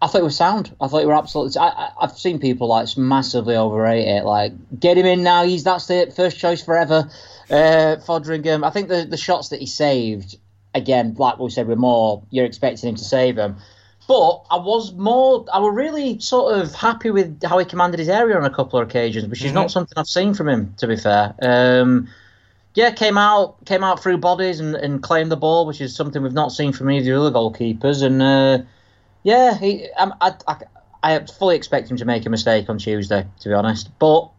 I 0.00 0.06
thought 0.06 0.20
it 0.20 0.24
was 0.24 0.36
sound. 0.36 0.74
I 0.80 0.86
thought 0.86 1.02
it 1.02 1.06
were 1.06 1.14
absolutely. 1.14 1.58
I, 1.58 1.68
I, 1.68 1.90
I've 2.02 2.12
seen 2.16 2.38
people 2.38 2.68
like 2.68 2.96
massively 2.96 3.56
overrate 3.56 4.06
it. 4.06 4.24
Like, 4.24 4.52
get 4.78 4.96
him 4.96 5.06
in 5.06 5.22
now. 5.24 5.44
He's 5.44 5.64
that's 5.64 5.86
the 5.88 6.12
first 6.14 6.38
choice 6.38 6.62
forever. 6.62 7.10
Uh, 7.50 7.96
Foderingham. 8.06 8.64
I 8.64 8.70
think 8.70 8.88
the 8.88 9.04
the 9.04 9.16
shots 9.16 9.48
that 9.48 9.58
he 9.60 9.66
saved 9.66 10.36
again, 10.74 11.14
like 11.18 11.38
we 11.38 11.50
said, 11.50 11.66
were 11.66 11.74
more. 11.76 12.22
You're 12.30 12.44
expecting 12.44 12.90
him 12.90 12.94
to 12.94 13.04
save 13.04 13.34
them, 13.34 13.56
but 14.08 14.46
I 14.50 14.56
was 14.56 14.92
more. 14.94 15.44
I 15.52 15.60
was 15.60 15.74
really 15.74 16.18
sort 16.18 16.58
of 16.58 16.74
happy 16.74 17.10
with 17.10 17.44
how 17.44 17.58
he 17.58 17.66
commanded 17.66 18.00
his 18.00 18.08
area 18.08 18.36
on 18.36 18.44
a 18.44 18.50
couple 18.50 18.80
of 18.80 18.88
occasions, 18.88 19.28
which 19.28 19.44
is 19.44 19.52
not 19.52 19.70
something 19.70 19.92
I've 19.96 20.08
seen 20.08 20.34
from 20.34 20.48
him. 20.48 20.74
To 20.78 20.88
be 20.88 20.96
fair. 20.96 21.34
Um, 21.40 22.08
yeah, 22.74 22.90
came 22.90 23.18
out 23.18 23.62
came 23.66 23.84
out 23.84 24.02
through 24.02 24.18
bodies 24.18 24.60
and, 24.60 24.74
and 24.74 25.02
claimed 25.02 25.30
the 25.30 25.36
ball, 25.36 25.66
which 25.66 25.80
is 25.80 25.94
something 25.94 26.22
we've 26.22 26.32
not 26.32 26.52
seen 26.52 26.72
from 26.72 26.90
either 26.90 27.14
of 27.14 27.22
the 27.22 27.26
other 27.28 27.36
goalkeepers. 27.36 28.02
And 28.02 28.22
uh, 28.22 28.64
yeah, 29.24 29.58
he, 29.58 29.88
I, 29.98 30.32
I, 30.46 30.56
I 31.02 31.18
fully 31.26 31.56
expect 31.56 31.90
him 31.90 31.98
to 31.98 32.04
make 32.04 32.24
a 32.24 32.30
mistake 32.30 32.70
on 32.70 32.78
Tuesday, 32.78 33.26
to 33.40 33.48
be 33.48 33.54
honest. 33.54 33.90
But 33.98 34.30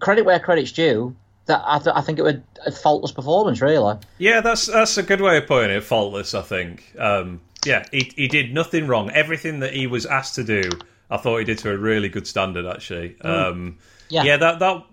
credit 0.00 0.24
where 0.24 0.38
credit's 0.38 0.72
due. 0.72 1.16
That 1.46 1.62
I, 1.66 1.78
th- 1.78 1.96
I 1.96 2.02
think 2.02 2.20
it 2.20 2.22
was 2.22 2.36
a 2.64 2.70
faultless 2.70 3.10
performance, 3.10 3.60
really. 3.60 3.96
Yeah, 4.18 4.42
that's 4.42 4.66
that's 4.66 4.96
a 4.98 5.02
good 5.02 5.20
way 5.20 5.38
of 5.38 5.46
putting 5.46 5.70
it. 5.70 5.82
Faultless, 5.82 6.34
I 6.34 6.42
think. 6.42 6.94
Um, 6.98 7.40
yeah, 7.64 7.84
he 7.92 8.10
he 8.16 8.28
did 8.28 8.52
nothing 8.52 8.86
wrong. 8.86 9.10
Everything 9.10 9.60
that 9.60 9.72
he 9.74 9.86
was 9.86 10.06
asked 10.06 10.34
to 10.36 10.44
do, 10.44 10.62
I 11.10 11.16
thought 11.16 11.38
he 11.38 11.44
did 11.44 11.58
to 11.58 11.70
a 11.72 11.76
really 11.76 12.08
good 12.08 12.26
standard. 12.26 12.66
Actually, 12.66 13.20
um, 13.22 13.78
Yeah. 14.08 14.24
yeah, 14.24 14.36
that 14.38 14.58
that 14.60 14.84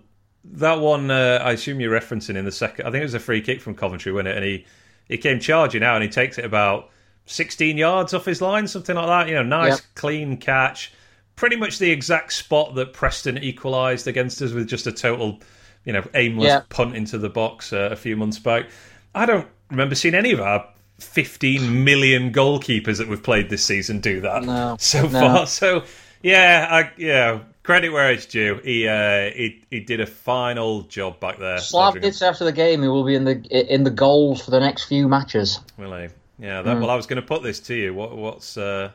that 0.44 0.80
one. 0.80 1.10
Uh, 1.10 1.40
I 1.42 1.52
assume 1.52 1.80
you're 1.80 1.98
referencing 1.98 2.36
in 2.36 2.44
the 2.44 2.52
second. 2.52 2.86
I 2.86 2.90
think 2.90 3.00
it 3.02 3.04
was 3.04 3.14
a 3.14 3.20
free 3.20 3.40
kick 3.42 3.60
from 3.60 3.74
Coventry, 3.74 4.12
wasn't 4.12 4.28
it? 4.28 4.36
And 4.36 4.44
he 4.46 4.66
he 5.08 5.18
came 5.18 5.40
charging 5.40 5.82
out 5.82 5.96
and 5.96 6.04
he 6.04 6.08
takes 6.08 6.38
it 6.38 6.44
about 6.44 6.90
16 7.26 7.76
yards 7.76 8.14
off 8.14 8.24
his 8.24 8.40
line, 8.40 8.66
something 8.68 8.94
like 8.96 9.06
that. 9.06 9.28
You 9.28 9.34
know, 9.34 9.42
nice 9.42 9.72
Yep. 9.78 9.80
clean 9.94 10.36
catch. 10.36 10.92
Pretty 11.36 11.56
much 11.56 11.78
the 11.78 11.90
exact 11.90 12.32
spot 12.32 12.74
that 12.76 12.92
Preston 12.92 13.38
equalised 13.38 14.06
against 14.06 14.40
us 14.42 14.52
with 14.52 14.68
just 14.68 14.86
a 14.86 14.92
total, 14.92 15.40
you 15.84 15.92
know, 15.92 16.06
aimless 16.14 16.46
Yeah. 16.48 16.60
punt 16.68 16.94
into 16.96 17.18
the 17.18 17.28
box 17.30 17.72
uh, 17.72 17.88
a 17.90 17.96
few 17.96 18.16
months 18.16 18.38
back. 18.38 18.66
I 19.14 19.26
don't 19.26 19.46
remember 19.70 19.94
seeing 19.94 20.14
any 20.14 20.32
of 20.32 20.40
our 20.40 20.66
15 21.00 21.84
million 21.84 22.32
goalkeepers 22.32 22.98
that 22.98 23.08
we've 23.08 23.22
played 23.22 23.50
this 23.50 23.64
season 23.64 24.00
do 24.00 24.20
that 24.20 24.44
No, 24.44 24.76
so 24.78 25.02
no. 25.02 25.08
far. 25.08 25.46
So 25.46 25.84
yeah, 26.22 26.66
I, 26.70 26.90
yeah, 26.96 27.40
credit 27.62 27.90
where 27.90 28.10
it's 28.10 28.26
due. 28.26 28.60
He 28.62 28.86
uh, 28.86 29.30
he 29.30 29.62
he 29.70 29.80
did 29.80 30.00
a 30.00 30.06
fine 30.06 30.58
old 30.58 30.88
job 30.90 31.20
back 31.20 31.38
there. 31.38 31.58
Slav 31.58 32.00
did 32.00 32.14
say 32.14 32.26
after 32.26 32.44
the 32.44 32.52
game 32.52 32.82
he 32.82 32.88
will 32.88 33.04
be 33.04 33.14
in 33.14 33.24
the 33.24 33.74
in 33.74 33.84
the 33.84 33.90
goals 33.90 34.44
for 34.44 34.50
the 34.50 34.60
next 34.60 34.84
few 34.84 35.08
matches. 35.08 35.60
Will 35.78 35.96
he? 35.96 36.08
Yeah. 36.38 36.62
That, 36.62 36.78
Well, 36.80 36.90
I 36.90 36.96
was 36.96 37.06
going 37.06 37.20
to 37.20 37.26
put 37.26 37.42
this 37.42 37.60
to 37.60 37.74
you. 37.74 37.94
What 37.94 38.16
what's 38.16 38.56
uh, 38.56 38.90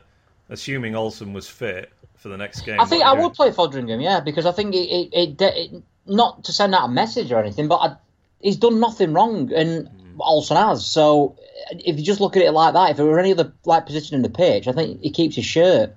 assuming 0.48 0.94
Olsen 0.94 1.32
was 1.32 1.48
fit 1.48 1.92
for 2.16 2.28
the 2.28 2.36
next 2.36 2.62
game? 2.62 2.80
I 2.80 2.84
think 2.84 3.04
I 3.04 3.12
would 3.12 3.34
play 3.34 3.50
Foderingham, 3.50 4.02
yeah, 4.02 4.20
because 4.20 4.46
I 4.46 4.52
think 4.52 4.74
it, 4.74 4.78
it, 4.78 5.08
it, 5.12 5.42
it 5.42 5.82
not 6.06 6.44
to 6.44 6.52
send 6.52 6.74
out 6.74 6.84
a 6.84 6.92
message 6.92 7.32
or 7.32 7.38
anything, 7.40 7.68
but 7.68 7.76
I, 7.76 7.96
he's 8.40 8.56
done 8.56 8.80
nothing 8.80 9.12
wrong, 9.12 9.52
and 9.52 9.88
Olsen 10.18 10.56
has. 10.56 10.86
So 10.86 11.36
if 11.70 11.98
you 11.98 12.04
just 12.04 12.20
look 12.20 12.36
at 12.36 12.42
it 12.42 12.52
like 12.52 12.74
that, 12.74 12.90
if 12.90 12.98
it 12.98 13.04
were 13.04 13.18
any 13.18 13.32
other 13.32 13.52
like 13.64 13.86
position 13.86 14.16
in 14.16 14.22
the 14.22 14.30
pitch, 14.30 14.68
I 14.68 14.72
think 14.72 15.02
he 15.02 15.10
keeps 15.10 15.36
his 15.36 15.44
shirt. 15.44 15.94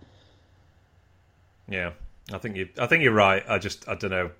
Yeah, 1.67 1.91
I 2.33 2.37
think 2.37 2.55
you. 2.55 2.69
I 2.77 2.87
think 2.87 3.03
you're 3.03 3.13
right. 3.13 3.43
I 3.47 3.59
just 3.59 3.87
I 3.87 3.95
don't 3.95 4.11
know. 4.11 4.31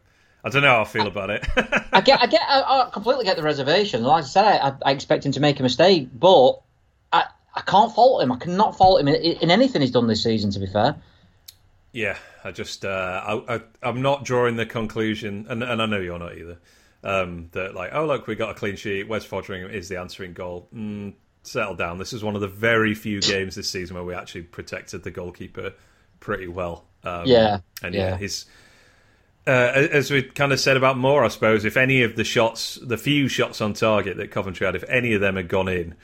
I 0.44 0.50
don't 0.50 0.62
know 0.62 0.70
how 0.70 0.82
I 0.82 0.86
feel 0.86 1.08
about 1.08 1.30
it. 1.30 1.46
I 1.92 2.02
get, 2.02 2.22
I 2.22 2.28
get, 2.28 2.42
I, 2.48 2.62
I 2.62 2.90
completely 2.94 3.26
get 3.26 3.36
the 3.36 3.44
reservation. 3.44 4.04
Like 4.04 4.24
I 4.24 4.28
said, 4.28 4.62
I, 4.62 4.74
I 4.86 4.92
expect 4.92 5.26
him 5.26 5.34
to 5.34 5.42
make 5.42 5.60
a 5.60 5.64
mistake, 5.64 6.08
but 6.14 6.62
I, 7.12 7.26
I 7.54 7.62
can't 7.62 7.94
fault 7.94 8.24
him. 8.24 8.32
I 8.32 8.38
cannot 8.38 8.78
fault 8.78 9.02
him 9.02 9.10
in, 9.10 9.16
in 9.16 9.52
anything 9.52 9.82
he's 9.82 9.92
done 9.92 10.08
this 10.08 10.24
season. 10.24 10.52
To 10.52 10.60
be 10.60 10.68
fair, 10.68 10.96
Yeah, 11.92 12.18
I 12.44 12.52
just 12.52 12.86
uh, 12.86 12.90
I, 13.50 13.56
I 13.56 13.62
I'm 13.84 14.02
not 14.02 14.24
drawing 14.24 14.56
the 14.56 14.66
conclusion, 14.66 15.46
and 15.50 15.62
and 15.62 15.82
I 15.82 15.86
know 15.86 16.00
you're 16.00 16.20
not 16.20 16.38
either. 16.38 16.58
Um, 17.02 17.48
that 17.54 17.76
like, 17.76 17.92
oh 17.94 18.06
look, 18.06 18.28
we 18.28 18.36
got 18.36 18.52
a 18.52 18.54
clean 18.54 18.76
sheet. 18.76 19.08
Wes 19.08 19.26
Foderingham 19.26 19.72
is 19.72 19.88
the 19.88 20.00
answering 20.00 20.34
goal. 20.34 20.68
Mm, 20.74 21.14
settle 21.44 21.76
down. 21.76 21.98
This 21.98 22.12
is 22.12 22.24
one 22.24 22.36
of 22.36 22.42
the 22.42 22.48
very 22.48 22.94
few 22.94 23.22
games 23.22 23.56
this 23.56 23.70
season 23.70 23.96
where 23.96 24.04
we 24.04 24.14
actually 24.14 24.44
protected 24.44 25.04
the 25.04 25.12
goalkeeper 25.12 25.74
pretty 26.20 26.48
well. 26.48 26.86
Um, 27.04 27.26
Yeah, 27.26 27.60
and 27.82 27.96
yeah, 27.96 28.10
yeah. 28.10 28.18
he's 28.18 28.46
uh, 29.48 29.88
as 29.92 30.12
we 30.12 30.24
kind 30.24 30.52
of 30.52 30.60
said 30.60 30.78
about 30.78 30.98
Moore, 30.98 31.24
I 31.24 31.30
suppose. 31.30 31.66
If 31.66 31.78
any 31.78 32.04
of 32.04 32.16
the 32.16 32.24
shots, 32.24 32.78
the 32.84 32.98
few 32.98 33.28
shots 33.28 33.62
on 33.62 33.74
target 33.74 34.18
that 34.18 34.32
Coventry 34.32 34.66
had, 34.66 34.76
if 34.76 34.84
any 34.88 35.14
of 35.14 35.22
them 35.22 35.38
had 35.38 35.48
gone 35.48 35.68
in, 35.68 35.96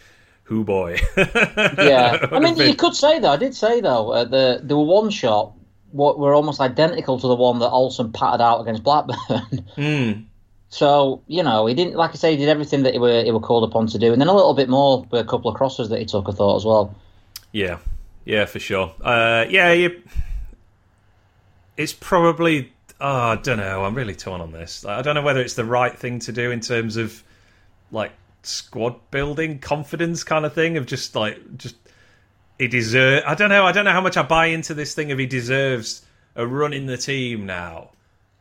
who 0.43 0.63
boy? 0.63 0.99
Yeah, 1.17 2.27
I 2.31 2.39
mean, 2.39 2.55
you 2.55 2.75
could 2.75 2.95
say 2.95 3.19
though. 3.19 3.31
I 3.31 3.37
did 3.37 3.53
say 3.53 3.81
though 3.81 4.11
uh, 4.11 4.23
the 4.23 4.61
there 4.63 4.77
were 4.77 4.83
one 4.83 5.09
shot 5.09 5.53
what 5.91 6.19
were 6.19 6.33
almost 6.33 6.59
identical 6.59 7.19
to 7.19 7.27
the 7.27 7.35
one 7.35 7.59
that 7.59 7.69
Olsen 7.69 8.11
patted 8.11 8.41
out 8.43 8.61
against 8.61 8.83
Blackburn. 8.83 9.17
Hmm. 9.75 10.11
So 10.75 11.21
you 11.27 11.41
know, 11.41 11.67
he 11.67 11.73
didn't 11.73 11.95
like 11.95 12.11
I 12.11 12.15
say, 12.15 12.31
he 12.31 12.37
did 12.37 12.49
everything 12.49 12.83
that 12.83 12.91
he 12.91 12.99
were 12.99 13.23
he 13.23 13.31
were 13.31 13.39
called 13.39 13.63
upon 13.63 13.87
to 13.87 13.97
do, 13.97 14.11
and 14.11 14.19
then 14.19 14.27
a 14.27 14.33
little 14.33 14.53
bit 14.53 14.67
more 14.67 15.07
with 15.09 15.21
a 15.21 15.23
couple 15.23 15.49
of 15.49 15.55
crosses 15.55 15.87
that 15.87 15.99
he 15.99 16.05
took. 16.05 16.27
I 16.27 16.33
thought 16.33 16.57
as 16.57 16.65
well. 16.65 16.93
Yeah, 17.53 17.77
yeah, 18.25 18.43
for 18.43 18.59
sure. 18.59 18.93
Uh, 18.99 19.45
yeah, 19.49 19.71
you, 19.71 20.03
it's 21.77 21.93
probably. 21.93 22.73
Oh, 22.99 23.07
I 23.07 23.35
don't 23.37 23.55
know. 23.55 23.85
I'm 23.85 23.95
really 23.95 24.15
torn 24.15 24.41
on 24.41 24.51
this. 24.51 24.83
I 24.83 25.01
don't 25.01 25.15
know 25.15 25.21
whether 25.21 25.39
it's 25.39 25.53
the 25.53 25.63
right 25.63 25.97
thing 25.97 26.19
to 26.19 26.33
do 26.33 26.51
in 26.51 26.59
terms 26.59 26.97
of 26.97 27.23
like 27.89 28.11
squad 28.43 28.99
building, 29.11 29.59
confidence 29.59 30.25
kind 30.25 30.45
of 30.45 30.53
thing 30.53 30.75
of 30.75 30.87
just 30.87 31.15
like 31.15 31.39
just 31.55 31.77
he 32.59 32.67
deserve. 32.67 33.23
I 33.25 33.35
don't 33.35 33.47
know. 33.47 33.65
I 33.65 33.71
don't 33.71 33.85
know 33.85 33.93
how 33.93 34.01
much 34.01 34.17
I 34.17 34.23
buy 34.23 34.47
into 34.47 34.73
this 34.73 34.93
thing 34.93 35.13
of 35.13 35.19
he 35.19 35.25
deserves 35.25 36.05
a 36.35 36.45
run 36.45 36.73
in 36.73 36.85
the 36.85 36.97
team 36.97 37.45
now 37.45 37.91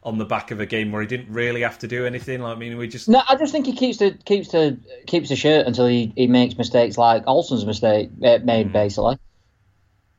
on 0.04 0.18
the 0.18 0.24
back 0.24 0.50
of 0.50 0.60
a 0.60 0.66
game 0.66 0.92
where 0.92 1.00
he 1.00 1.08
didn't 1.08 1.32
really 1.32 1.62
have 1.62 1.78
to 1.78 1.88
do 1.88 2.04
anything. 2.04 2.40
Like, 2.40 2.56
I 2.56 2.58
mean, 2.58 2.76
we 2.76 2.88
just 2.88 3.08
No, 3.08 3.22
I 3.28 3.36
just 3.36 3.52
think 3.52 3.66
he 3.66 3.72
keeps 3.72 3.98
the 3.98 4.12
keeps 4.24 4.48
the 4.48 4.78
keeps 5.06 5.30
the 5.30 5.36
shirt 5.36 5.66
until 5.66 5.86
he, 5.86 6.12
he 6.16 6.26
makes 6.26 6.58
mistakes 6.58 6.98
like 6.98 7.24
Olsen's 7.26 7.64
mistake 7.64 8.10
uh, 8.22 8.38
made 8.44 8.72
basically. 8.72 9.18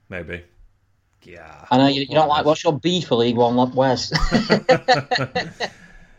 maybe. 0.10 0.44
Yeah. 1.22 1.66
I 1.72 1.78
know 1.78 1.88
you, 1.88 2.02
you 2.02 2.16
don't 2.16 2.28
like 2.28 2.46
what's 2.46 2.64
your 2.64 2.78
beef 2.78 3.08
for 3.08 3.16
League 3.16 3.36
One 3.36 3.56
West. 3.74 4.14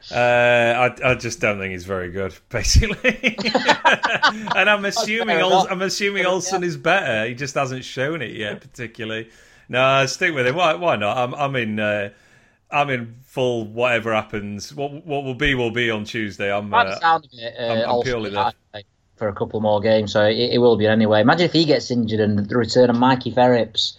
Uh, 0.08 0.94
I, 1.02 1.10
I 1.10 1.14
just 1.16 1.40
don't 1.40 1.58
think 1.58 1.72
he's 1.72 1.84
very 1.84 2.10
good, 2.10 2.32
basically. 2.48 3.36
and 3.44 4.70
I'm 4.70 4.84
assuming 4.84 5.40
Ol- 5.40 5.66
I'm 5.68 5.82
assuming 5.82 6.24
Olsen 6.24 6.62
is 6.62 6.76
better. 6.76 7.26
He 7.26 7.34
just 7.34 7.56
hasn't 7.56 7.84
shown 7.84 8.22
it 8.22 8.30
yet, 8.30 8.60
particularly. 8.60 9.30
No, 9.68 10.06
stick 10.06 10.32
with 10.32 10.46
him. 10.46 10.54
Why? 10.54 10.74
Why 10.74 10.94
not? 10.94 11.16
I'm 11.16 11.34
I'm 11.34 11.56
in. 11.56 11.80
Uh, 11.80 12.10
I'm 12.70 12.90
in 12.90 13.16
full. 13.24 13.64
Whatever 13.66 14.14
happens, 14.14 14.74
what 14.74 15.04
what 15.06 15.24
will 15.24 15.34
be 15.34 15.54
will 15.54 15.70
be 15.70 15.90
on 15.90 16.04
Tuesday. 16.04 16.52
I'm. 16.52 16.70
By 16.70 16.84
the 16.84 16.90
Uh, 16.90 17.00
sound 17.00 17.24
of 17.24 17.30
it, 17.32 17.54
uh, 17.58 17.62
I'm- 17.62 17.90
I'm 17.90 18.02
purely 18.02 18.30
there. 18.30 18.52
for 19.16 19.28
a 19.28 19.32
couple 19.34 19.60
more 19.60 19.80
games, 19.80 20.12
so 20.12 20.24
it, 20.26 20.36
it 20.54 20.58
will 20.58 20.76
be 20.76 20.86
anyway. 20.86 21.20
Imagine 21.20 21.46
if 21.46 21.52
he 21.52 21.64
gets 21.64 21.90
injured 21.90 22.20
and 22.20 22.38
the 22.48 22.56
return 22.56 22.90
of 22.90 22.96
Mikey 22.96 23.30
Verrips. 23.32 23.96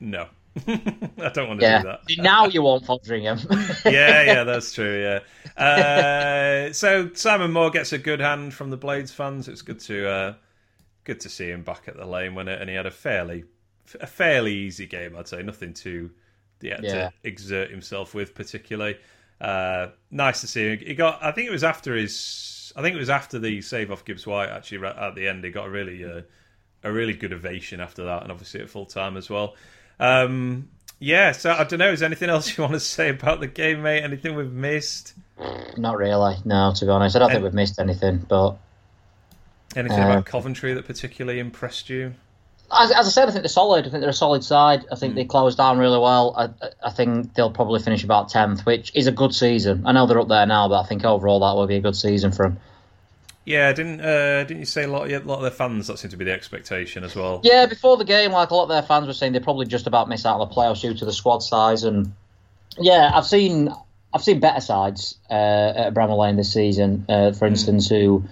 no, 0.00 0.26
I 0.66 1.30
don't 1.34 1.48
want 1.48 1.60
to 1.60 1.66
Yeah, 1.66 1.82
do 1.82 1.88
that. 1.88 2.22
now 2.22 2.46
you 2.46 2.62
won't 2.62 2.84
Foderingham. 2.84 3.44
yeah, 3.84 4.22
yeah, 4.22 4.44
that's 4.50 4.72
true. 4.72 5.02
Yeah. 5.02 5.62
Uh, 5.62 6.72
so 6.72 7.10
Simon 7.14 7.52
Moore 7.52 7.70
gets 7.70 7.92
a 7.92 7.98
good 7.98 8.20
hand 8.20 8.54
from 8.54 8.70
the 8.70 8.76
Blades 8.76 9.12
fans. 9.12 9.48
It's 9.48 9.62
good 9.62 9.80
to 9.80 10.08
uh, 10.08 10.34
good 11.04 11.20
to 11.20 11.28
see 11.28 11.50
him 11.50 11.62
back 11.62 11.88
at 11.88 11.96
the 11.96 12.06
lane 12.06 12.34
when 12.34 12.48
it, 12.48 12.60
and 12.60 12.70
he 12.70 12.76
had 12.76 12.86
a 12.86 12.90
fairly 12.90 13.44
a 14.00 14.06
fairly 14.06 14.54
easy 14.54 14.86
game. 14.86 15.14
I'd 15.16 15.28
say 15.28 15.42
nothing 15.42 15.74
too 15.74 16.10
he 16.60 16.68
had 16.68 16.82
Yeah. 16.84 16.92
to 16.92 17.12
exert 17.22 17.70
himself 17.70 18.14
with 18.14 18.34
particularly. 18.34 18.96
Uh, 19.40 19.88
nice 20.10 20.40
to 20.40 20.46
see 20.46 20.68
him. 20.68 20.78
He 20.78 20.94
got. 20.94 21.22
I 21.22 21.32
think 21.32 21.48
it 21.48 21.52
was 21.52 21.64
after 21.64 21.94
his. 21.96 22.72
I 22.76 22.82
think 22.82 22.96
it 22.96 22.98
was 22.98 23.10
after 23.10 23.38
the 23.38 23.60
save 23.60 23.90
off 23.90 24.04
Gibbs 24.04 24.26
White. 24.26 24.48
Actually, 24.48 24.78
right 24.78 24.96
at 24.96 25.14
the 25.14 25.28
end, 25.28 25.44
he 25.44 25.50
got 25.50 25.66
a 25.66 25.70
really 25.70 26.04
uh, 26.04 26.22
a 26.82 26.92
really 26.92 27.12
good 27.14 27.32
ovation 27.32 27.80
after 27.80 28.04
that, 28.04 28.22
and 28.22 28.30
obviously 28.32 28.60
at 28.60 28.70
full 28.70 28.86
time 28.86 29.16
as 29.16 29.28
well. 29.28 29.54
Um, 30.00 30.68
yeah, 30.98 31.32
so 31.32 31.52
I 31.52 31.64
don't 31.64 31.78
know. 31.78 31.90
Is 31.92 32.00
there 32.00 32.06
anything 32.06 32.30
else 32.30 32.56
you 32.56 32.62
want 32.62 32.74
to 32.74 32.80
say 32.80 33.10
about 33.10 33.40
the 33.40 33.46
game, 33.48 33.82
mate? 33.82 34.02
Anything 34.02 34.34
we've 34.36 34.52
missed? 34.52 35.14
Not 35.76 35.96
really, 35.98 36.36
no. 36.44 36.72
To 36.74 36.84
be 36.84 36.90
honest, 36.90 37.16
I 37.16 37.18
don't 37.18 37.30
think 37.30 37.42
we've 37.42 37.52
missed 37.54 37.78
anything. 37.78 38.18
But 38.28 38.56
Anything 39.76 40.00
Uh, 40.00 40.10
about 40.10 40.26
Coventry 40.26 40.72
that 40.74 40.86
particularly 40.86 41.40
impressed 41.40 41.90
you? 41.90 42.14
As, 42.76 42.90
as 42.90 43.06
I 43.06 43.10
said, 43.10 43.28
I 43.28 43.32
think 43.32 43.42
they're 43.42 43.48
solid. 43.48 43.86
I 43.86 43.90
think 43.90 44.00
they're 44.00 44.10
a 44.10 44.12
solid 44.12 44.44
side. 44.44 44.84
I 44.90 44.96
think 44.96 45.12
Hmm. 45.12 45.16
they 45.16 45.24
closed 45.24 45.58
down 45.58 45.78
really 45.78 45.98
well. 45.98 46.34
I, 46.36 46.68
I- 46.86 46.90
think 46.90 47.34
they'll 47.34 47.50
probably 47.50 47.80
finish 47.80 48.04
about 48.04 48.28
tenth, 48.28 48.64
which 48.66 48.92
is 48.94 49.06
a 49.06 49.12
good 49.12 49.34
season. 49.34 49.82
I 49.86 49.92
know 49.92 50.06
they're 50.06 50.20
up 50.20 50.28
there 50.28 50.46
now, 50.46 50.68
but 50.68 50.80
I 50.80 50.86
think 50.86 51.04
overall 51.04 51.40
that 51.40 51.54
will 51.58 51.66
be 51.66 51.76
a 51.76 51.80
good 51.80 51.96
season 51.96 52.30
for 52.32 52.48
them. 52.48 52.58
Yeah, 53.46 53.72
didn't 53.74 54.00
uh, 54.00 54.44
didn't 54.44 54.60
you 54.60 54.64
say 54.66 54.84
a 54.84 54.88
lot? 54.88 55.10
Yeah, 55.10 55.18
a 55.18 55.20
lot 55.20 55.36
of 55.36 55.42
their 55.42 55.50
fans 55.50 55.88
that 55.88 55.98
seemed 55.98 56.12
to 56.12 56.16
be 56.16 56.24
the 56.24 56.32
expectation 56.32 57.04
as 57.04 57.14
well. 57.14 57.40
Yeah, 57.44 57.66
before 57.66 57.96
the 57.98 58.04
game, 58.04 58.32
like 58.32 58.48
a 58.50 58.54
lot 58.54 58.62
of 58.62 58.68
their 58.70 58.82
fans 58.82 59.06
were 59.06 59.12
saying, 59.12 59.32
they 59.34 59.40
probably 59.40 59.66
just 59.66 59.86
about 59.86 60.08
miss 60.08 60.24
out 60.24 60.40
on 60.40 60.48
the 60.48 60.54
playoffs 60.54 60.80
due 60.80 60.94
to 60.94 61.04
the 61.04 61.12
squad 61.12 61.40
size. 61.40 61.84
And 61.84 62.14
yeah, 62.78 63.10
I've 63.14 63.26
seen 63.26 63.68
I've 64.14 64.22
seen 64.22 64.40
better 64.40 64.60
sides 64.62 65.18
uh, 65.28 65.34
at 65.76 65.92
Bramall 65.94 66.16
Lane 66.18 66.36
this 66.36 66.52
season. 66.54 67.04
Uh, 67.08 67.32
for 67.32 67.46
instance, 67.46 67.86
who 67.88 68.24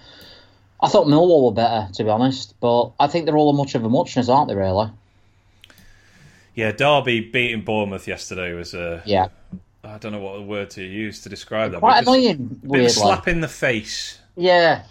I 0.83 0.89
thought 0.89 1.07
Millwall 1.07 1.45
were 1.45 1.55
better, 1.55 1.87
to 1.93 2.03
be 2.03 2.09
honest. 2.09 2.53
But 2.59 2.91
I 2.99 3.07
think 3.07 3.25
they're 3.25 3.37
all 3.37 3.49
a 3.49 3.53
much 3.53 3.73
of 3.73 3.85
a 3.85 3.89
muchness, 3.89 4.27
aren't 4.27 4.49
they? 4.49 4.55
Really? 4.55 4.91
Yeah, 6.55 6.71
Derby 6.71 7.21
beating 7.21 7.63
Bournemouth 7.63 8.07
yesterday 8.07 8.53
was 8.53 8.73
a. 8.73 9.01
Yeah. 9.05 9.29
I 9.85 9.97
don't 9.97 10.11
know 10.11 10.19
what 10.19 10.43
word 10.43 10.69
to 10.71 10.83
use 10.83 11.21
to 11.21 11.29
describe 11.29 11.71
that. 11.71 11.79
Quite 11.79 12.03
annoying. 12.03 12.29
a 12.29 12.35
bit 12.35 12.57
a 12.63 12.67
Weirdly. 12.67 12.89
slap 12.89 13.27
in 13.27 13.41
the 13.41 13.47
face. 13.47 14.19
Yeah. 14.35 14.83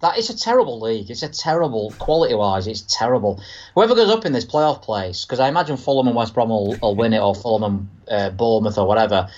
That 0.00 0.18
is 0.18 0.28
a 0.28 0.36
terrible 0.36 0.78
league. 0.78 1.10
It's 1.10 1.22
a 1.22 1.28
terrible 1.28 1.92
quality 1.98 2.34
wise. 2.34 2.66
It's 2.66 2.82
terrible. 2.82 3.40
Whoever 3.74 3.94
goes 3.94 4.10
up 4.10 4.26
in 4.26 4.32
this 4.32 4.44
playoff 4.44 4.82
place, 4.82 5.24
because 5.24 5.40
I 5.40 5.48
imagine 5.48 5.76
Fulham 5.78 6.06
and 6.06 6.14
West 6.14 6.34
Brom 6.34 6.50
will, 6.50 6.76
will 6.82 6.94
win 6.94 7.14
it, 7.14 7.18
or 7.20 7.34
Fulham 7.34 7.62
and 7.64 7.88
uh, 8.10 8.30
Bournemouth, 8.30 8.76
or 8.78 8.86
whatever. 8.86 9.28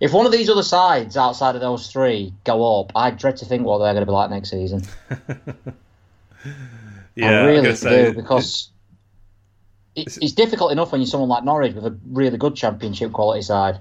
If 0.00 0.12
one 0.12 0.26
of 0.26 0.32
these 0.32 0.50
other 0.50 0.62
sides 0.62 1.16
outside 1.16 1.54
of 1.54 1.60
those 1.60 1.90
three 1.90 2.34
go 2.44 2.80
up, 2.80 2.92
I 2.96 3.10
dread 3.10 3.36
to 3.38 3.44
think 3.44 3.64
what 3.64 3.78
they're 3.78 3.94
going 3.94 4.02
to 4.02 4.06
be 4.06 4.12
like 4.12 4.30
next 4.30 4.50
season. 4.50 4.82
Yeah, 7.16 7.28
I 7.28 7.44
really 7.44 7.56
gonna 7.58 7.68
do 7.70 7.76
say- 7.76 8.12
because 8.12 8.70
it, 9.94 10.18
it's 10.20 10.32
difficult 10.32 10.72
enough 10.72 10.90
when 10.90 11.00
you're 11.00 11.06
someone 11.06 11.28
like 11.28 11.44
Norwich 11.44 11.72
with 11.74 11.86
a 11.86 11.96
really 12.10 12.36
good 12.36 12.56
championship 12.56 13.12
quality 13.12 13.40
side. 13.42 13.78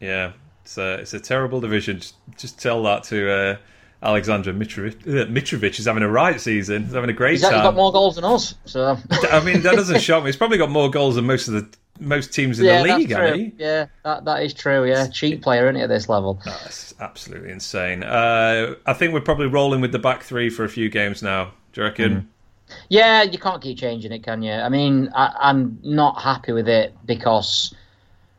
Yeah, 0.00 0.32
it's 0.62 0.76
a 0.76 0.94
it's 0.98 1.14
a 1.14 1.20
terrible 1.20 1.60
division. 1.62 2.00
Just, 2.00 2.14
just 2.36 2.60
tell 2.60 2.82
that 2.82 3.04
to 3.04 3.30
uh, 3.32 3.56
Aleksandar 4.02 4.54
Mitrovic. 4.56 5.00
Uh, 5.06 5.26
Mitrovic 5.30 5.78
is 5.78 5.86
having 5.86 6.02
a 6.02 6.08
right 6.10 6.38
season. 6.38 6.84
He's 6.84 6.92
having 6.92 7.08
a 7.08 7.14
great 7.14 7.32
He's 7.32 7.44
actually 7.44 7.56
time. 7.60 7.64
got 7.68 7.74
more 7.76 7.90
goals 7.92 8.16
than 8.16 8.24
us, 8.24 8.54
so 8.66 8.98
I 9.32 9.42
mean, 9.42 9.62
that 9.62 9.76
doesn't 9.76 10.00
shock 10.02 10.22
me. 10.24 10.28
He's 10.28 10.36
probably 10.36 10.58
got 10.58 10.70
more 10.70 10.90
goals 10.90 11.14
than 11.14 11.24
most 11.24 11.48
of 11.48 11.54
the 11.54 11.66
most 12.00 12.32
teams 12.32 12.58
in 12.58 12.66
yeah, 12.66 12.82
the 12.82 12.96
league, 12.96 13.54
Yeah, 13.58 13.86
that, 14.04 14.24
that 14.24 14.42
is 14.42 14.54
true. 14.54 14.84
Yeah, 14.84 15.06
cheap 15.08 15.42
player, 15.42 15.64
isn't 15.66 15.76
he, 15.76 15.82
at 15.82 15.88
this 15.88 16.08
level? 16.08 16.40
That's 16.44 16.94
absolutely 17.00 17.50
insane. 17.50 18.02
Uh, 18.02 18.74
I 18.86 18.92
think 18.92 19.12
we're 19.12 19.20
probably 19.20 19.46
rolling 19.46 19.80
with 19.80 19.92
the 19.92 19.98
back 19.98 20.22
three 20.22 20.50
for 20.50 20.64
a 20.64 20.68
few 20.68 20.88
games 20.88 21.22
now. 21.22 21.52
Do 21.72 21.80
you 21.80 21.86
reckon? 21.86 22.28
Yeah, 22.88 23.22
you 23.22 23.38
can't 23.38 23.62
keep 23.62 23.78
changing 23.78 24.12
it, 24.12 24.22
can 24.22 24.42
you? 24.42 24.52
I 24.52 24.68
mean, 24.68 25.10
I, 25.14 25.34
I'm 25.38 25.78
not 25.82 26.20
happy 26.20 26.52
with 26.52 26.68
it 26.68 26.94
because 27.04 27.74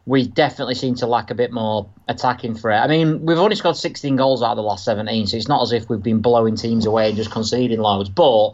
we 0.05 0.25
definitely 0.25 0.75
seem 0.75 0.95
to 0.95 1.05
lack 1.05 1.31
a 1.31 1.35
bit 1.35 1.51
more 1.51 1.89
attacking 2.07 2.55
threat. 2.55 2.81
I 2.81 2.87
mean, 2.87 3.25
we've 3.25 3.37
only 3.37 3.55
scored 3.55 3.75
16 3.75 4.15
goals 4.15 4.41
out 4.41 4.51
of 4.51 4.57
the 4.57 4.63
last 4.63 4.85
17, 4.85 5.27
so 5.27 5.37
it's 5.37 5.49
not 5.49 5.61
as 5.61 5.73
if 5.73 5.89
we've 5.89 6.01
been 6.01 6.21
blowing 6.21 6.55
teams 6.55 6.85
away 6.85 7.09
and 7.09 7.17
just 7.17 7.29
conceding 7.29 7.79
loads. 7.79 8.09
But 8.09 8.51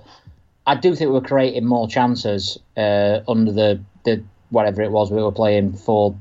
I 0.66 0.76
do 0.76 0.96
think 0.96 1.12
we're 1.12 1.22
creating 1.22 1.66
more 1.66 1.88
chances 1.88 2.58
uh, 2.76 3.20
under 3.28 3.52
the, 3.52 3.82
the 4.04 4.24
whatever 4.54 4.82
it 4.82 4.92
was 4.92 5.12
we 5.12 5.22
were 5.22 5.32
playing 5.32 5.74
four, 5.74 6.16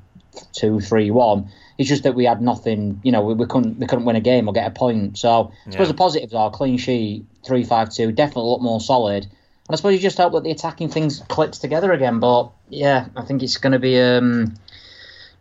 two, 0.52 0.80
three, 0.80 1.10
one. 1.10 1.48
It's 1.78 1.88
just 1.88 2.02
that 2.02 2.14
we 2.14 2.24
had 2.24 2.40
nothing. 2.42 3.00
You 3.04 3.12
know, 3.12 3.22
we, 3.22 3.34
we 3.34 3.46
couldn't 3.46 3.78
we 3.78 3.86
couldn't 3.86 4.04
win 4.04 4.16
a 4.16 4.20
game 4.20 4.48
or 4.48 4.52
get 4.52 4.66
a 4.66 4.70
point. 4.70 5.18
So 5.18 5.52
I 5.66 5.70
suppose 5.70 5.86
Yeah. 5.86 5.92
the 5.92 5.94
positives 5.94 6.34
are 6.34 6.50
clean 6.50 6.78
sheet, 6.78 7.24
three 7.46 7.64
five 7.64 7.90
two, 7.92 8.12
definitely 8.12 8.50
look 8.50 8.60
more 8.60 8.80
solid. 8.80 9.24
And 9.24 9.70
I 9.70 9.76
suppose 9.76 9.94
you 9.94 10.00
just 10.00 10.18
hope 10.18 10.32
that 10.32 10.42
the 10.42 10.50
attacking 10.50 10.88
things 10.88 11.20
clicks 11.28 11.58
together 11.58 11.92
again. 11.92 12.18
But 12.20 12.50
yeah, 12.68 13.06
I 13.16 13.22
think 13.22 13.42
it's 13.42 13.58
going 13.58 13.72
to 13.72 13.78
be 13.78 13.98
um, 14.00 14.54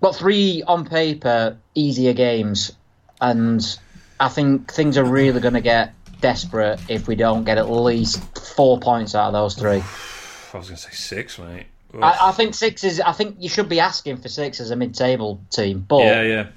got 0.02 0.16
three 0.16 0.64
on 0.68 0.86
paper 0.86 1.58
easier 1.76 2.14
games, 2.14 2.72
and 3.20 3.62
I 4.20 4.30
think 4.30 4.72
things 4.72 4.98
are 4.98 5.04
really 5.04 5.40
going 5.42 5.56
to 5.56 5.62
get 5.62 5.94
desperate 6.22 6.80
if 6.88 7.08
we 7.08 7.16
don't 7.16 7.44
get 7.46 7.58
at 7.58 7.70
least 7.70 8.22
four 8.56 8.80
points 8.80 9.16
out 9.16 9.28
of 9.28 9.34
those 9.34 9.56
three. 9.56 9.82
I 10.54 10.58
was 10.58 10.68
going 10.68 10.78
to 10.78 10.78
say 10.78 10.92
six, 10.92 11.40
mate. 11.40 11.66
I, 12.02 12.30
I 12.30 12.32
think 12.32 12.54
six 12.54 12.84
is. 12.84 13.00
I 13.02 13.12
think 13.12 13.38
you 13.40 13.50
should 13.50 13.68
be 13.70 13.80
asking 13.80 14.18
for 14.18 14.30
six 14.30 14.60
as 14.60 14.72
a 14.72 14.76
mid-table 14.76 15.42
team, 15.50 15.86
but 15.88 16.04
yeah, 16.04 16.22
yeah. 16.22 16.48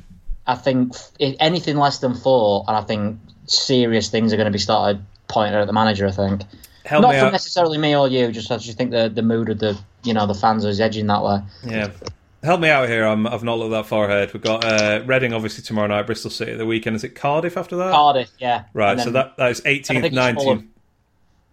I 0.46 0.54
think 0.54 0.94
anything 1.20 1.76
less 1.76 1.98
than 1.98 2.14
four, 2.14 2.64
and 2.68 2.76
I 2.76 2.82
think 2.82 3.18
serious 3.46 4.10
things 4.10 4.32
are 4.32 4.36
going 4.36 4.46
to 4.46 4.52
be 4.52 4.58
started 4.58 5.04
pointing 5.28 5.54
at 5.54 5.66
the 5.66 5.72
manager. 5.72 6.06
I 6.06 6.10
think 6.12 6.42
Help 6.84 7.02
not 7.02 7.12
me 7.12 7.18
from 7.18 7.28
out. 7.28 7.32
necessarily 7.32 7.78
me 7.78 7.96
or 7.96 8.08
you, 8.08 8.30
just 8.30 8.50
I 8.50 8.58
just 8.58 8.76
think 8.76 8.90
the 8.90 9.08
the 9.08 9.22
mood 9.22 9.48
of 9.48 9.58
the 9.58 9.78
you 10.02 10.12
know 10.14 10.26
the 10.26 10.34
fans 10.34 10.64
is 10.64 10.80
edging 10.80 11.06
that 11.08 11.22
way. 11.24 11.40
Yeah. 11.66 11.90
Help 12.42 12.60
me 12.60 12.68
out 12.68 12.90
here. 12.90 13.06
I'm, 13.06 13.26
I've 13.26 13.42
not 13.42 13.58
looked 13.58 13.70
that 13.70 13.86
far 13.86 14.04
ahead. 14.04 14.34
We've 14.34 14.42
got 14.42 14.66
uh, 14.66 15.02
Reading, 15.06 15.32
obviously, 15.32 15.64
tomorrow 15.64 15.86
night, 15.86 16.02
Bristol 16.04 16.30
City 16.30 16.52
at 16.52 16.58
the 16.58 16.66
weekend. 16.66 16.94
Is 16.94 17.02
it 17.02 17.14
Cardiff 17.14 17.56
after 17.56 17.74
that? 17.76 17.90
Cardiff, 17.90 18.28
yeah, 18.38 18.64
Right, 18.74 18.90
And 18.92 19.00
so 19.00 19.04
then- 19.06 19.14
that, 19.14 19.36
that 19.38 19.50
is 19.52 19.62
I 19.64 19.78
18th, 19.78 20.12
19th. 20.12 20.66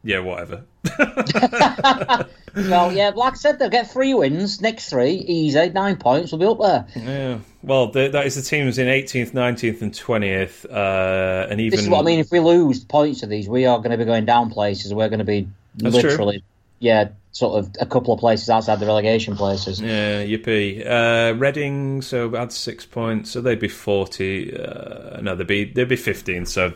Yeah, 0.04 0.20
whatever. 0.20 0.66
well, 2.56 2.92
yeah, 2.92 3.12
like 3.16 3.34
I 3.34 3.38
said, 3.38 3.60
they'll 3.60 3.70
get 3.70 3.92
three 3.92 4.14
wins. 4.14 4.62
Next 4.62 4.90
three, 4.90 5.14
easy, 5.14 5.70
nine 5.70 5.98
points. 5.98 6.32
We'll 6.32 6.40
be 6.40 6.46
up 6.46 6.60
there. 6.96 7.04
Yeah. 7.04 7.40
Well, 7.64 7.92
the, 7.92 8.08
that 8.10 8.26
is 8.26 8.36
the 8.36 8.42
teams 8.42 8.78
in 8.78 8.88
18th, 8.88 9.32
19th, 9.32 9.82
and 9.82 9.94
20th, 9.94 10.66
uh, 10.66 11.48
and 11.50 11.62
even. 11.62 11.72
This 11.72 11.82
is 11.82 11.90
what 11.90 12.00
I 12.00 12.04
mean. 12.04 12.20
If 12.20 12.32
we 12.32 12.40
lose 12.40 12.84
points 12.84 13.20
to 13.20 13.28
these, 13.28 13.48
we 13.48 13.66
are 13.66 13.78
going 13.78 13.92
to 13.92 13.98
be 13.98 14.06
going 14.06 14.26
down 14.26 14.50
places. 14.50 14.94
We're 14.94 15.10
going 15.10 15.20
to 15.20 15.26
be 15.26 15.48
That's 15.76 15.96
literally, 15.96 16.40
true. 16.40 16.48
yeah, 16.80 17.10
sort 17.32 17.60
of 17.60 17.72
a 17.80 17.86
couple 17.86 18.14
of 18.14 18.20
places 18.20 18.50
outside 18.50 18.80
the 18.80 18.86
relegation 18.86 19.36
places. 19.36 19.80
Yeah, 19.80 20.24
yippee. 20.24 20.86
Uh, 20.86 21.36
Reading, 21.38 22.02
so 22.02 22.36
add 22.36 22.52
six 22.52 22.86
points, 22.86 23.32
so 23.32 23.42
they'd 23.42 23.60
be 23.60 23.68
40. 23.68 24.58
Uh, 24.58 25.22
no, 25.22 25.36
they'd 25.36 25.48
be 25.48 25.66
they'd 25.66 25.88
be 25.88 25.96
15. 25.96 26.46
So, 26.46 26.74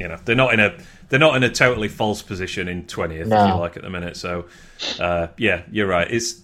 you 0.00 0.08
know, 0.08 0.16
they're 0.24 0.36
not 0.36 0.54
in 0.54 0.60
a 0.60 0.76
they're 1.08 1.18
not 1.18 1.36
in 1.36 1.42
a 1.42 1.50
totally 1.50 1.88
false 1.88 2.22
position 2.22 2.68
in 2.68 2.84
20th, 2.84 3.26
No. 3.26 3.44
if 3.44 3.48
you 3.48 3.54
like, 3.60 3.76
at 3.76 3.82
the 3.82 3.90
minute. 3.90 4.16
So, 4.16 4.44
uh, 5.00 5.28
yeah, 5.36 5.62
you're 5.70 5.86
right. 5.88 6.08
It's, 6.10 6.40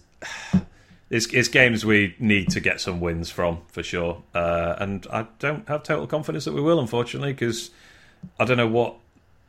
it's 1.11 1.27
it's 1.27 1.49
games 1.49 1.85
we 1.85 2.15
need 2.19 2.49
to 2.51 2.61
get 2.61 2.81
some 2.81 3.01
wins 3.01 3.31
from 3.31 3.61
for 3.69 3.83
sure, 3.83 4.23
uh, 4.35 4.75
and 4.79 5.07
I 5.13 5.27
don't 5.39 5.69
have 5.69 5.83
total 5.83 6.07
confidence 6.07 6.45
that 6.47 6.53
we 6.55 6.61
will, 6.63 6.81
unfortunately, 6.81 7.33
because 7.33 7.71
I 8.41 8.45
don't 8.45 8.57
know 8.57 8.67
what 8.69 8.97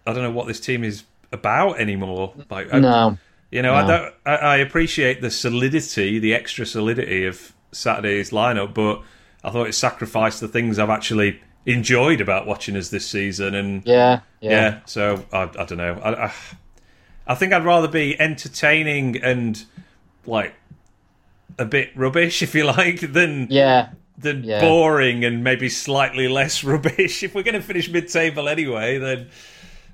I 0.05 0.13
don't 0.13 0.23
know 0.23 0.31
what 0.31 0.47
this 0.47 0.59
team 0.59 0.83
is 0.83 1.03
about 1.31 1.79
anymore. 1.79 2.33
Like, 2.49 2.73
I- 2.73 2.79
No, 2.79 3.17
you 3.51 3.61
know, 3.61 3.73
I 3.73 3.87
don't. 3.87 4.13
I, 4.25 4.35
I 4.35 4.57
appreciate 4.57 5.21
the 5.21 5.31
solidity, 5.31 6.19
the 6.19 6.33
extra 6.35 6.65
solidity 6.65 7.25
of 7.25 7.53
Saturday's 7.71 8.31
lineup, 8.31 8.73
but 8.73 9.01
I 9.43 9.49
thought 9.51 9.67
it 9.67 9.73
sacrificed 9.73 10.41
the 10.41 10.47
things 10.49 10.77
I've 10.77 10.89
actually 10.89 11.39
enjoyed 11.65 12.21
about 12.21 12.45
watching 12.47 12.75
us 12.77 12.89
this 12.89 13.07
season. 13.07 13.55
And 13.55 13.85
yeah, 13.85 14.21
yeah, 14.41 14.51
yeah, 14.51 14.79
so 14.85 15.25
I, 15.33 15.43
I 15.43 15.65
don't 15.65 15.77
know. 15.77 15.99
I, 16.03 16.25
I, 16.27 16.33
I 17.27 17.35
think 17.35 17.53
I'd 17.53 17.65
rather 17.65 17.87
be 17.87 18.19
entertaining 18.19 19.17
and 19.23 19.63
like 20.25 20.53
a 21.57 21.65
bit 21.65 21.91
rubbish, 21.95 22.41
if 22.41 22.53
you 22.55 22.65
like, 22.65 22.99
than 23.13 23.47
yeah. 23.49 23.89
than 24.17 24.43
Yeah. 24.43 24.61
boring 24.61 25.25
and 25.25 25.43
maybe 25.43 25.69
slightly 25.69 26.27
less 26.27 26.63
rubbish. 26.63 27.23
If 27.23 27.33
we're 27.35 27.43
going 27.43 27.55
to 27.55 27.61
finish 27.61 27.89
mid-table 27.89 28.47
anyway, 28.47 28.97
then. 28.97 29.27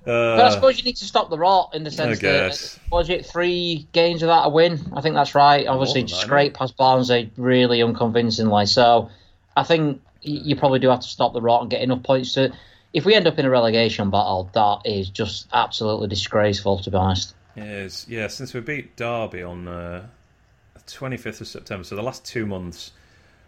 Uh, 0.03 0.36
But 0.36 0.45
I 0.45 0.49
suppose 0.49 0.80
you 0.80 0.84
need 0.84 0.95
to 0.97 1.05
stop 1.05 1.30
the 1.30 1.38
rot 1.38 1.76
in 1.76 1.84
the 1.84 1.91
sense 1.91 2.17
guess. 2.17 2.74
that 2.74 2.91
was 2.91 3.11
it 3.11 3.24
three 3.24 3.88
games 3.91 4.22
without 4.24 4.47
a 4.47 4.49
win? 4.49 4.80
I 4.95 5.01
think 5.01 5.13
that's 5.13 5.36
right. 5.36 5.67
Obviously, 5.67 6.01
that, 6.01 6.09
scrape 6.09 6.55
past 6.55 6.76
Barnsley 6.76 7.32
really 7.38 7.84
unconvincingly. 7.84 8.65
So 8.65 9.11
I 9.55 9.61
think 9.61 10.01
you 10.22 10.55
probably 10.55 10.80
do 10.80 10.89
have 10.89 10.99
to 11.01 11.07
stop 11.07 11.34
the 11.34 11.41
rot 11.41 11.61
and 11.61 11.69
get 11.72 11.82
enough 11.82 12.03
points 12.03 12.34
to. 12.34 12.51
If 12.93 13.05
we 13.05 13.15
end 13.15 13.26
up 13.26 13.39
in 13.39 13.45
a 13.45 13.49
relegation 13.49 14.09
battle, 14.09 14.49
that 14.53 14.82
is 14.86 15.09
just 15.09 15.47
absolutely 15.53 16.07
disgraceful, 16.09 16.80
to 16.80 16.91
be 16.91 16.97
honest. 16.97 17.34
Is 17.55 18.05
yeah, 18.09 18.28
since 18.28 18.53
we 18.53 18.59
beat 18.61 18.95
Derby 18.97 19.43
on 19.43 19.67
uh, 19.67 20.05
the 20.74 20.80
25th 20.82 21.41
of 21.41 21.47
September, 21.47 21.84
so 21.84 21.95
the 21.95 22.01
last 22.01 22.26
two 22.26 22.45
months, 22.45 22.91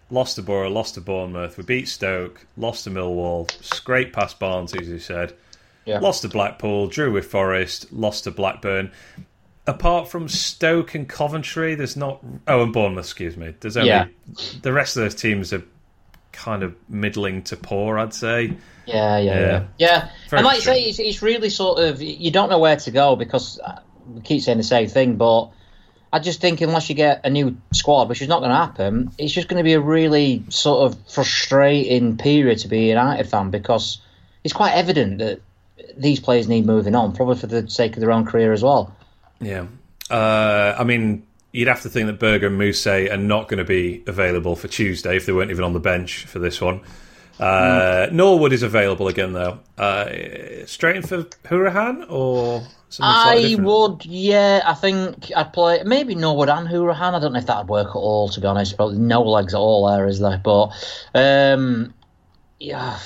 lost 0.09 0.35
to 0.37 0.41
Borough, 0.41 0.69
lost 0.69 0.95
to 0.95 1.01
Bournemouth, 1.01 1.57
we 1.57 1.63
beat 1.63 1.87
Stoke, 1.87 2.45
lost 2.57 2.85
to 2.85 2.89
Millwall, 2.89 3.49
scraped 3.63 4.13
past 4.13 4.39
Barnes, 4.39 4.73
as 4.73 4.87
you 4.87 4.99
said, 4.99 5.33
Yeah. 5.85 5.99
lost 5.99 6.21
to 6.23 6.29
Blackpool, 6.29 6.87
drew 6.87 7.11
with 7.11 7.25
Forest, 7.25 7.91
lost 7.91 8.23
to 8.25 8.31
Blackburn. 8.31 8.91
Apart 9.65 10.09
from 10.09 10.27
Stoke 10.27 10.93
and 10.95 11.07
Coventry, 11.07 11.75
there's 11.75 11.95
not. 11.95 12.19
Oh, 12.49 12.63
and 12.63 12.73
Bournemouth, 12.73 13.05
excuse 13.05 13.37
me. 13.37 13.53
There's 13.61 13.77
only 13.77 13.89
Yeah. 13.89 14.07
the 14.61 14.73
rest 14.73 14.97
of 14.97 15.03
those 15.03 15.15
teams 15.15 15.53
are 15.53 15.63
kind 16.33 16.63
of 16.63 16.75
middling 16.89 17.43
to 17.43 17.55
poor, 17.55 17.97
I'd 17.97 18.13
say. 18.13 18.57
Yeah, 18.85 19.17
yeah, 19.17 19.39
Yeah. 19.39 19.39
yeah. 19.39 19.63
Yeah, 19.77 20.09
and 20.37 20.45
like 20.45 20.57
you 20.57 20.61
say, 20.61 20.83
it's, 20.83 20.99
it's 20.99 21.21
really 21.21 21.49
sort 21.49 21.79
of 21.79 22.01
you 22.01 22.31
don't 22.31 22.49
know 22.49 22.59
where 22.59 22.75
to 22.75 22.91
go 22.91 23.15
because 23.15 23.59
uh, 23.59 23.79
we 24.07 24.21
keep 24.21 24.41
saying 24.41 24.57
the 24.57 24.63
same 24.63 24.87
thing. 24.89 25.15
But 25.15 25.51
I 26.11 26.19
just 26.19 26.41
think 26.41 26.59
unless 26.59 26.89
you 26.89 26.95
get 26.95 27.21
a 27.23 27.29
new 27.29 27.55
squad, 27.71 28.09
which 28.09 28.21
is 28.21 28.27
not 28.27 28.39
going 28.39 28.51
to 28.51 28.57
happen, 28.57 29.11
it's 29.17 29.31
just 29.31 29.47
going 29.47 29.57
to 29.57 29.63
be 29.63 29.73
a 29.73 29.79
really 29.79 30.43
sort 30.49 30.91
of 30.91 30.99
frustrating 31.09 32.17
period 32.17 32.59
to 32.59 32.67
be 32.67 32.85
a 32.85 32.89
United 32.89 33.29
fan 33.29 33.49
because 33.51 33.99
it's 34.43 34.53
quite 34.53 34.73
evident 34.73 35.19
that 35.19 35.39
these 35.97 36.19
players 36.19 36.47
need 36.47 36.65
moving 36.65 36.95
on, 36.95 37.13
probably 37.13 37.37
for 37.37 37.47
the 37.47 37.69
sake 37.69 37.93
of 37.93 38.01
their 38.01 38.11
own 38.11 38.25
career 38.25 38.51
as 38.51 38.61
well. 38.63 38.95
Yeah. 39.39 39.67
Uh, 40.09 40.75
I 40.77 40.83
mean, 40.83 41.25
you'd 41.53 41.69
have 41.69 41.81
to 41.83 41.89
think 41.89 42.07
that 42.07 42.19
Berge 42.19 42.43
and 42.43 42.59
Mousset 42.59 43.13
are 43.13 43.17
not 43.17 43.47
going 43.47 43.59
to 43.59 43.63
be 43.63 44.03
available 44.07 44.57
for 44.57 44.67
Tuesday 44.67 45.15
if 45.15 45.25
they 45.25 45.31
weren't 45.31 45.51
even 45.51 45.63
on 45.63 45.71
the 45.71 45.79
bench 45.79 46.25
for 46.25 46.39
this 46.39 46.59
one. 46.59 46.81
Uh, 47.39 48.07
Norwood 48.11 48.53
is 48.53 48.63
available 48.63 49.07
again, 49.07 49.33
though. 49.33 49.59
Uh, 49.77 50.65
straight 50.65 50.97
in 50.97 51.03
for 51.03 51.23
Hourihane 51.23 52.05
or 52.09 52.63
I 52.99 53.55
would, 53.59 54.05
yeah. 54.05 54.61
I 54.65 54.73
think 54.73 55.31
I'd 55.35 55.53
play 55.53 55.81
maybe 55.83 56.15
Norwood 56.15 56.49
and 56.49 56.67
Hourihane. 56.67 57.13
I 57.13 57.19
don't 57.19 57.33
know 57.33 57.39
if 57.39 57.45
that'd 57.45 57.69
work 57.69 57.89
at 57.89 57.95
all. 57.95 58.29
To 58.29 58.41
be 58.41 58.47
honest, 58.47 58.75
probably 58.75 58.99
no 58.99 59.21
legs 59.23 59.53
at 59.53 59.59
all 59.59 59.87
there, 59.87 60.07
is 60.07 60.19
there? 60.19 60.39
But 60.43 60.69
um, 61.15 61.93
yeah, 62.59 62.99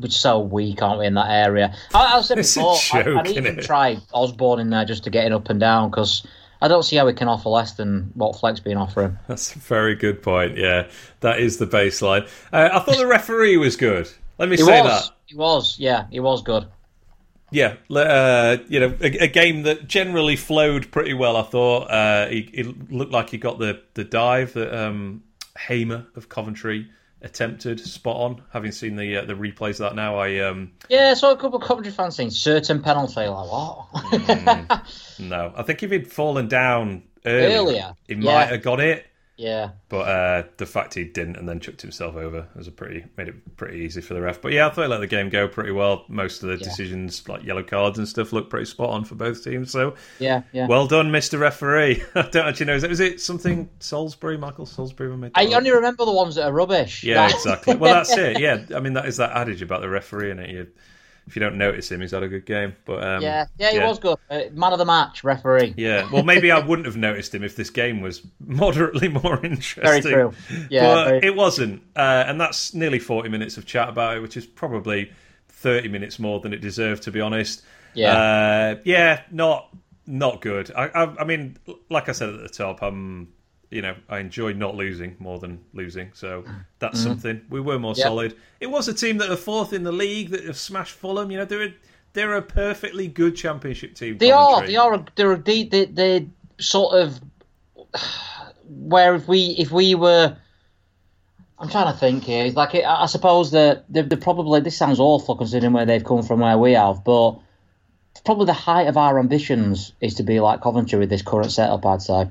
we're 0.00 0.08
so 0.08 0.38
weak, 0.38 0.82
aren't 0.82 1.00
we, 1.00 1.06
in 1.06 1.14
that 1.14 1.30
area? 1.30 1.74
I, 1.94 2.18
I 2.18 2.20
said 2.22 2.36
before, 2.36 2.76
I, 2.92 3.02
joke, 3.02 3.18
I'd 3.18 3.28
even 3.28 3.56
innit? 3.56 3.64
try 3.64 3.98
Osborn 4.12 4.60
in 4.60 4.70
there 4.70 4.84
just 4.84 5.04
to 5.04 5.10
get 5.10 5.26
it 5.26 5.32
up 5.32 5.50
and 5.50 5.58
down 5.58 5.90
because 5.90 6.24
I 6.60 6.68
don't 6.68 6.82
see 6.82 6.96
how 6.96 7.06
we 7.06 7.12
can 7.12 7.28
offer 7.28 7.48
less 7.48 7.72
than 7.72 8.10
what 8.14 8.38
Fleck's 8.38 8.60
been 8.60 8.76
offering. 8.78 9.18
That's 9.28 9.54
a 9.54 9.58
very 9.58 9.94
good 9.94 10.22
point. 10.22 10.56
Yeah, 10.56 10.88
that 11.20 11.38
is 11.40 11.58
the 11.58 11.66
baseline. 11.66 12.28
Uh, 12.52 12.70
I 12.72 12.78
thought 12.80 12.96
the 12.98 13.06
referee 13.06 13.56
was 13.56 13.76
good. 13.76 14.08
Let 14.38 14.48
me 14.48 14.56
He 14.56 14.62
say 14.62 14.80
was, 14.82 15.08
that. 15.08 15.14
he 15.26 15.36
was, 15.36 15.78
yeah, 15.78 16.06
he 16.10 16.20
was 16.20 16.42
good. 16.42 16.66
Yeah, 17.50 17.76
uh, 17.94 18.56
you 18.68 18.80
know, 18.80 18.94
a, 19.00 19.24
a 19.24 19.28
game 19.28 19.62
that 19.62 19.86
generally 19.86 20.34
flowed 20.36 20.90
pretty 20.90 21.14
well. 21.14 21.36
I 21.36 21.42
thought 21.42 21.82
uh, 21.90 22.26
he, 22.26 22.40
it 22.52 22.90
looked 22.90 23.12
like 23.12 23.30
he 23.30 23.38
got 23.38 23.58
the 23.58 23.82
the 23.94 24.02
dive 24.04 24.52
that 24.54 24.76
um, 24.76 25.22
Hamer 25.56 26.06
of 26.16 26.28
Coventry 26.28 26.88
attempted 27.22 27.80
spot 27.80 28.16
on. 28.16 28.42
Having 28.52 28.72
seen 28.72 28.96
the 28.96 29.18
uh, 29.18 29.24
the 29.24 29.34
replays 29.34 29.72
of 29.72 29.78
that 29.78 29.94
now, 29.94 30.18
I 30.18 30.40
um, 30.40 30.72
Yeah, 30.88 31.14
so 31.14 31.30
a 31.30 31.36
couple 31.36 31.58
of 31.58 31.64
Coventry 31.66 31.92
fans 31.92 32.16
saying 32.16 32.30
certain 32.30 32.82
penalty, 32.82 33.26
like 33.26 33.50
what? 33.50 34.82
no, 35.18 35.52
I 35.56 35.62
think 35.62 35.82
if 35.82 35.90
he'd 35.90 36.10
fallen 36.12 36.48
down 36.48 37.02
earlier, 37.24 37.58
Earlier, 37.58 37.96
he 38.06 38.14
yeah. 38.14 38.20
might 38.20 38.46
have 38.46 38.62
got 38.62 38.80
it. 38.80 39.06
Yeah. 39.36 39.70
But 39.88 40.08
uh, 40.08 40.42
the 40.56 40.66
fact 40.66 40.94
he 40.94 41.04
didn't 41.04 41.36
and 41.36 41.48
then 41.48 41.60
chucked 41.60 41.82
himself 41.82 42.16
over 42.16 42.48
was 42.56 42.66
a 42.66 42.72
pretty 42.72 43.04
made 43.16 43.28
it 43.28 43.56
pretty 43.56 43.78
easy 43.78 44.00
for 44.00 44.14
the 44.14 44.20
ref. 44.22 44.40
But 44.40 44.52
yeah, 44.52 44.66
I 44.66 44.70
thought 44.70 44.82
he 44.82 44.88
let 44.88 45.00
the 45.00 45.06
game 45.06 45.28
go 45.28 45.46
pretty 45.46 45.72
well. 45.72 46.04
Most 46.08 46.42
of 46.42 46.48
the 46.48 46.56
decisions, 46.56 47.28
like 47.28 47.44
yellow 47.44 47.62
cards 47.62 47.98
and 47.98 48.08
stuff, 48.08 48.32
looked 48.32 48.48
pretty 48.48 48.64
spot 48.66 48.90
on 48.90 49.04
for 49.04 49.14
both 49.14 49.44
teams. 49.44 49.70
So 49.70 49.94
Yeah, 50.18 50.42
yeah. 50.52 50.66
well 50.66 50.86
done, 50.86 51.10
Mister 51.10 51.38
Referee. 51.38 52.02
I 52.14 52.22
don't 52.22 52.46
actually 52.46 52.66
know. 52.66 52.76
Is 52.76 52.84
it, 52.84 52.90
is 52.90 53.00
it 53.00 53.20
something 53.20 53.68
Salisbury, 53.78 54.38
Michael 54.38 54.66
Salisbury? 54.66 55.14
made 55.16 55.32
I 55.34 55.46
only 55.54 55.70
remember 55.70 56.04
the 56.04 56.12
ones 56.12 56.36
that 56.36 56.46
are 56.46 56.52
rubbish. 56.52 57.04
Yeah, 57.04 57.28
exactly. 57.30 57.76
Well, 57.76 57.92
that's 57.94 58.16
it. 58.16 58.40
Yeah, 58.40 58.64
I 58.74 58.80
mean 58.80 58.94
that 58.94 59.06
is 59.06 59.18
that 59.18 59.32
adage 59.36 59.60
about 59.60 59.82
the 59.82 59.88
referee 59.88 60.30
in 60.30 60.38
it. 60.38 60.50
You, 60.50 60.66
if 61.26 61.34
you 61.34 61.40
don't 61.40 61.58
notice 61.58 61.90
him, 61.90 62.00
he's 62.00 62.12
had 62.12 62.22
a 62.22 62.28
good 62.28 62.46
game. 62.46 62.76
But 62.84 63.02
um, 63.02 63.22
yeah, 63.22 63.46
yeah, 63.58 63.70
he 63.72 63.78
was 63.80 63.98
good. 63.98 64.16
Uh, 64.30 64.42
man 64.52 64.72
of 64.72 64.78
the 64.78 64.84
match, 64.84 65.24
referee. 65.24 65.74
Yeah, 65.76 66.08
well, 66.12 66.22
maybe 66.22 66.50
I 66.50 66.58
wouldn't 66.64 66.86
have 66.86 66.96
noticed 66.96 67.34
him 67.34 67.42
if 67.42 67.56
this 67.56 67.70
game 67.70 68.00
was 68.00 68.22
moderately 68.40 69.08
more 69.08 69.44
interesting. 69.44 69.82
Very 69.84 70.00
true. 70.02 70.32
Yeah, 70.70 70.94
but 70.94 71.04
very- 71.06 71.26
it 71.26 71.34
wasn't, 71.36 71.82
uh, 71.96 72.24
and 72.26 72.40
that's 72.40 72.74
nearly 72.74 72.98
forty 72.98 73.28
minutes 73.28 73.56
of 73.56 73.66
chat 73.66 73.88
about 73.88 74.16
it, 74.16 74.20
which 74.20 74.36
is 74.36 74.46
probably 74.46 75.10
thirty 75.48 75.88
minutes 75.88 76.18
more 76.18 76.40
than 76.40 76.52
it 76.52 76.60
deserved, 76.60 77.02
to 77.04 77.10
be 77.10 77.20
honest. 77.20 77.62
Yeah. 77.94 78.12
uh, 78.12 78.80
yeah, 78.84 79.22
not 79.30 79.74
not 80.06 80.40
good. 80.40 80.70
I, 80.76 80.84
I, 80.88 81.22
I 81.22 81.24
mean, 81.24 81.56
like 81.90 82.08
I 82.08 82.12
said 82.12 82.28
at 82.28 82.40
the 82.40 82.48
top, 82.48 82.82
I'm, 82.82 83.32
you 83.70 83.82
know, 83.82 83.94
I 84.08 84.18
enjoy 84.20 84.52
not 84.52 84.74
losing 84.76 85.16
more 85.18 85.38
than 85.38 85.58
losing, 85.74 86.10
so 86.14 86.44
that's 86.78 87.00
something. 87.00 87.40
We 87.50 87.60
were 87.60 87.78
more 87.78 87.92
Mm-hmm. 87.94 88.02
Solid. 88.02 88.36
It 88.60 88.68
was 88.68 88.88
a 88.88 88.94
team 88.94 89.18
that 89.18 89.30
are 89.30 89.36
fourth 89.36 89.72
in 89.72 89.82
the 89.82 89.92
league 89.92 90.30
that 90.30 90.44
have 90.44 90.56
smashed 90.58 90.92
Fulham. 90.94 91.30
You 91.30 91.38
know, 91.38 91.44
they're 91.44 91.64
a, 91.64 91.74
they're 92.12 92.34
a 92.36 92.42
perfectly 92.42 93.08
good 93.08 93.34
championship 93.36 93.94
team. 93.94 94.18
They 94.18 94.30
are. 94.30 94.66
They 94.66 94.76
are. 94.76 94.94
a- 94.94 95.04
They're. 95.16 95.32
a- 95.32 95.42
They. 95.42 95.64
They. 95.64 96.28
Sort 96.58 96.94
of. 96.94 97.20
Where 98.68 99.14
if 99.14 99.28
we 99.28 99.54
if 99.58 99.70
we 99.70 99.94
were. 99.94 100.36
I'm 101.58 101.68
trying 101.70 101.90
to 101.92 101.98
think 101.98 102.24
here. 102.24 102.44
It's 102.44 102.56
Like 102.56 102.74
I 102.74 103.02
I 103.02 103.06
suppose 103.06 103.50
that 103.52 103.84
they're, 103.88 104.02
they're 104.02 104.18
probably. 104.18 104.60
This 104.60 104.76
sounds 104.76 105.00
awful 105.00 105.36
considering 105.36 105.72
where 105.72 105.86
they've 105.86 106.04
come 106.04 106.22
from, 106.22 106.40
where 106.40 106.58
we 106.58 106.72
have, 106.72 107.02
but 107.04 107.38
probably 108.24 108.46
the 108.46 108.52
height 108.52 108.88
of 108.88 108.96
our 108.96 109.18
ambitions 109.18 109.92
is 110.00 110.14
to 110.14 110.22
be 110.22 110.40
like 110.40 110.60
Coventry 110.60 110.98
with 110.98 111.10
this 111.10 111.22
current 111.22 111.52
setup. 111.52 111.84
I'd 111.86 112.02
say, 112.02 112.28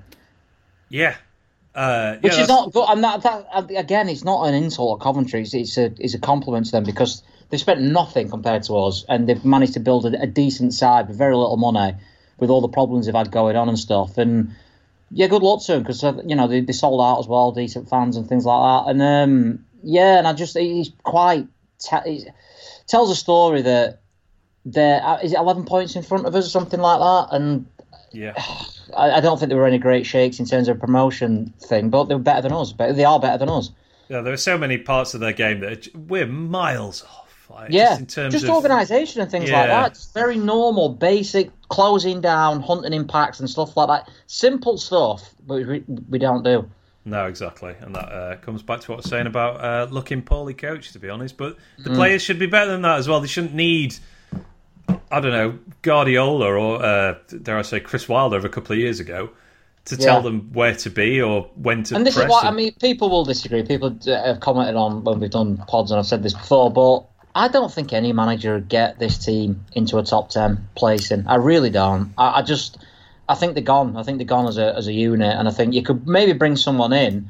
Yeah. 0.95 1.15
Uh, 1.73 2.15
which 2.21 2.33
yeah, 2.33 2.41
is 2.41 2.47
that's- 2.47 2.49
not 2.49 2.71
good. 2.73 2.85
And 2.87 3.03
that, 3.03 3.23
that 3.23 3.69
again, 3.75 4.07
it's 4.07 4.23
not 4.23 4.47
an 4.47 4.53
insult 4.53 4.99
at 4.99 5.03
Coventry. 5.03 5.41
It's, 5.41 5.53
it's 5.53 5.77
a 5.77 5.93
it's 5.99 6.13
a 6.13 6.19
compliment 6.19 6.67
to 6.67 6.71
them 6.71 6.85
because 6.85 7.21
they've 7.49 7.59
spent 7.59 7.81
nothing 7.81 8.29
compared 8.29 8.63
to 8.63 8.77
us, 8.77 9.03
and 9.09 9.27
they've 9.27 9.43
managed 9.43 9.73
to 9.73 9.81
build 9.81 10.05
a, 10.05 10.21
a 10.21 10.25
decent 10.27 10.73
side 10.73 11.09
with 11.09 11.17
very 11.17 11.35
little 11.35 11.57
money, 11.57 11.95
with 12.39 12.49
all 12.49 12.61
the 12.61 12.69
problems 12.69 13.05
they've 13.07 13.15
had 13.15 13.29
going 13.29 13.57
on 13.57 13.67
and 13.67 13.77
stuff. 13.77 14.17
And 14.17 14.51
yeah, 15.11 15.27
good 15.27 15.43
luck 15.43 15.63
to 15.65 15.73
them 15.73 15.83
because 15.83 16.01
you 16.25 16.35
know 16.35 16.47
they, 16.47 16.61
they 16.61 16.71
sold 16.73 17.01
out 17.01 17.19
as 17.19 17.27
well, 17.27 17.51
decent 17.51 17.89
fans 17.89 18.15
and 18.15 18.27
things 18.29 18.45
like 18.45 18.85
that. 18.85 18.91
And 18.91 19.01
um, 19.01 19.65
yeah, 19.83 20.17
and 20.17 20.25
I 20.25 20.31
just 20.31 20.57
he's 20.57 20.91
quite 21.03 21.45
te- 21.79 22.09
he 22.09 22.25
tells 22.87 23.11
a 23.11 23.15
story 23.15 23.63
that 23.63 23.99
they're 24.63 25.03
uh, 25.03 25.19
is 25.21 25.33
it 25.33 25.39
eleven 25.39 25.65
points 25.65 25.97
in 25.97 26.03
front 26.03 26.25
of 26.25 26.33
us 26.35 26.47
or 26.47 26.49
something 26.51 26.79
like 26.79 26.99
that, 26.99 27.35
and 27.35 27.65
Yeah. 28.12 28.34
I, 28.95 29.12
I 29.12 29.20
don't 29.22 29.38
think 29.39 29.49
there 29.49 29.58
were 29.58 29.68
any 29.68 29.78
great 29.80 30.06
shakes 30.06 30.39
in 30.39 30.45
terms 30.45 30.68
of 30.68 30.80
promotion 30.80 31.53
thing, 31.60 31.89
but 31.89 32.06
they 32.06 32.16
were 32.16 32.22
better 32.22 32.41
than 32.41 32.53
us. 32.53 32.72
But 32.72 32.95
they 32.95 33.06
are 33.06 33.20
better 33.20 33.38
than 33.38 33.49
us. 33.49 33.72
Yeah, 34.10 34.22
there 34.22 34.34
are 34.34 34.38
so 34.38 34.58
many 34.58 34.78
parts 34.78 35.14
of 35.16 35.20
their 35.20 35.34
game 35.34 35.60
that 35.62 35.88
we're 35.95 36.28
miles 36.28 37.03
off. 37.03 37.22
Like, 37.49 37.72
Yeah, 37.72 37.89
just 37.89 37.99
in 38.01 38.08
terms 38.08 38.32
just 38.34 38.43
of 38.45 38.49
organisation 38.51 39.22
and 39.22 39.30
things 39.30 39.51
like 39.51 39.68
that. 39.68 39.91
It's 39.91 40.12
very 40.12 40.36
normal, 40.38 40.89
basic 40.89 41.51
closing 41.70 42.20
down, 42.22 42.62
hunting 42.62 42.91
impacts 42.93 43.39
and 43.39 43.49
stuff 43.49 43.78
like 43.78 43.88
that. 43.88 44.10
Simple 44.28 44.78
stuff, 44.78 45.34
but 45.45 45.66
we, 45.66 45.84
we 46.10 46.18
don't 46.20 46.43
do. 46.43 46.70
No, 47.08 47.28
exactly, 47.28 47.76
and 47.82 47.93
that 47.95 48.12
uh, 48.12 48.36
comes 48.38 48.64
back 48.64 48.80
to 48.82 48.91
what 48.91 48.95
I 48.95 48.97
was 48.97 49.10
saying 49.10 49.28
about 49.28 49.64
uh, 49.64 49.88
looking 49.91 50.24
poorly 50.24 50.56
coached, 50.56 50.93
to 50.93 50.99
be 50.99 51.08
honest. 51.08 51.38
But 51.38 51.56
the 51.78 51.91
Mm. 51.91 51.95
players 51.95 52.24
should 52.24 52.39
be 52.39 52.47
better 52.47 52.72
than 52.72 52.82
that 52.82 52.97
as 52.97 53.08
well. 53.08 53.22
They 53.22 53.28
shouldn't 53.28 53.53
need, 53.53 53.95
I 55.11 55.19
don't 55.19 55.31
know, 55.31 55.57
Guardiola 55.81 56.53
or 56.53 56.83
uh, 56.83 57.15
dare 57.41 57.57
I 57.57 57.61
say 57.61 57.79
Chris 57.79 58.09
Wilder 58.09 58.38
of 58.38 58.45
a 58.45 58.49
couple 58.49 58.73
of 58.73 58.79
years 58.79 58.99
ago 58.99 59.29
to 59.86 59.95
Yeah. 59.95 60.05
tell 60.05 60.21
them 60.21 60.49
where 60.53 60.75
to 60.75 60.89
be 60.89 61.21
or 61.21 61.43
when 61.55 61.83
to. 61.83 61.95
And 61.95 62.05
this 62.05 62.15
is 62.15 62.21
press 62.21 62.31
what 62.31 62.45
I 62.45 62.51
mean. 62.51 62.73
People 62.81 63.09
will 63.09 63.23
disagree. 63.23 63.63
People 63.63 63.95
uh, 64.07 64.23
have 64.25 64.39
commented 64.39 64.75
on 64.75 65.03
when 65.03 65.19
we've 65.19 65.29
done 65.29 65.57
pods, 65.67 65.91
and 65.91 65.99
I've 65.99 66.07
said 66.07 66.23
this 66.23 66.33
before, 66.33 66.71
but 66.71 67.05
I 67.36 67.47
don't 67.47 67.71
think 67.71 67.93
any 67.93 68.13
manager 68.13 68.53
would 68.53 68.69
get 68.69 68.99
this 68.99 69.17
team 69.17 69.63
into 69.73 69.97
a 69.97 70.03
top 70.03 70.29
ten 70.29 70.67
placing. 70.75 71.27
I 71.27 71.36
really 71.36 71.69
don't. 71.69 72.13
I, 72.17 72.39
I 72.39 72.41
just, 72.41 72.77
I 73.29 73.36
think 73.36 73.53
they're 73.53 73.63
gone. 73.63 73.95
I 73.95 74.03
think 74.03 74.17
they're 74.17 74.25
gone 74.25 74.47
as 74.47 74.57
a 74.57 74.75
as 74.75 74.88
a 74.88 74.93
unit, 74.93 75.36
and 75.38 75.47
I 75.47 75.51
think 75.51 75.73
you 75.73 75.83
could 75.83 76.07
maybe 76.07 76.33
bring 76.33 76.55
someone 76.55 76.93
in, 76.93 77.29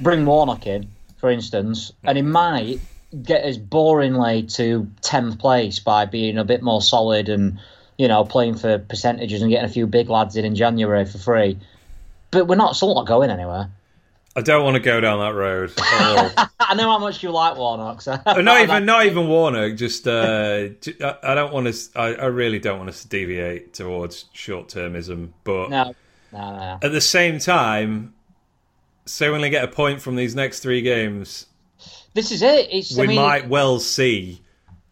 bring 0.00 0.26
Warnock 0.26 0.66
in, 0.66 0.88
for 1.18 1.30
instance, 1.30 1.92
and 2.04 2.16
he 2.18 2.22
might 2.22 2.80
get 3.22 3.44
us 3.44 3.56
boringly 3.56 4.52
to 4.56 4.90
tenth 5.00 5.38
place 5.38 5.78
by 5.78 6.04
being 6.04 6.38
a 6.38 6.44
bit 6.44 6.62
more 6.62 6.82
solid 6.82 7.28
and 7.28 7.58
you 7.96 8.06
know 8.08 8.24
playing 8.24 8.54
for 8.54 8.78
percentages 8.78 9.42
and 9.42 9.50
getting 9.50 9.68
a 9.68 9.72
few 9.72 9.86
big 9.86 10.08
lads 10.08 10.36
in 10.36 10.44
in 10.44 10.54
January 10.54 11.04
for 11.04 11.18
free. 11.18 11.58
But 12.30 12.46
we're 12.46 12.56
not 12.56 12.76
still 12.76 12.94
not 12.94 13.06
going 13.06 13.30
anywhere. 13.30 13.70
I 14.38 14.40
don't 14.40 14.62
want 14.62 14.76
to 14.76 14.80
go 14.80 15.00
down 15.00 15.18
that 15.18 15.36
road. 15.36 15.72
I 15.78 16.74
know 16.76 16.88
how 16.90 17.00
much 17.00 17.24
you 17.24 17.30
like 17.32 17.56
Warnock. 17.56 18.00
So 18.02 18.20
Uh, 18.24 18.40
not 18.40 18.60
even 18.62 18.84
not 18.84 19.04
even 19.04 19.26
Warner. 19.26 19.74
Just 19.74 20.06
uh, 20.06 20.68
I, 21.24 21.34
don't 21.34 21.52
want 21.52 21.66
us. 21.66 21.90
I, 21.96 22.14
I 22.14 22.26
really 22.26 22.60
don't 22.60 22.78
want 22.78 22.88
us 22.88 23.02
to 23.02 23.08
deviate 23.08 23.74
towards 23.74 24.26
short 24.32 24.68
termism. 24.68 25.30
But 25.42 25.70
no, 25.70 25.94
no, 26.32 26.56
no. 26.56 26.78
at 26.80 26.92
the 26.92 27.00
same 27.00 27.40
time, 27.40 28.14
so 29.06 29.30
we 29.30 29.34
only 29.34 29.50
get 29.50 29.64
a 29.64 29.68
point 29.68 30.00
from 30.00 30.14
these 30.14 30.36
next 30.36 30.60
three 30.60 30.82
games. 30.82 31.46
This 32.18 32.32
is 32.32 32.42
it. 32.42 32.68
It's 32.72 32.96
we 32.96 33.04
I 33.04 33.06
mean, 33.06 33.16
might 33.16 33.48
well 33.48 33.78
see 33.78 34.42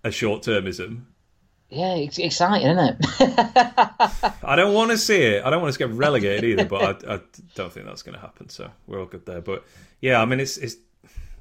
a 0.05 0.13
short 0.13 0.45
termism. 0.45 1.07
yeah, 1.71 1.97
it's 1.97 2.19
exciting, 2.19 2.69
isn't 2.69 3.01
it? 3.01 3.07
I 4.45 4.55
don't 4.55 4.73
want 4.73 4.93
to 4.93 4.97
see 4.97 5.23
it. 5.23 5.45
I 5.45 5.51
don't 5.51 5.61
want 5.61 5.71
us 5.71 5.77
to 5.77 5.89
get 5.89 5.97
relegated 5.97 6.45
either, 6.45 6.67
but 6.67 7.05
I, 7.05 7.15
I 7.17 7.21
don't 7.57 7.73
think 7.73 7.87
that's 7.87 8.03
going 8.05 8.15
to 8.15 8.21
happen. 8.21 8.49
So 8.49 8.71
we're 8.87 9.01
all 9.01 9.07
good 9.07 9.27
there. 9.27 9.41
But 9.41 9.65
yeah, 10.01 10.23
I 10.23 10.25
mean, 10.25 10.39
it's 10.39 10.57
it's 10.57 10.77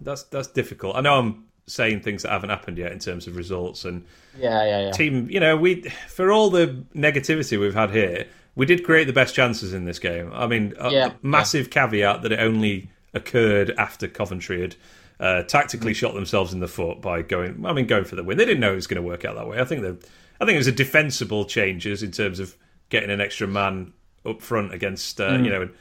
that's 0.02 0.24
that's 0.24 0.48
difficult. 0.48 0.96
I 0.96 1.02
know 1.02 1.20
I'm 1.20 1.46
saying 1.68 2.00
things 2.00 2.24
that 2.24 2.32
haven't 2.32 2.50
happened 2.50 2.80
yet 2.80 2.92
in 2.92 2.98
terms 2.98 3.28
of 3.28 3.36
results 3.36 3.86
and 3.86 4.06
yeah, 4.40 4.66
yeah, 4.66 4.86
yeah. 4.86 4.92
team. 4.92 5.30
You 5.30 5.40
know, 5.40 5.56
we 5.56 5.84
for 6.10 6.32
all 6.32 6.50
the 6.50 6.84
negativity 6.96 7.60
we've 7.60 7.76
had 7.76 7.92
here, 7.92 8.26
we 8.56 8.66
did 8.66 8.84
create 8.84 9.06
the 9.06 9.14
best 9.14 9.36
chances 9.36 9.72
in 9.72 9.86
this 9.86 10.00
game. 10.00 10.32
I 10.34 10.48
mean, 10.48 10.74
Yeah. 10.90 11.12
massive 11.22 11.70
caveat 11.70 12.24
that 12.24 12.32
it 12.32 12.40
only 12.40 12.90
occurred 13.14 13.70
after 13.78 14.08
Coventry 14.08 14.62
had. 14.62 14.76
Uh, 15.20 15.44
tactically 15.44 15.94
shot 15.94 16.14
themselves 16.14 16.52
in 16.54 16.60
the 16.60 16.68
foot 16.68 17.02
by 17.02 17.22
going. 17.22 17.66
I 17.66 17.72
mean, 17.74 17.86
going 17.88 18.04
for 18.04 18.16
the 18.18 18.24
win. 18.24 18.38
They 18.38 18.46
didn't 18.46 18.60
know 18.60 18.74
it 18.74 18.76
was 18.76 18.88
going 18.88 19.02
to 19.02 19.08
work 19.08 19.24
out 19.24 19.36
that 19.36 19.48
way. 19.48 19.60
I 19.60 19.66
think 19.66 19.82
that. 19.84 20.06
I 20.42 20.46
think 20.46 20.56
it 20.56 20.60
was 20.60 20.68
a 20.68 20.74
defensible 20.74 21.46
changes 21.46 22.04
in 22.04 22.12
terms 22.12 22.40
of 22.42 22.58
getting 22.90 23.10
an 23.10 23.22
extra 23.22 23.48
man 23.48 23.94
up 24.26 24.42
front 24.42 24.74
against 24.74 25.22
uh, 25.22 25.30
Mm. 25.30 25.46
you 25.46 25.50
know 25.52 25.62
and 25.62 25.72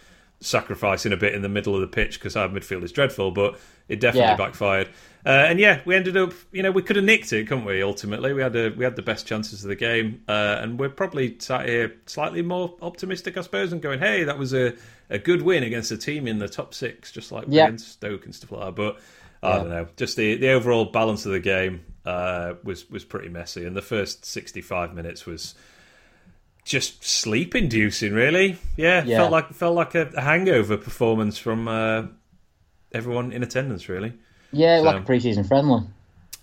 sacrificing 0.41 1.13
a 1.13 1.17
bit 1.17 1.35
in 1.35 1.43
the 1.43 1.49
middle 1.49 1.75
of 1.75 1.81
the 1.81 1.87
pitch 1.87 2.19
because 2.21 2.37
our 2.37 2.49
midfield 2.49 2.83
is 2.85 2.93
dreadful. 2.93 3.31
But 3.31 3.59
it 3.89 4.01
definitely 4.01 4.29
Yeah. 4.31 4.37
backfired. 4.37 4.89
Uh, 5.27 5.31
and 5.49 5.59
yeah, 5.59 5.81
we 5.87 5.95
ended 5.97 6.17
up. 6.17 6.33
You 6.53 6.63
know, 6.63 6.71
we 6.71 6.83
could 6.83 6.97
have 6.97 7.05
nicked 7.05 7.33
it, 7.33 7.49
couldn't 7.49 7.65
we? 7.65 7.83
Ultimately, 7.83 8.33
we 8.35 8.43
had 8.43 8.55
a, 8.55 8.71
we 8.71 8.85
had 8.85 8.95
the 8.95 9.03
best 9.03 9.27
chances 9.27 9.63
of 9.65 9.69
the 9.69 9.75
game, 9.77 10.23
uh, 10.29 10.59
and 10.61 10.79
we're 10.79 10.91
probably 10.91 11.37
sat 11.39 11.67
here 11.69 11.95
slightly 12.07 12.43
more 12.43 12.75
optimistic, 12.83 13.37
I 13.37 13.41
suppose, 13.41 13.73
and 13.73 13.81
going, 13.81 14.01
"Hey, 14.01 14.25
that 14.25 14.39
was 14.39 14.53
a, 14.53 14.75
a 15.11 15.19
good 15.19 15.41
win 15.43 15.63
against 15.63 15.91
a 15.91 15.97
team 15.97 16.27
in 16.29 16.39
the 16.39 16.49
top 16.49 16.75
six, 16.75 17.11
just 17.11 17.33
like 17.33 17.47
Yeah. 17.49 17.75
Stoke 17.77 18.27
and 18.27 18.35
stuff 18.35 18.53
like 18.53 18.67
that." 18.67 18.75
But 18.77 19.01
I 19.45 19.51
Yeah. 19.51 19.59
don't 19.59 19.69
know. 19.71 19.89
Just 19.97 20.17
the 20.17 20.37
the 20.37 20.51
overall 20.51 20.87
balance 20.87 21.27
of 21.27 21.33
the 21.33 21.41
game 21.41 21.85
uh, 22.07 22.55
was 22.65 22.89
was 22.91 23.05
pretty 23.05 23.29
messy, 23.29 23.65
and 23.67 23.77
the 23.77 23.83
first 23.83 24.25
sixty 24.25 24.61
five 24.61 24.95
minutes 24.95 25.27
was 25.27 25.55
just 26.65 27.05
sleep 27.05 27.55
inducing. 27.55 28.13
Really, 28.13 28.57
yeah, 28.77 29.05
Yeah. 29.05 29.19
felt 29.19 29.33
like 29.33 29.53
felt 29.53 29.75
like 29.77 29.95
a, 29.95 30.11
hangover 30.21 30.77
performance 30.77 31.37
from 31.39 31.69
uh, 31.69 32.05
everyone 32.93 33.33
in 33.33 33.43
attendance. 33.43 33.89
Really, 33.89 34.13
yeah, 34.53 34.81
like 34.81 34.97
So- 34.97 35.03
a 35.03 35.03
pre-season 35.03 35.45
friendly. 35.45 35.83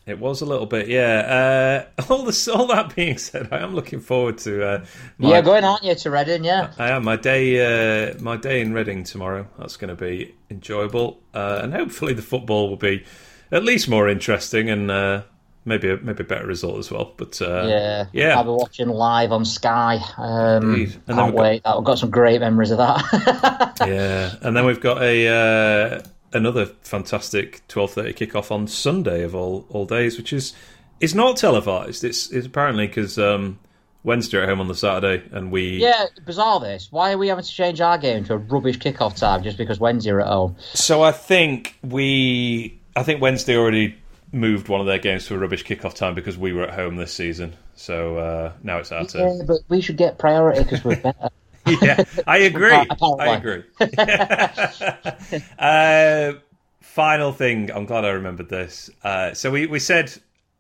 It 0.06 0.20
was 0.20 0.42
a 0.42 0.46
little 0.46 0.66
bit. 0.66 0.88
Yeah. 0.88 1.86
Uh, 1.98 2.04
all 2.10 2.24
this, 2.24 2.48
all 2.48 2.68
that 2.68 2.96
being 2.96 3.18
said, 3.18 3.50
I 3.52 3.60
am 3.60 3.76
looking 3.76 4.00
forward 4.00 4.38
to. 4.40 4.66
Uh, 4.68 4.86
my, 5.18 5.30
yeah, 5.30 5.42
going 5.42 5.64
aren't 5.64 5.84
you 5.84 5.96
to 5.96 6.12
Reading? 6.12 6.44
Yeah, 6.44 6.72
I 6.78 6.90
am 6.90 7.04
my 7.04 7.16
day. 7.16 8.10
Uh, 8.12 8.20
my 8.20 8.38
day 8.38 8.62
in 8.62 8.74
Reading 8.74 9.04
tomorrow. 9.04 9.48
That's 9.58 9.78
going 9.78 9.96
to 9.96 10.02
be 10.02 10.36
enjoyable, 10.50 11.20
uh, 11.34 11.60
and 11.64 11.74
hopefully 11.74 12.14
the 12.14 12.22
football 12.22 12.70
will 12.70 12.78
be 12.78 13.04
at 13.52 13.64
least 13.64 13.90
more 13.90 14.08
interesting 14.10 14.70
and 14.70 14.90
uh, 14.90 15.24
maybe 15.66 15.90
a, 15.90 15.98
maybe 15.98 16.24
a 16.24 16.26
better 16.28 16.48
result 16.48 16.80
as 16.80 16.90
well. 16.92 17.14
But 17.18 17.42
uh, 17.42 17.66
yeah, 17.68 18.06
yeah. 18.14 18.38
I'll 18.38 18.44
be 18.44 18.50
watching 18.50 18.88
live 18.90 19.32
on 19.32 19.46
Sky. 19.46 20.00
Um, 20.18 20.74
Indeed. 20.76 20.96
And 21.08 21.18
can't 21.18 21.36
we've 21.36 21.64
got- 21.64 21.78
I've 21.78 21.84
got 21.84 22.00
some 22.00 22.10
great 22.10 22.40
memories 22.42 22.72
of 22.72 22.78
that. 22.80 23.78
yeah, 23.86 24.36
and 24.42 24.56
then 24.56 24.66
we've 24.66 24.82
got 24.82 25.02
a 25.02 25.28
uh, 25.28 26.02
another 26.34 26.66
fantastic 26.82 27.62
twelve 27.68 27.92
thirty 27.92 28.14
kickoff 28.14 28.52
on 28.52 28.68
Sunday 28.68 29.24
of 29.24 29.36
all 29.36 29.66
all 29.70 29.86
days, 29.86 30.18
which 30.18 30.34
is 30.34 30.54
is 31.00 31.16
not 31.16 31.38
televised. 31.38 32.04
It's 32.04 32.32
it's 32.32 32.46
apparently 32.48 32.88
because 32.88 33.18
um, 33.18 33.60
Wednesday 34.04 34.38
are 34.38 34.44
at 34.44 34.50
home 34.50 34.60
on 34.62 34.68
the 34.68 34.76
Saturday, 34.76 35.24
and 35.32 35.52
we 35.52 35.78
yeah, 35.78 36.06
bizarre. 36.26 36.60
This. 36.60 36.88
Why 36.92 37.14
are 37.14 37.18
we 37.18 37.28
having 37.28 37.44
to 37.44 37.52
change 37.52 37.82
our 37.82 37.98
game 37.98 38.24
to 38.26 38.34
a 38.34 38.38
rubbish 38.38 38.78
kickoff 38.80 39.16
time 39.16 39.44
just 39.44 39.58
because 39.58 39.80
Wednesday 39.80 40.12
are 40.12 40.22
at 40.22 40.28
home? 40.28 40.56
So 40.74 41.02
I 41.04 41.12
think 41.12 41.78
we, 41.84 42.80
I 42.96 43.04
think 43.04 43.22
Wednesday 43.22 43.56
already 43.58 43.96
moved 44.34 44.70
one 44.70 44.80
of 44.80 44.88
their 44.88 44.98
games 45.00 45.26
to 45.28 45.36
a 45.36 45.38
rubbish 45.38 45.66
kickoff 45.66 45.94
time 45.94 46.16
because 46.16 46.38
we 46.38 46.54
were 46.54 46.64
at 46.64 46.74
home 46.74 46.96
this 46.96 47.14
season. 47.14 47.54
So 47.76 48.18
uh, 48.18 48.54
now 48.64 48.78
it's 48.78 48.92
our 48.92 49.02
Yeah, 49.02 49.08
turn. 49.08 49.46
but 49.46 49.58
we 49.70 49.82
should 49.82 49.98
get 49.98 50.18
priority 50.18 50.64
because 50.64 50.84
we're 50.86 50.96
better. 51.02 51.30
Yeah, 51.82 52.04
I 52.28 52.40
agree. 52.40 52.72
I 52.74 53.36
agree. 53.36 53.64
uh, 55.60 56.34
final 56.82 57.32
thing, 57.32 57.72
I'm 57.72 57.86
glad 57.86 58.06
I 58.06 58.10
remembered 58.10 58.50
this. 58.50 58.90
Uh, 59.04 59.34
so 59.34 59.52
we, 59.52 59.68
we 59.68 59.80
said 59.80 60.12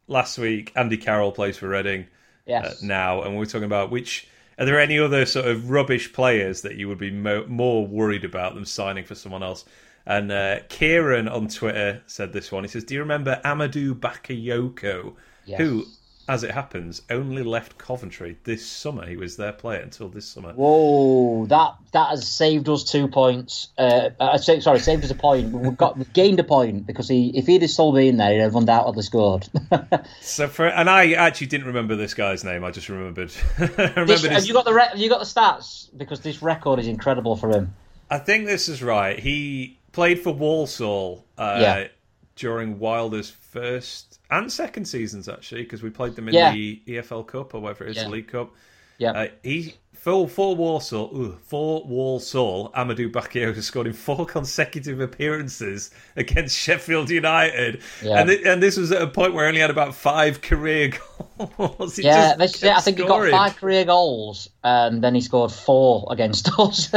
last 0.07 0.37
week 0.37 0.71
Andy 0.75 0.97
Carroll 0.97 1.31
plays 1.31 1.57
for 1.57 1.67
Reading 1.69 2.07
uh, 2.51 2.71
now, 2.83 3.21
and 3.23 3.31
we 3.33 3.39
we're 3.39 3.45
talking 3.45 3.63
about 3.65 3.91
which. 3.91 4.27
Are 4.59 4.65
there 4.65 4.79
any 4.79 4.99
other 4.99 5.25
sort 5.25 5.47
of 5.47 5.71
rubbish 5.71 6.13
players 6.13 6.61
that 6.61 6.75
you 6.75 6.87
would 6.87 6.99
be 6.99 7.09
mo- 7.09 7.47
more 7.47 7.87
worried 7.87 8.23
about 8.23 8.53
them 8.53 8.65
signing 8.65 9.05
for 9.05 9.15
someone 9.15 9.41
else? 9.41 9.65
And 10.05 10.31
uh, 10.31 10.59
Kieran 10.69 11.27
on 11.27 11.47
Twitter 11.47 12.01
said 12.05 12.31
this 12.31 12.51
one. 12.51 12.63
He 12.63 12.67
says, 12.67 12.83
"Do 12.83 12.93
you 12.93 12.99
remember 12.99 13.41
Amadou 13.43 13.95
Bakayoko, 13.95 15.15
Yes. 15.45 15.59
who, 15.59 15.85
as 16.27 16.43
it 16.43 16.51
happens, 16.51 17.01
only 17.09 17.43
left 17.43 17.77
Coventry 17.77 18.37
this 18.43 18.65
summer? 18.65 19.05
He 19.05 19.17
was 19.17 19.37
their 19.37 19.51
player 19.51 19.79
until 19.81 20.07
this 20.09 20.25
summer. 20.27 20.53
Whoa, 20.53 21.45
that 21.47 21.75
that 21.91 22.09
has 22.09 22.27
saved 22.27 22.69
us 22.69 22.83
two 22.83 23.07
points. 23.07 23.67
Uh, 23.77 24.09
uh, 24.19 24.37
sorry, 24.37 24.79
saved 24.79 25.03
us 25.03 25.11
a 25.11 25.15
point. 25.15 25.51
We've 25.51 25.75
got 25.77 25.97
we've 25.97 26.11
gained 26.13 26.39
a 26.39 26.43
point 26.43 26.85
because 26.87 27.07
he, 27.09 27.31
if 27.37 27.47
he'd 27.47 27.61
have 27.63 27.71
still 27.71 27.91
been 27.91 28.17
there, 28.17 28.31
he'd 28.33 28.39
have 28.39 28.55
undoubtedly 28.55 29.03
scored. 29.03 29.47
So 30.21 30.47
for 30.47 30.67
and 30.67 30.89
I 30.89 31.13
actually 31.13 31.47
didn't 31.47 31.67
remember 31.67 31.95
this 31.95 32.13
guy's 32.13 32.43
name. 32.43 32.63
I 32.63 32.71
just 32.71 32.87
remembered. 32.89 33.31
I 33.59 33.63
remembered 33.77 34.07
This- 34.07 34.21
his, 34.21 34.31
have 34.31 34.45
you 34.45 34.53
got 34.53 34.65
the 34.65 34.73
re- 34.73 34.87
have 34.89 34.97
you 34.99 35.09
got 35.09 35.19
the 35.19 35.25
stats? 35.25 35.89
Because 35.97 36.21
this 36.21 36.41
record 36.41 36.79
is 36.79 36.87
incredible 36.87 37.35
for 37.35 37.49
him. 37.49 37.73
I 38.09 38.17
think 38.19 38.45
this 38.45 38.69
is 38.69 38.81
right. 38.83 39.17
He 39.19 39.77
played 39.91 40.19
for 40.19 40.33
Walsall 40.33 41.25
uh, 41.37 41.57
Yeah. 41.59 41.87
during 42.35 42.79
Wilder's 42.79 43.29
first 43.29 44.10
and 44.31 44.51
second 44.51 44.85
seasons, 44.85 45.27
actually, 45.29 45.63
because 45.63 45.83
we 45.83 45.89
played 45.89 46.15
them 46.15 46.27
in 46.27 46.33
Yeah. 46.33 46.51
the 46.53 46.81
EFL 46.87 47.23
Cup 47.27 47.53
or 47.53 47.59
whatever 47.59 47.83
it 47.85 47.91
is, 47.91 47.97
Yeah. 47.97 48.03
the 48.05 48.09
League 48.09 48.27
Cup. 48.27 48.51
Yeah, 48.97 49.11
Uh, 49.11 49.27
he 49.43 49.75
full 49.93 50.27
for 50.27 50.55
Walsall, 50.55 51.11
ugh, 51.15 51.37
for 51.43 51.83
Walsall, 51.85 52.71
Amadou 52.75 53.11
Bakayoko 53.11 53.61
scored 53.61 53.87
in 53.87 53.93
four 53.93 54.25
consecutive 54.37 54.99
appearances 54.99 55.89
against 56.15 56.57
Sheffield 56.57 57.09
United, 57.09 57.81
Yeah. 58.03 58.19
and 58.19 58.29
th- 58.29 58.41
and 58.45 58.61
this 58.63 58.77
was 58.77 58.91
at 58.91 59.01
a 59.01 59.07
point 59.07 59.33
where 59.33 59.45
he 59.45 59.49
only 59.49 59.61
had 59.61 59.69
about 59.71 59.95
five 59.95 60.41
career 60.41 60.91
goals. 61.57 61.97
Yeah, 61.99 62.35
this 62.35 62.59
kept 62.61 62.77
I 62.77 62.81
think 62.81 62.99
he 62.99 63.05
got 63.05 63.29
five 63.31 63.55
career 63.57 63.85
goals, 63.85 64.49
and 64.63 65.03
then 65.03 65.15
he 65.15 65.21
scored 65.21 65.51
four 65.51 66.07
against 66.11 66.49
us. 66.59 66.89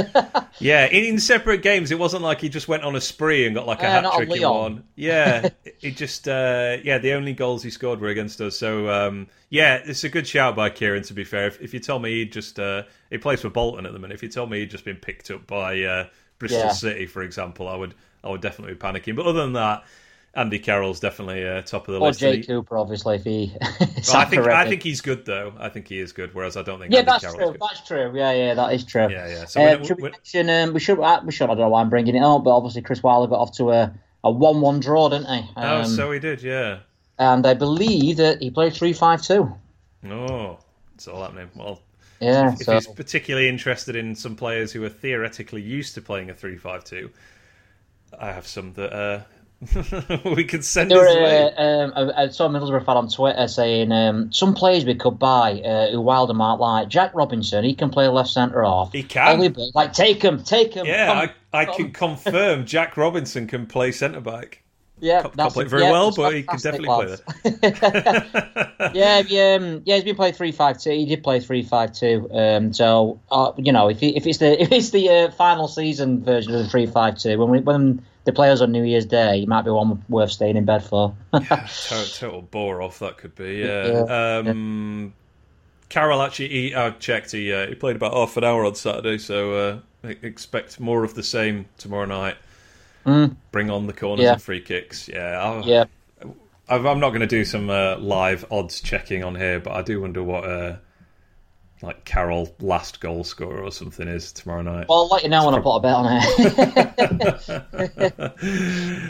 Yeah, 0.58 0.86
in, 0.86 1.04
in 1.04 1.18
separate 1.18 1.62
games, 1.62 1.90
it 1.90 1.98
wasn't 1.98 2.22
like 2.22 2.40
he 2.40 2.48
just 2.48 2.68
went 2.68 2.84
on 2.84 2.94
a 2.96 3.00
spree 3.00 3.46
and 3.46 3.54
got 3.54 3.66
like 3.66 3.82
a 3.82 3.86
Uh, 3.86 3.90
hat 3.90 4.10
trick 4.10 4.34
in 4.36 4.48
one. 4.48 4.84
Yeah, 4.94 5.48
it 5.80 5.96
just 5.96 6.28
uh, 6.28 6.76
yeah, 6.84 6.98
the 6.98 7.12
only 7.12 7.32
goals 7.32 7.62
he 7.62 7.70
scored 7.70 8.00
were 8.00 8.08
against 8.08 8.40
us. 8.40 8.58
So 8.58 8.88
um, 8.88 9.28
yeah, 9.50 9.82
it's 9.84 10.04
a 10.04 10.08
good 10.08 10.26
shout 10.26 10.54
by 10.56 10.70
Kieran. 10.70 11.02
To 11.04 11.14
be 11.14 11.24
fair, 11.24 11.46
if, 11.48 11.60
if 11.60 11.74
you 11.74 11.80
told 11.80 12.02
me 12.02 12.12
he'd 12.12 12.32
just 12.32 12.58
uh, 12.58 12.84
he 13.10 13.18
plays 13.18 13.40
for 13.40 13.50
Bolton 13.50 13.86
at 13.86 13.92
the 13.92 13.98
minute, 13.98 14.14
if 14.14 14.22
you 14.22 14.28
told 14.28 14.50
me 14.50 14.60
he'd 14.60 14.70
just 14.70 14.84
been 14.84 14.96
picked 14.96 15.30
up 15.30 15.46
by 15.46 15.82
uh, 15.82 16.06
Bristol 16.38 16.68
Yeah. 16.68 16.72
City, 16.72 17.06
for 17.06 17.22
example, 17.22 17.68
I 17.68 17.74
would 17.76 17.94
I 18.22 18.28
would 18.30 18.40
definitely 18.40 18.74
be 18.74 18.80
panicking. 18.80 19.16
But 19.16 19.26
other 19.26 19.40
than 19.42 19.54
that, 19.54 19.84
Andy 20.36 20.58
Carroll's 20.58 20.98
definitely 21.00 21.46
uh, 21.46 21.62
top 21.62 21.86
of 21.86 21.94
the 21.94 22.00
or 22.00 22.08
list. 22.08 22.20
and 22.22 22.42
Jay 22.42 22.46
Cooper, 22.46 22.76
obviously, 22.76 23.16
if 23.16 23.24
he. 23.24 23.54
well, 23.62 24.16
I 24.16 24.24
think 24.24 24.46
I 24.46 24.68
think 24.68 24.82
he's 24.82 25.00
good 25.00 25.24
though. 25.24 25.52
I 25.58 25.68
think 25.68 25.86
he 25.88 26.00
is 26.00 26.12
good. 26.12 26.34
Whereas 26.34 26.56
I 26.56 26.62
don't 26.62 26.80
think 26.80 26.92
Yeah, 26.92 27.00
Andy 27.00 27.10
that's 27.12 27.22
Carroll's 27.24 27.38
true. 27.42 27.52
good. 27.52 27.60
That's 27.60 27.86
true. 27.86 28.12
Yeah, 28.18 28.32
yeah, 28.32 28.54
that 28.54 28.72
is 28.74 28.84
true. 28.84 29.08
Yeah, 29.10 29.28
yeah. 29.28 29.44
So 29.44 29.60
Uh, 29.60 29.64
we're- 29.76 29.84
should 29.84 29.96
we 29.98 30.02
we're- 30.04 30.12
mention? 30.12 30.50
Um, 30.50 30.74
we 30.74 30.80
should. 30.80 30.98
Uh, 30.98 31.20
we 31.24 31.30
should. 31.32 31.44
I 31.44 31.48
don't 31.48 31.58
know 31.58 31.68
why 31.68 31.80
I'm 31.82 31.90
bringing 31.90 32.16
it 32.16 32.22
up, 32.22 32.42
but 32.44 32.50
obviously 32.56 32.82
Chris 32.82 33.02
Wilder 33.02 33.30
got 33.30 33.38
off 33.40 33.52
to 33.58 33.70
a, 33.70 33.94
a 34.24 34.30
one-one 34.30 34.80
draw, 34.80 35.08
didn't 35.08 35.26
he? 35.28 35.50
oh, 35.56 35.76
Um, 35.82 35.86
so 35.86 36.10
he 36.10 36.18
did. 36.18 36.42
Yeah. 36.42 36.80
and 37.18 37.46
I 37.46 37.54
believe 37.54 38.16
that 38.16 38.42
he 38.42 38.50
played 38.50 38.72
three-five-two. 38.74 39.54
Oh, 40.10 40.58
it's 40.96 41.06
all 41.06 41.22
happening. 41.22 41.48
Well, 41.54 41.80
Yeah. 42.20 42.52
if 42.54 42.58
so 42.58 42.74
he's 42.74 42.88
particularly 42.88 43.48
interested 43.48 43.94
in 43.94 44.16
some 44.16 44.34
players 44.34 44.72
who 44.72 44.82
are 44.84 44.88
theoretically 44.88 45.62
used 45.62 45.94
to 45.94 46.02
playing 46.02 46.28
a 46.30 46.34
three-five-two, 46.34 47.10
I 48.18 48.32
have 48.32 48.46
some 48.48 48.72
that 48.74 48.92
uh, 48.92 49.20
we 50.24 50.44
could 50.44 50.64
send 50.64 50.90
There 50.90 51.06
his 51.06 51.16
way. 51.16 51.52
uh, 51.52 51.62
um, 51.62 51.92
I 51.96 52.22
I 52.24 52.28
saw 52.28 52.46
a 52.46 52.48
Middlesbrough 52.48 52.84
fan 52.84 52.96
on 52.96 53.08
Twitter 53.08 53.48
saying 53.48 53.92
um, 53.92 54.32
some 54.32 54.54
players 54.54 54.84
we 54.84 54.94
could 54.94 55.18
buy 55.18 55.60
uh, 55.60 55.90
who 55.90 56.00
Wilder 56.00 56.34
might 56.34 56.54
like. 56.54 56.88
Jack 56.88 57.12
Robinson, 57.14 57.64
he 57.64 57.74
can 57.74 57.90
play 57.90 58.08
left 58.08 58.30
centre 58.30 58.64
off. 58.64 58.92
He 58.92 59.02
can. 59.02 59.54
Like 59.74 59.92
take 59.92 60.22
him, 60.22 60.42
take 60.42 60.74
him. 60.74 60.86
Yeah, 60.86 61.06
Come- 61.06 61.30
I, 61.52 61.58
I 61.60 61.64
can 61.66 61.92
confirm 61.92 62.64
Jack 62.66 62.96
Robinson 62.96 63.46
can 63.46 63.66
play 63.66 63.92
centre 63.92 64.20
back. 64.20 64.62
yeah, 65.00 65.22
Can't 65.22 65.36
that's 65.36 65.54
play 65.54 65.64
it. 65.64 65.68
very 65.70 65.82
Yeah, 65.82 65.90
well, 65.92 66.12
but 66.12 66.34
he 66.34 66.42
can 66.42 66.58
definitely 66.58 66.86
play 66.88 67.06
lads. 67.06 67.22
yeah, 68.94 69.22
he, 69.22 69.40
um, 69.40 69.82
yeah, 69.84 69.94
he's 69.96 70.04
been 70.04 70.16
playing 70.16 70.34
three 70.34 70.52
five 70.52 70.78
two. 70.80 70.90
He 70.90 71.04
did 71.06 71.22
play 71.22 71.40
three 71.40 71.62
five 71.62 71.92
two. 71.92 72.28
Um, 72.32 72.72
so 72.72 73.20
uh, 73.30 73.52
you 73.58 73.72
know, 73.72 73.88
if, 73.88 73.98
he, 74.00 74.16
if 74.16 74.26
it's 74.26 74.38
the 74.38 74.60
if 74.62 74.72
it's 74.72 74.90
the 74.90 75.08
uh, 75.10 75.30
final 75.32 75.68
season 75.68 76.22
version 76.24 76.54
of 76.54 76.62
the 76.64 76.68
three 76.68 76.86
five 76.86 77.18
two, 77.18 77.38
when 77.38 77.50
we, 77.50 77.60
when 77.60 78.04
they 78.24 78.32
play 78.32 78.50
us 78.50 78.60
on 78.60 78.72
New 78.72 78.82
Year's 78.84 79.06
Day, 79.06 79.42
it 79.42 79.48
might 79.48 79.62
be 79.62 79.70
one 79.70 80.02
worth 80.08 80.30
staying 80.32 80.56
in 80.56 80.64
bed 80.64 80.82
for. 80.84 81.14
total, 81.32 81.58
total 82.18 82.42
bore 82.42 82.82
off 82.82 82.98
that 83.00 83.18
could 83.18 83.34
be. 83.34 83.56
Yeah. 83.56 84.40
Um, 84.44 85.14
Carroll 85.90 86.22
actually, 86.22 86.48
he, 86.48 86.74
I 86.74 86.90
checked. 86.90 87.32
He 87.32 87.52
uh, 87.52 87.66
he 87.68 87.74
played 87.74 87.96
about 87.96 88.14
half 88.14 88.36
an 88.36 88.44
hour 88.44 88.64
on 88.64 88.74
Saturday, 88.74 89.18
so 89.18 89.80
uh, 90.04 90.08
expect 90.22 90.80
more 90.80 91.04
of 91.04 91.14
the 91.14 91.22
same 91.22 91.66
tomorrow 91.78 92.06
night. 92.06 92.36
Bring 93.52 93.70
on 93.70 93.86
the 93.86 93.92
corners 93.92 94.22
Mm. 94.22 94.26
Yeah. 94.26 94.32
and 94.32 94.42
free 94.42 94.60
kicks. 94.60 95.08
Yeah. 95.08 95.38
I'll, 95.42 95.62
yeah, 95.64 95.84
I've- 96.68 96.88
I'm 96.88 96.98
not 97.00 97.10
going 97.10 97.20
to 97.20 97.26
do 97.26 97.44
some 97.44 97.68
uh, 97.68 97.98
live 97.98 98.46
odds 98.50 98.80
checking 98.80 99.22
on 99.22 99.34
here, 99.34 99.60
but 99.60 99.74
I 99.74 99.82
do 99.82 100.00
wonder 100.00 100.22
what 100.22 100.44
uh, 100.44 100.76
like 101.84 102.04
Carroll 102.04 102.54
last 102.60 103.00
goal 103.00 103.24
scorer 103.24 103.62
or 103.62 103.70
something 103.70 104.08
is 104.08 104.32
tomorrow 104.32 104.62
night. 104.62 104.86
well, 104.88 105.00
I'll 105.00 105.08
let 105.08 105.22
you 105.22 105.28
know 105.28 105.46
when 105.46 105.54
I 105.54 105.60
put 105.60 105.76
a 105.76 105.80
bet 105.80 105.94
on 105.94 106.06
it. 106.10 106.34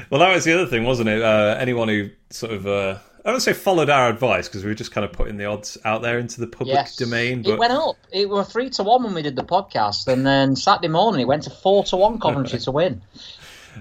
Well, 0.11 0.21
that 0.21 0.35
was 0.35 0.45
the 0.45 0.53
other 0.53 0.67
thing, 0.67 0.85
wasn't 0.85 1.09
it? 1.09 1.23
Uh, 1.23 1.57
anyone 1.59 1.89
who 1.89 2.11
sort 2.31 2.53
of, 2.53 2.67
uh, 2.67 2.99
I 3.25 3.31
don't 3.31 3.41
say 3.41 3.53
followed 3.53 3.89
our 3.91 4.09
advice 4.09 4.49
because 4.49 4.63
we 4.65 4.71
were 4.71 4.75
just 4.75 4.93
kind 4.93 5.05
of 5.05 5.13
putting 5.13 5.37
the 5.39 5.47
odds 5.47 5.79
out 5.85 6.03
there 6.03 6.19
into 6.19 6.41
the 6.41 6.47
public 6.47 6.75
yes, 6.75 6.97
domain. 6.97 7.43
it 7.45 7.59
went 7.59 7.73
up. 7.73 7.97
It 8.13 8.29
were 8.29 8.45
three 8.45 8.71
to 8.71 8.83
one 8.83 9.03
when 9.03 9.15
we 9.15 9.23
did 9.23 9.35
the 9.35 9.45
podcast, 9.45 10.07
and 10.09 10.27
then 10.27 10.57
Saturday 10.57 10.89
morning 10.89 11.23
it 11.23 11.29
went 11.29 11.45
to 11.45 11.51
four 11.51 11.85
to 11.85 11.97
one 11.97 12.21
Coventry 12.21 12.59
to 12.61 12.71
win. 12.71 13.03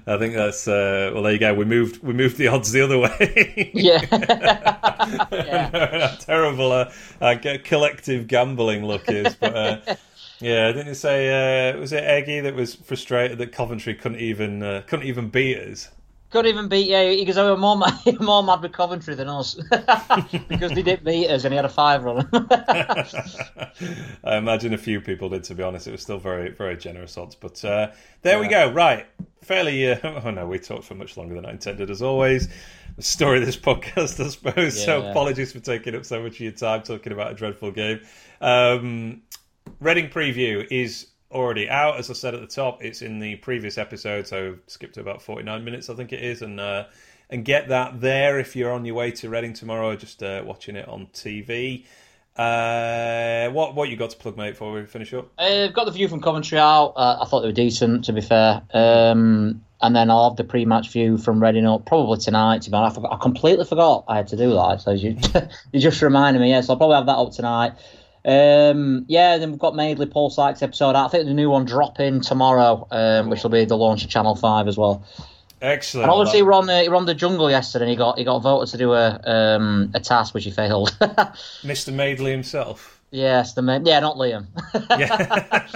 I 0.06 0.18
think 0.18 0.34
that's 0.34 0.66
uh, 0.68 1.10
well. 1.12 1.22
There 1.22 1.32
you 1.32 1.38
go. 1.38 1.54
We 1.54 1.64
moved. 1.64 2.02
We 2.02 2.12
moved 2.12 2.36
the 2.36 2.48
odds 2.48 2.72
the 2.72 2.82
other 2.82 2.98
way. 2.98 3.70
Yeah. 3.74 4.04
How 5.04 6.16
terrible 6.20 6.72
uh, 6.72 6.92
uh, 7.20 7.36
collective 7.64 8.26
gambling 8.26 8.84
look 8.84 9.08
is. 9.08 9.34
But 9.34 9.56
uh, 9.56 9.80
yeah, 10.40 10.68
didn't 10.68 10.88
you 10.88 10.94
say 10.94 11.72
uh, 11.72 11.78
was 11.78 11.92
it 11.92 12.04
Eggy 12.04 12.40
that 12.40 12.54
was 12.54 12.74
frustrated 12.74 13.38
that 13.38 13.52
Coventry 13.52 13.94
couldn't 13.94 14.20
even 14.20 14.62
uh, 14.62 14.82
couldn't 14.86 15.06
even 15.06 15.28
beat 15.28 15.58
us? 15.58 15.90
Couldn't 16.34 16.50
even 16.52 16.66
beat 16.66 16.88
yeah. 16.88 17.08
He 17.10 17.24
goes, 17.24 17.38
"Oh, 17.38 17.56
more 17.56 17.76
mad, 17.76 17.94
more 18.20 18.42
mad 18.42 18.60
with 18.60 18.72
Coventry 18.72 19.14
than 19.14 19.28
us 19.28 19.54
because 20.48 20.72
they 20.72 20.82
didn't 20.82 21.04
beat 21.04 21.28
us, 21.28 21.44
and 21.44 21.52
he 21.52 21.56
had 21.56 21.64
a 21.64 21.68
five 21.68 22.02
run." 22.02 22.28
I 24.24 24.36
imagine 24.36 24.74
a 24.74 24.78
few 24.78 25.00
people 25.00 25.28
did. 25.28 25.44
To 25.44 25.54
be 25.54 25.62
honest, 25.62 25.86
it 25.86 25.92
was 25.92 26.02
still 26.02 26.18
very 26.18 26.50
very 26.50 26.76
generous 26.76 27.16
odds. 27.16 27.36
But 27.36 27.64
uh, 27.64 27.92
there 28.22 28.40
we 28.40 28.48
go. 28.48 28.68
Right, 28.72 29.06
fairly. 29.42 29.92
Uh, 29.92 30.20
oh 30.24 30.30
no, 30.32 30.44
we 30.44 30.58
talked 30.58 30.82
for 30.82 30.96
much 30.96 31.16
longer 31.16 31.36
than 31.36 31.46
I 31.46 31.52
intended, 31.52 31.88
as 31.88 32.02
always. 32.02 32.48
The 32.96 33.02
story 33.02 33.38
of 33.38 33.46
this 33.46 33.56
podcast, 33.56 34.18
I 34.24 34.28
suppose. 34.28 34.84
So 34.84 35.02
Yeah. 35.02 35.10
apologies 35.10 35.52
for 35.52 35.60
taking 35.60 35.94
up 35.94 36.04
so 36.04 36.20
much 36.20 36.32
of 36.32 36.40
your 36.40 36.50
time 36.50 36.82
talking 36.82 37.12
about 37.12 37.30
a 37.30 37.34
dreadful 37.34 37.70
game. 37.70 38.00
Um, 38.40 39.22
Reading 39.78 40.08
preview 40.08 40.66
is 40.68 41.06
already 41.34 41.68
out. 41.68 41.98
As 41.98 42.08
I 42.10 42.14
said 42.14 42.34
at 42.34 42.40
the 42.40 42.46
top, 42.46 42.82
it's 42.82 43.02
in 43.02 43.18
the 43.18 43.36
previous 43.36 43.76
episode, 43.76 44.26
so 44.26 44.56
skip 44.66 44.92
to 44.94 45.00
about 45.00 45.20
forty 45.20 45.42
nine 45.42 45.64
minutes, 45.64 45.90
I 45.90 45.94
think 45.94 46.12
it 46.12 46.22
is, 46.22 46.42
and 46.42 46.60
uh, 46.60 46.84
and 47.30 47.44
get 47.44 47.68
that 47.68 48.00
there 48.00 48.38
if 48.38 48.54
you're 48.56 48.72
on 48.72 48.84
your 48.84 48.94
way 48.94 49.10
to 49.10 49.28
Reading 49.28 49.52
tomorrow, 49.52 49.96
just 49.96 50.22
uh, 50.22 50.42
watching 50.46 50.76
it 50.76 50.88
on 50.88 51.08
TV. 51.12 51.84
Uh, 52.36 53.48
what 53.50 53.74
what 53.74 53.88
you 53.88 53.96
got 53.96 54.10
to 54.10 54.16
plug, 54.16 54.36
mate? 54.36 54.52
Before 54.52 54.72
we 54.72 54.84
finish 54.86 55.12
up, 55.14 55.30
Uh, 55.38 55.66
I've 55.68 55.74
got 55.74 55.84
the 55.84 55.92
view 55.92 56.08
from 56.08 56.20
Coventry 56.20 56.58
out. 56.58 56.94
Uh, 56.96 57.18
I 57.20 57.26
thought 57.26 57.42
they 57.42 57.48
were 57.48 57.52
decent, 57.52 58.04
to 58.06 58.12
be 58.12 58.20
fair. 58.20 58.62
Um, 58.72 59.62
and 59.80 59.94
then 59.94 60.10
I'll 60.10 60.30
have 60.30 60.36
the 60.36 60.44
pre-match 60.44 60.90
view 60.90 61.18
from 61.18 61.42
Reading 61.42 61.66
up 61.66 61.84
probably 61.84 62.18
tonight. 62.18 62.62
To 62.62 62.70
be 62.70 62.76
honest, 62.76 62.98
I, 63.08 63.16
completely 63.18 63.64
forgot 63.66 64.04
I 64.08 64.16
had 64.16 64.28
to 64.28 64.36
do 64.36 64.50
that. 64.54 64.80
So 64.80 64.92
you, 64.92 65.16
you 65.72 65.80
just 65.80 66.00
reminded 66.02 66.40
me. 66.40 66.50
Yeah, 66.50 66.62
so 66.62 66.72
I'll 66.72 66.76
probably 66.78 66.96
have 66.96 67.06
that 67.06 67.16
up 67.18 67.32
tonight. 67.32 67.74
Um, 68.24 69.04
yeah, 69.08 69.36
then 69.38 69.50
we've 69.50 69.58
got 69.58 69.74
Madeley 69.76 70.06
Paul 70.06 70.30
Sykes 70.30 70.62
episode. 70.62 70.90
out. 70.96 71.06
I 71.06 71.08
think 71.08 71.26
the 71.26 71.34
new 71.34 71.50
one 71.50 71.64
dropping 71.66 72.20
tomorrow, 72.22 72.86
um, 72.90 73.28
which 73.30 73.42
will 73.42 73.50
be 73.50 73.64
the 73.64 73.76
launch 73.76 74.02
of 74.04 74.10
Channel 74.10 74.34
Five 74.34 74.66
as 74.66 74.78
well. 74.78 75.04
excellent. 75.60 76.04
And 76.04 76.10
obviously, 76.12 76.42
we're 76.42 76.54
on 76.54 76.66
the 76.66 76.86
we're 76.88 76.96
on 76.96 77.06
the 77.06 77.14
jungle 77.14 77.50
yesterday. 77.50 77.84
and 77.84 77.90
He 77.90 77.96
got 77.96 78.18
he 78.18 78.24
got 78.24 78.38
voted 78.40 78.70
to 78.70 78.78
do 78.78 78.92
a 78.94 79.20
um, 79.24 79.90
a 79.94 80.00
task 80.00 80.32
which 80.34 80.44
he 80.44 80.50
failed. 80.50 80.96
Mr. 81.00 81.92
Madeley 81.92 82.30
himself. 82.30 83.02
yes, 83.10 83.52
the 83.54 83.62
man. 83.62 83.84
Yeah, 83.84 84.00
not 84.00 84.16
Liam. 84.16 84.46
Yeah. 84.98 85.66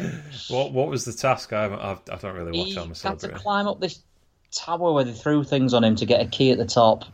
what 0.48 0.72
what 0.72 0.88
was 0.88 1.04
the 1.04 1.12
task? 1.12 1.52
I 1.52 1.62
haven't, 1.62 1.80
I've, 1.80 2.00
I 2.10 2.16
don't 2.16 2.34
really 2.36 2.58
watch 2.58 2.68
he 2.68 2.78
I'm 2.78 2.92
a 2.92 3.08
had 3.08 3.18
to 3.20 3.28
climb 3.30 3.66
up 3.66 3.80
this 3.80 4.00
tower 4.52 4.92
where 4.92 5.04
they 5.04 5.12
threw 5.12 5.44
things 5.44 5.74
on 5.74 5.84
him 5.84 5.96
to 5.96 6.06
get 6.06 6.20
a 6.20 6.26
key 6.26 6.50
at 6.50 6.58
the 6.58 6.66
top. 6.66 7.04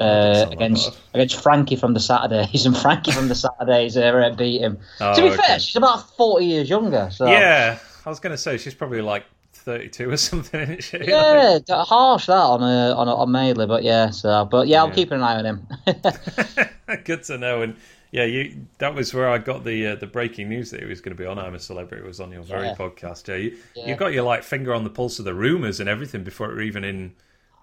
Uh, 0.00 0.48
against 0.50 0.98
against 1.14 1.42
Frankie 1.42 1.76
from 1.76 1.92
the 1.94 2.00
Saturdays, 2.00 2.64
and 2.66 2.76
Frankie 2.76 3.12
from 3.12 3.28
the 3.28 3.34
Saturdays 3.34 3.96
uh, 3.96 4.34
beat 4.36 4.60
him. 4.62 4.78
Oh, 5.00 5.14
to 5.14 5.20
be 5.22 5.28
okay. 5.28 5.36
fair, 5.36 5.58
she's 5.60 5.76
about 5.76 6.16
forty 6.16 6.46
years 6.46 6.70
younger. 6.70 7.10
So 7.12 7.26
Yeah, 7.26 7.78
I 8.06 8.08
was 8.08 8.18
going 8.20 8.32
to 8.32 8.38
say 8.38 8.56
she's 8.56 8.74
probably 8.74 9.02
like 9.02 9.24
32 9.52 10.10
or 10.10 10.16
something, 10.30 10.60
isn't 10.60 10.82
she? 10.82 10.98
yeah, 11.04 11.58
d- 11.58 11.72
harsh 11.74 12.26
that 12.26 12.32
on 12.32 12.62
uh, 12.62 12.94
on 12.96 13.08
a, 13.08 13.14
on 13.14 13.30
Madeley, 13.30 13.66
but 13.66 13.82
yeah. 13.82 14.08
So, 14.10 14.46
but 14.46 14.68
yeah, 14.68 14.82
I'm 14.82 14.92
keeping 14.92 15.18
an 15.18 15.22
eye 15.22 15.36
on 15.36 15.44
him. 15.44 15.66
Good 17.04 17.22
to 17.24 17.38
know. 17.38 17.62
And 17.62 17.76
yeah, 18.10 18.24
you 18.24 18.66
that 18.78 18.94
was 18.94 19.12
where 19.14 19.28
I 19.28 19.38
got 19.38 19.64
the 19.64 19.88
uh, 19.88 19.94
the 19.96 20.06
breaking 20.06 20.48
news 20.48 20.70
that 20.70 20.80
he 20.80 20.86
was 20.86 21.00
going 21.00 21.14
to 21.16 21.20
be 21.22 21.26
on 21.26 21.38
I'm 21.38 21.54
a 21.54 21.58
Celebrity. 21.58 22.06
Was 22.06 22.20
on 22.20 22.32
your 22.32 22.42
very 22.42 22.68
Yeah. 22.68 22.74
podcast. 22.74 23.28
Yeah, 23.28 23.36
you 23.36 23.56
Yeah. 23.74 23.88
you 23.88 23.94
got 23.96 24.12
your 24.12 24.24
like 24.24 24.42
finger 24.42 24.72
on 24.74 24.84
the 24.84 24.90
pulse 24.90 25.18
of 25.18 25.24
the 25.24 25.34
rumors 25.34 25.78
and 25.78 25.88
everything 25.88 26.24
before 26.24 26.50
it 26.50 26.54
were 26.54 26.62
even 26.62 26.84
in. 26.84 27.12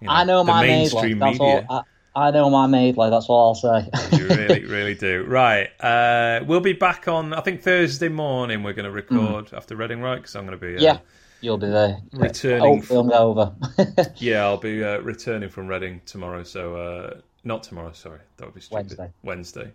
You 0.02 0.08
know, 0.08 0.14
I 0.14 0.24
know 0.24 0.44
the 0.44 0.52
my 0.52 0.62
mainstream 0.62 1.18
Madeley. 1.18 1.40
Media. 1.40 1.66
all. 1.70 1.80
I, 1.80 1.82
I 2.18 2.32
know 2.32 2.50
my 2.50 2.66
Madeley. 2.66 3.12
That's 3.12 3.28
all 3.30 3.50
I'll 3.50 3.56
say. 3.56 3.90
you 4.18 4.28
really, 4.28 4.66
really 4.66 4.96
do. 4.96 5.24
Right. 5.28 5.70
Uh, 5.80 6.44
we'll 6.48 6.62
be 6.62 6.74
back 6.74 7.08
on, 7.08 7.32
I 7.32 7.42
think, 7.42 7.62
Thursday 7.62 8.10
morning. 8.10 8.64
We're 8.64 8.74
going 8.74 8.86
to 8.86 8.92
record 8.92 9.54
after 9.54 9.76
Reading, 9.76 10.02
right? 10.02 10.16
Because 10.16 10.36
I'm 10.36 10.48
going 10.48 10.60
to 10.60 10.66
be. 10.66 10.76
Uh, 10.76 10.80
Hmm. 10.80 10.84
yeah, 10.84 11.00
you'll 11.42 11.60
be 11.60 11.68
there. 11.68 12.00
Returning 12.14 12.60
Hopefully, 12.82 13.14
over. 13.14 13.54
Yeah, 14.18 14.46
I'll 14.46 14.58
be 14.58 14.84
uh, 14.84 14.98
returning 15.02 15.50
from 15.50 15.68
Reading 15.68 16.02
tomorrow. 16.08 16.42
So, 16.42 16.76
uh, 16.76 17.20
not 17.44 17.62
tomorrow, 17.62 17.92
sorry. 17.94 18.22
That 18.38 18.46
would 18.46 18.56
be 18.56 18.62
stupid. 18.62 18.76
Wednesday. 18.98 19.12
Wednesday. 19.22 19.72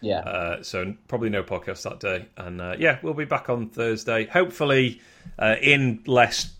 Yeah. 0.00 0.18
Uh, 0.20 0.62
so, 0.62 0.94
probably 1.08 1.30
no 1.30 1.42
podcast 1.42 1.82
that 1.82 2.00
day. 2.00 2.26
And 2.36 2.60
uh, 2.60 2.76
yeah, 2.78 2.98
we'll 3.02 3.14
be 3.14 3.24
back 3.24 3.48
on 3.50 3.68
Thursday. 3.68 4.26
Hopefully, 4.26 5.00
uh, 5.38 5.56
in 5.60 6.02
less 6.06 6.52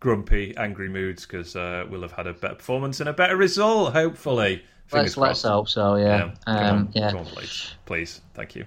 grumpy, 0.00 0.56
angry 0.56 0.88
moods 0.88 1.26
because 1.26 1.56
uh, 1.56 1.84
we'll 1.90 2.02
have 2.02 2.12
had 2.12 2.26
a 2.26 2.32
better 2.34 2.54
performance 2.54 3.00
and 3.00 3.08
a 3.08 3.12
better 3.12 3.36
result, 3.36 3.92
hopefully. 3.92 4.62
Fingers 4.86 5.16
let's 5.16 5.16
let's 5.16 5.42
crossed. 5.42 5.54
hope 5.54 5.68
so. 5.68 5.96
Yeah. 5.96 6.30
Come 6.46 6.56
Um, 6.56 6.64
on, 6.78 6.88
yeah. 6.94 7.12
on, 7.14 7.24
please, 7.26 7.74
please, 7.84 8.20
thank 8.34 8.54
you. 8.56 8.64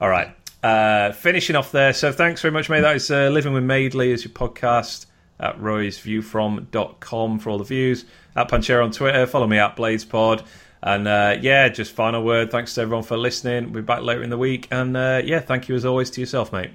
All 0.00 0.08
right, 0.08 0.36
Uh, 0.62 1.10
finishing 1.12 1.56
off 1.56 1.72
there. 1.72 1.92
So 1.92 2.12
thanks 2.12 2.40
very 2.42 2.52
much, 2.52 2.70
mate. 2.70 2.82
That 2.82 2.96
is 2.96 3.10
uh, 3.10 3.28
Living 3.30 3.52
with 3.52 3.64
Madeley 3.64 4.12
as 4.12 4.24
your 4.24 4.32
podcast 4.32 5.06
at 5.40 5.58
roysviewfrom.com 5.58 7.38
for 7.38 7.50
all 7.50 7.58
the 7.58 7.64
views. 7.64 8.04
At 8.36 8.48
Panchero 8.48 8.84
on 8.84 8.90
Twitter. 8.90 9.26
Follow 9.26 9.46
me 9.46 9.58
at 9.58 9.76
BladesPod. 9.76 10.44
And 10.84 11.08
uh, 11.08 11.38
yeah, 11.40 11.70
just 11.70 11.92
final 11.92 12.22
word. 12.22 12.50
Thanks 12.50 12.74
to 12.74 12.82
everyone 12.82 13.04
for 13.04 13.16
listening. 13.16 13.72
We'll 13.72 13.82
be 13.82 13.86
back 13.86 14.02
later 14.02 14.22
in 14.22 14.28
the 14.28 14.36
week. 14.36 14.68
And 14.70 14.94
uh, 14.94 15.22
yeah, 15.24 15.40
thank 15.40 15.66
you 15.66 15.74
as 15.74 15.86
always 15.86 16.10
to 16.10 16.20
yourself, 16.20 16.52
mate. 16.52 16.70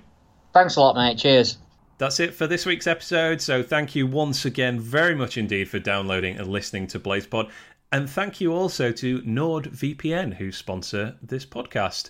Thanks 0.52 0.76
a 0.78 0.82
lot, 0.82 0.96
mate. 0.96 1.20
Cheers. 1.20 1.60
That's 2.00 2.20
it 2.20 2.34
for 2.34 2.48
this 2.48 2.66
week's 2.66 2.88
episode. 2.88 3.40
So 3.40 3.62
thank 3.62 3.94
you 3.94 4.08
once 4.08 4.46
again 4.46 4.80
very 4.80 5.14
much 5.14 5.38
indeed 5.38 5.70
for 5.70 5.78
downloading 5.78 6.38
and 6.38 6.48
listening 6.48 6.88
to 6.88 7.00
BladesPod. 7.00 7.52
And 7.92 8.10
thank 8.10 8.42
you 8.42 8.52
also 8.52 8.92
to 8.92 9.22
NordVPN, 9.22 10.34
who 10.36 10.52
sponsor 10.52 11.16
this 11.22 11.46
podcast. 11.46 12.10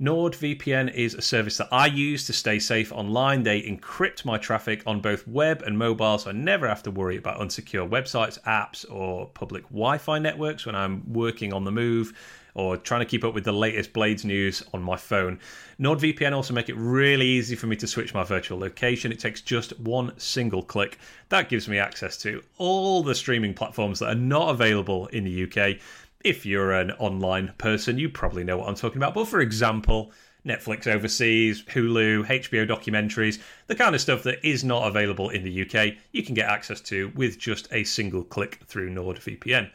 NordVPN 0.00 0.94
is 0.94 1.14
a 1.14 1.20
service 1.20 1.56
that 1.56 1.66
I 1.72 1.86
use 1.86 2.24
to 2.26 2.32
stay 2.32 2.60
safe 2.60 2.92
online. 2.92 3.42
They 3.42 3.62
encrypt 3.62 4.24
my 4.24 4.38
traffic 4.38 4.80
on 4.86 5.00
both 5.00 5.26
web 5.26 5.62
and 5.62 5.76
mobile, 5.76 6.18
so 6.18 6.30
I 6.30 6.34
never 6.34 6.68
have 6.68 6.84
to 6.84 6.92
worry 6.92 7.16
about 7.16 7.40
unsecure 7.40 7.88
websites, 7.88 8.40
apps, 8.42 8.88
or 8.88 9.26
public 9.26 9.64
Wi 9.70 9.98
Fi 9.98 10.20
networks 10.20 10.66
when 10.66 10.76
I'm 10.76 11.02
working 11.12 11.52
on 11.52 11.64
the 11.64 11.72
move 11.72 12.12
or 12.54 12.76
trying 12.76 13.00
to 13.00 13.06
keep 13.06 13.24
up 13.24 13.34
with 13.34 13.44
the 13.44 13.52
latest 13.52 13.92
Blades 13.92 14.24
news 14.24 14.62
on 14.72 14.82
my 14.82 14.96
phone. 14.96 15.40
NordVPN 15.80 16.32
also 16.32 16.54
make 16.54 16.68
it 16.68 16.76
really 16.76 17.26
easy 17.26 17.56
for 17.56 17.66
me 17.66 17.74
to 17.76 17.86
switch 17.86 18.14
my 18.14 18.22
virtual 18.22 18.58
location. 18.58 19.10
It 19.10 19.18
takes 19.18 19.40
just 19.40 19.78
one 19.80 20.16
single 20.18 20.62
click. 20.62 20.98
That 21.28 21.48
gives 21.48 21.68
me 21.68 21.78
access 21.78 22.16
to 22.18 22.42
all 22.56 23.02
the 23.02 23.16
streaming 23.16 23.52
platforms 23.52 23.98
that 23.98 24.10
are 24.10 24.14
not 24.14 24.50
available 24.50 25.08
in 25.08 25.24
the 25.24 25.44
UK 25.44 25.80
if 26.24 26.44
you're 26.44 26.72
an 26.72 26.92
online 26.92 27.52
person, 27.58 27.98
you 27.98 28.08
probably 28.08 28.44
know 28.44 28.58
what 28.58 28.68
I'm 28.68 28.74
talking 28.74 28.98
about. 28.98 29.14
But 29.14 29.28
for 29.28 29.40
example, 29.40 30.12
Netflix 30.44 30.86
overseas, 30.86 31.62
Hulu, 31.62 32.26
HBO 32.26 32.66
documentaries, 32.66 33.40
the 33.66 33.74
kind 33.74 33.94
of 33.94 34.00
stuff 34.00 34.22
that 34.22 34.44
is 34.46 34.64
not 34.64 34.88
available 34.88 35.30
in 35.30 35.44
the 35.44 35.62
UK, 35.62 35.94
you 36.12 36.22
can 36.22 36.34
get 36.34 36.48
access 36.48 36.80
to 36.82 37.12
with 37.14 37.38
just 37.38 37.68
a 37.72 37.84
single 37.84 38.24
click 38.24 38.60
through 38.66 38.90
NordVPN. 38.90 39.70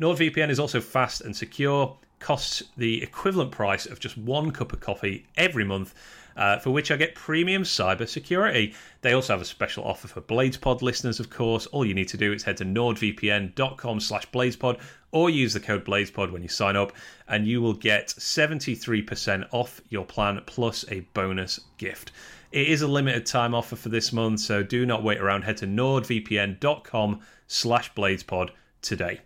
NordVPN 0.00 0.50
is 0.50 0.60
also 0.60 0.80
fast 0.80 1.22
and 1.22 1.34
secure, 1.34 1.96
costs 2.18 2.62
the 2.76 3.02
equivalent 3.02 3.52
price 3.52 3.86
of 3.86 4.00
just 4.00 4.18
one 4.18 4.50
cup 4.50 4.72
of 4.72 4.80
coffee 4.80 5.26
every 5.36 5.64
month 5.64 5.94
uh, 6.36 6.58
for 6.58 6.70
which 6.70 6.90
I 6.90 6.96
get 6.96 7.14
premium 7.14 7.62
cyber 7.62 8.08
security. 8.08 8.74
They 9.00 9.12
also 9.12 9.32
have 9.32 9.40
a 9.40 9.46
special 9.46 9.84
offer 9.84 10.08
for 10.08 10.20
BladesPod 10.20 10.82
listeners, 10.82 11.20
of 11.20 11.30
course. 11.30 11.66
All 11.66 11.84
you 11.84 11.94
need 11.94 12.08
to 12.08 12.16
do 12.16 12.32
is 12.32 12.42
head 12.42 12.58
to 12.58 12.64
nordvpn.com 12.64 14.00
slash 14.00 14.30
bladespod 14.30 14.80
or 15.12 15.30
use 15.30 15.54
the 15.54 15.60
code 15.60 15.84
bladespod 15.84 16.30
when 16.30 16.42
you 16.42 16.48
sign 16.48 16.76
up, 16.76 16.92
and 17.28 17.46
you 17.46 17.62
will 17.62 17.72
get 17.72 18.08
73% 18.08 19.46
off 19.50 19.80
your 19.88 20.04
plan 20.04 20.42
plus 20.46 20.84
a 20.90 21.00
bonus 21.14 21.60
gift. 21.78 22.12
It 22.52 22.68
is 22.68 22.82
a 22.82 22.86
limited 22.86 23.26
time 23.26 23.54
offer 23.54 23.76
for 23.76 23.88
this 23.88 24.12
month, 24.12 24.40
so 24.40 24.62
do 24.62 24.86
not 24.86 25.02
wait 25.02 25.18
around. 25.18 25.42
Head 25.42 25.56
to 25.58 25.66
nordvpn.com 25.66 27.20
slash 27.46 27.94
bladespod 27.94 28.50
today. 28.82 29.20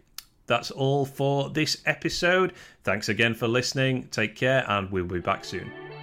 That's 0.46 0.70
all 0.70 1.06
for 1.06 1.50
this 1.50 1.80
episode. 1.86 2.54
Thanks 2.82 3.08
again 3.08 3.34
for 3.34 3.46
listening. 3.46 4.08
Take 4.11 4.34
care, 4.34 4.64
and 4.68 4.90
we'll 4.90 5.04
be 5.04 5.20
back 5.20 5.44
soon. 5.44 5.99